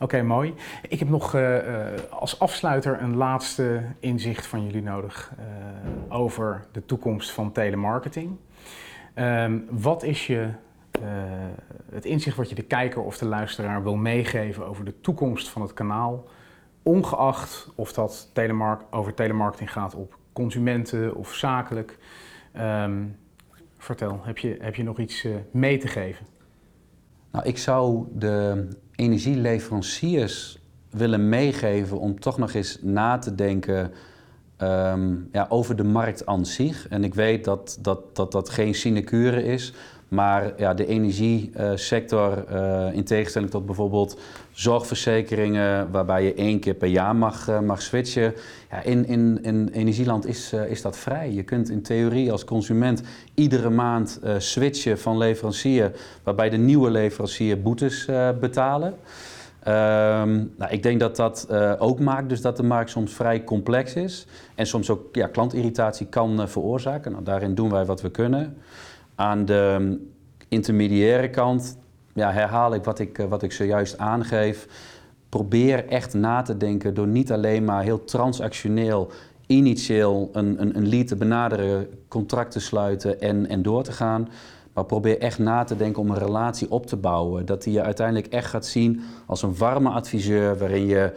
oké, 0.00 0.22
mooi. 0.22 0.54
Ik 0.88 0.98
heb 0.98 1.08
nog 1.08 1.34
eh, 1.34 1.92
eh, 1.92 2.00
als 2.10 2.38
afsluiter 2.38 3.02
een 3.02 3.16
laatste 3.16 3.82
inzicht 3.98 4.46
van 4.46 4.64
jullie 4.64 4.82
nodig 4.82 5.32
over 6.08 6.66
de 6.72 6.84
toekomst 6.84 7.30
van 7.30 7.52
telemarketing. 7.52 8.36
Ehm, 9.14 9.58
wat 9.70 10.02
is 10.02 10.26
je, 10.26 10.48
het 11.92 12.04
inzicht 12.04 12.36
wat 12.36 12.48
je 12.48 12.54
de 12.54 12.62
kijker 12.62 13.02
of 13.02 13.18
de 13.18 13.26
luisteraar 13.26 13.82
wil 13.82 13.96
meegeven 13.96 14.66
over 14.66 14.84
de 14.84 15.00
toekomst 15.00 15.48
van 15.48 15.62
het 15.62 15.72
kanaal, 15.72 16.24
ongeacht 16.82 17.68
of 17.74 17.92
dat 17.92 18.30
telemark 18.32 18.82
over 18.90 19.14
telemarketing 19.14 19.72
gaat 19.72 19.94
op 19.94 20.18
consumenten 20.32 21.14
of 21.14 21.34
zakelijk? 21.34 21.98
Ehm, 22.52 23.02
vertel, 23.84 24.20
heb 24.22 24.38
je, 24.38 24.56
heb 24.60 24.74
je 24.74 24.82
nog 24.82 24.98
iets 24.98 25.24
eh, 25.24 25.34
mee 25.50 25.78
te 25.78 25.88
geven? 25.88 26.26
Nou, 27.30 27.46
ik 27.46 27.58
zou 27.58 28.06
de 28.14 28.68
energieleveranciers 28.94 30.58
willen 30.90 31.28
meegeven 31.28 31.98
om 31.98 32.20
toch 32.20 32.38
nog 32.38 32.52
eens 32.52 32.78
na 32.82 33.18
te 33.18 33.34
denken 33.34 33.92
ehm, 34.56 35.14
ja, 35.32 35.46
over 35.48 35.76
de 35.76 35.84
markt 35.84 36.26
aan 36.26 36.46
zich. 36.46 36.88
En 36.88 37.04
ik 37.04 37.14
weet 37.14 37.44
dat 37.44 37.78
dat, 37.80 38.16
dat, 38.16 38.32
dat 38.32 38.48
geen 38.48 38.74
sinecure 38.74 39.44
is, 39.44 39.72
maar 40.14 40.52
ja, 40.56 40.74
de 40.74 40.86
energiesector, 40.86 42.44
eh, 42.48 42.88
in 42.92 43.04
tegenstelling 43.04 43.50
tot 43.50 43.66
bijvoorbeeld 43.66 44.18
zorgverzekeringen, 44.52 45.90
waarbij 45.90 46.24
je 46.24 46.34
één 46.34 46.60
keer 46.60 46.74
per 46.74 46.88
jaar 46.88 47.16
mag, 47.16 47.48
eh, 47.48 47.60
mag 47.60 47.82
switchen. 47.82 48.34
Ja, 48.70 48.82
in, 48.82 49.06
in, 49.06 49.38
in 49.42 49.68
Energieland 49.72 50.26
is, 50.26 50.52
eh, 50.52 50.70
is 50.70 50.82
dat 50.82 50.96
vrij. 50.96 51.32
Je 51.32 51.42
kunt 51.42 51.70
in 51.70 51.82
theorie 51.82 52.32
als 52.32 52.44
consument 52.44 53.02
iedere 53.34 53.70
maand 53.70 54.20
switchen 54.38 54.98
van 54.98 55.18
leverancier, 55.18 55.92
waarbij 56.22 56.50
de 56.50 56.56
nieuwe 56.56 56.90
leverancier 56.90 57.62
boetes 57.62 58.08
betalen. 58.40 58.94
Ehm, 59.62 60.34
nou, 60.56 60.70
ik 60.70 60.82
denk 60.82 61.00
dat 61.00 61.16
dat 61.16 61.48
ook 61.78 62.00
maakt 62.00 62.28
dus 62.28 62.40
dat 62.40 62.56
de 62.56 62.62
markt 62.62 62.90
soms 62.90 63.12
vrij 63.12 63.44
complex 63.44 63.94
is 63.94 64.26
en 64.54 64.66
soms 64.66 64.90
ook 64.90 65.14
ja, 65.14 65.26
klantirritatie 65.26 66.06
kan 66.06 66.48
veroorzaken. 66.48 67.12
Nou, 67.12 67.24
daarin 67.24 67.54
doen 67.54 67.70
wij 67.70 67.84
wat 67.84 68.00
we 68.00 68.10
kunnen. 68.10 68.56
Aan 69.14 69.44
de 69.44 69.76
um, 69.80 70.12
intermediaire 70.48 71.30
kant 71.30 71.78
ja, 72.14 72.32
herhaal 72.32 72.74
ik 72.74 72.84
wat, 72.84 72.98
ik 72.98 73.18
eh, 73.18 73.26
wat 73.26 73.42
ik 73.42 73.52
zojuist 73.52 73.98
aangeef. 73.98 74.68
Probeer 75.28 75.88
echt 75.88 76.14
na 76.14 76.42
te 76.42 76.56
denken 76.56 76.94
door 76.94 77.06
niet 77.06 77.32
alleen 77.32 77.64
maar 77.64 77.82
heel 77.82 78.04
transactioneel 78.04 79.10
initieel 79.46 80.30
een, 80.32 80.60
een, 80.60 80.76
een 80.76 80.88
lead 80.88 81.06
te 81.06 81.16
benaderen, 81.16 81.88
contract 82.08 82.50
te 82.50 82.60
sluiten 82.60 83.20
en, 83.20 83.48
en 83.48 83.62
door 83.62 83.82
te 83.82 83.92
gaan. 83.92 84.28
Maar 84.72 84.84
probeer 84.84 85.18
echt 85.18 85.38
na 85.38 85.64
te 85.64 85.76
denken 85.76 86.02
om 86.02 86.10
een 86.10 86.18
relatie 86.18 86.70
op 86.70 86.86
te 86.86 86.96
bouwen. 86.96 87.46
Dat 87.46 87.62
die 87.62 87.72
je 87.72 87.82
uiteindelijk 87.82 88.26
echt 88.26 88.50
gaat 88.50 88.66
zien 88.66 89.00
als 89.26 89.42
een 89.42 89.56
warme 89.56 89.90
adviseur 89.90 90.58
waarin 90.58 90.86
je 90.86 91.12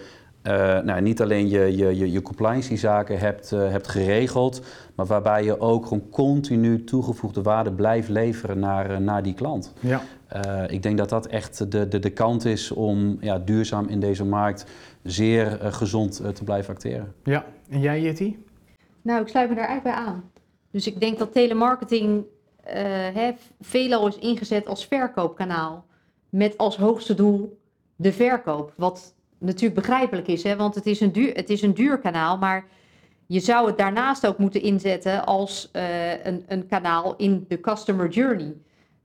nou, 0.83 1.01
niet 1.01 1.21
alleen 1.21 1.49
je, 1.49 1.77
je, 1.77 1.97
je, 1.97 2.11
je 2.11 2.21
compliance-zaken 2.21 3.19
hebt, 3.19 3.51
uh, 3.51 3.69
hebt 3.69 3.87
geregeld, 3.87 4.61
maar 4.95 5.05
waarbij 5.05 5.43
je 5.43 5.59
ook 5.59 5.83
gewoon 5.83 6.09
continu 6.09 6.83
toegevoegde 6.83 7.41
waarde 7.41 7.71
blijft 7.71 8.09
leveren 8.09 8.59
naar, 8.59 8.91
uh, 8.91 8.97
naar 8.97 9.23
die 9.23 9.33
klant. 9.33 9.73
Ja. 9.79 10.01
Uh, 10.35 10.63
ik 10.67 10.83
denk 10.83 10.97
dat 10.97 11.09
dat 11.09 11.27
echt 11.27 11.71
de, 11.71 11.87
de, 11.87 11.99
de 11.99 12.09
kant 12.09 12.45
is 12.45 12.71
om 12.71 13.17
ja, 13.19 13.39
duurzaam 13.39 13.87
in 13.87 13.99
deze 13.99 14.25
markt 14.25 14.65
zeer 15.03 15.63
uh, 15.63 15.73
gezond 15.73 16.21
uh, 16.21 16.27
te 16.27 16.43
blijven 16.43 16.73
acteren. 16.73 17.13
Ja, 17.23 17.45
en 17.69 17.79
jij 17.79 18.01
Jitty? 18.01 18.35
Nou, 19.01 19.21
ik 19.21 19.27
sluit 19.27 19.49
me 19.49 19.55
daar 19.55 19.67
eigenlijk 19.67 19.97
bij 19.97 20.05
aan. 20.05 20.23
Dus 20.71 20.87
ik 20.87 20.99
denk 20.99 21.17
dat 21.17 21.33
telemarketing 21.33 22.23
uh, 22.67 22.73
hè, 23.13 23.31
veelal 23.61 24.07
is 24.07 24.17
ingezet 24.17 24.67
als 24.67 24.85
verkoopkanaal. 24.85 25.85
Met 26.29 26.57
als 26.57 26.77
hoogste 26.77 27.13
doel 27.13 27.59
de 27.95 28.13
verkoop. 28.13 28.73
Wat 28.75 29.15
natuurlijk 29.37 29.79
begrijpelijk 29.79 30.27
is, 30.27 30.43
hè? 30.43 30.55
want 30.55 30.75
het 30.75 30.85
is, 30.85 30.99
een 30.99 31.11
duur, 31.11 31.33
het 31.33 31.49
is 31.49 31.61
een 31.61 31.73
duur 31.73 31.99
kanaal. 31.99 32.37
Maar 32.37 32.65
je 33.25 33.39
zou 33.39 33.67
het 33.67 33.77
daarnaast 33.77 34.27
ook 34.27 34.37
moeten 34.37 34.61
inzetten 34.61 35.25
als 35.25 35.69
uh, 35.73 36.25
een, 36.25 36.43
een 36.47 36.67
kanaal 36.67 37.15
in 37.15 37.45
de 37.47 37.59
customer 37.59 38.09
journey. 38.09 38.53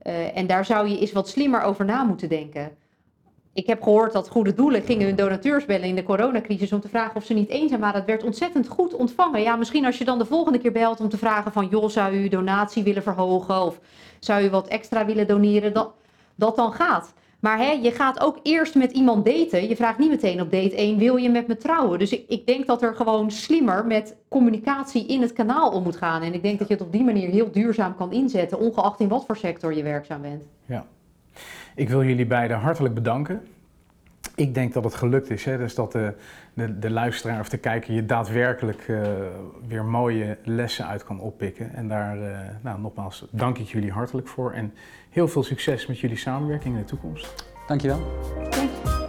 Uh, 0.03 0.37
en 0.37 0.47
daar 0.47 0.64
zou 0.64 0.89
je 0.89 0.99
eens 0.99 1.12
wat 1.12 1.28
slimmer 1.28 1.62
over 1.62 1.85
na 1.85 2.05
moeten 2.05 2.28
denken. 2.28 2.70
Ik 3.55 3.66
heb 3.66 3.83
gehoord 3.83 4.12
dat 4.12 4.28
goede 4.28 4.55
doelen 4.55 4.83
gingen 4.83 5.07
hun 5.07 5.16
donateurs 5.16 5.64
bellen 5.64 5.89
in 5.89 5.95
de 5.95 6.03
coronacrisis 6.03 6.72
om 6.72 6.80
te 6.80 6.89
vragen 6.89 7.16
of 7.16 7.24
ze 7.24 7.35
niet 7.35 7.49
eenzaam 7.49 7.80
waren. 7.80 7.97
Het 7.97 8.07
werd 8.07 8.22
ontzettend 8.22 8.68
goed 8.68 8.95
ontvangen. 8.95 9.43
Ja, 9.43 9.57
misschien 9.57 9.85
als 9.85 9.99
je 9.99 10.05
dan 10.05 10.18
de 10.18 10.24
volgende 10.24 10.59
keer 10.59 10.72
belt 10.72 11.01
om 11.01 11.09
te 11.09 11.18
vragen 11.18 11.53
van 11.53 11.68
joh, 11.70 11.89
zou 11.89 12.14
u 12.14 12.28
donatie 12.28 12.83
willen 12.83 13.03
verhogen 13.03 13.62
of 13.62 13.80
zou 14.18 14.45
u 14.45 14.51
wat 14.51 14.68
extra 14.68 15.05
willen 15.05 15.26
doneren, 15.26 15.72
dat, 15.72 15.93
dat 16.35 16.57
dan 16.57 16.72
gaat. 16.72 17.12
Maar 17.43 17.59
hè, 17.59 17.70
je 17.70 17.90
gaat 17.90 18.20
ook 18.20 18.38
eerst 18.43 18.74
met 18.74 18.93
iemand 18.93 19.24
daten. 19.24 19.68
Je 19.68 19.76
vraagt 19.76 19.99
niet 19.99 20.11
meteen 20.11 20.40
op 20.40 20.51
date 20.51 20.76
1, 20.76 20.99
wil 20.99 21.16
je 21.16 21.30
met 21.30 21.47
me 21.47 21.57
trouwen? 21.57 21.99
Dus 21.99 22.12
ik, 22.12 22.24
ik 22.28 22.47
denk 22.47 22.66
dat 22.66 22.82
er 22.82 22.95
gewoon 22.95 23.30
slimmer 23.30 23.86
met 23.86 24.16
communicatie 24.28 25.07
in 25.07 25.20
het 25.20 25.32
kanaal 25.32 25.70
om 25.70 25.82
moet 25.82 25.97
gaan. 25.97 26.22
En 26.22 26.34
ik 26.34 26.43
denk 26.43 26.59
dat 26.59 26.68
je 26.68 26.74
het 26.74 26.82
op 26.82 26.93
die 26.93 27.05
manier 27.05 27.28
heel 27.28 27.51
duurzaam 27.53 27.97
kan 27.97 28.12
inzetten, 28.12 28.59
ongeacht 28.59 29.01
in 29.01 29.09
wat 29.09 29.24
voor 29.26 29.36
sector 29.36 29.74
je 29.74 29.82
werkzaam 29.82 30.20
bent. 30.20 30.45
Ja. 30.66 30.86
Ik 31.74 31.88
wil 31.88 32.05
jullie 32.05 32.26
beiden 32.26 32.59
hartelijk 32.59 32.95
bedanken. 32.95 33.43
Ik 34.35 34.55
denk 34.55 34.72
dat 34.72 34.85
het 34.85 34.95
gelukt 34.95 35.30
is, 35.30 35.45
hè? 35.45 35.59
dus 35.59 35.74
dat 35.74 35.93
de, 35.93 36.12
de, 36.55 36.78
de 36.78 36.91
luisteraar 36.91 37.41
of 37.41 37.49
de 37.49 37.57
kijker 37.57 37.95
je 37.95 38.07
daadwerkelijk 38.07 38.89
uh, 38.89 39.01
weer 39.68 39.85
mooie 39.85 40.39
lessen 40.45 40.87
uit 40.87 41.05
kan 41.05 41.20
oppikken. 41.20 41.74
En 41.74 41.89
daar, 41.89 42.18
uh, 42.18 42.39
nou, 42.62 42.80
nogmaals, 42.80 43.26
dank 43.30 43.59
ik 43.59 43.66
jullie 43.66 43.93
hartelijk 43.93 44.28
voor 44.28 44.53
en 44.53 44.74
heel 45.11 45.28
veel 45.28 45.43
succes 45.43 45.87
met 45.87 45.99
jullie 45.99 46.16
samenwerking 46.16 46.74
in 46.74 46.80
de 46.80 46.87
toekomst. 46.87 47.45
Dankjewel. 47.66 48.01
Dank 48.51 48.55
je. 48.55 49.01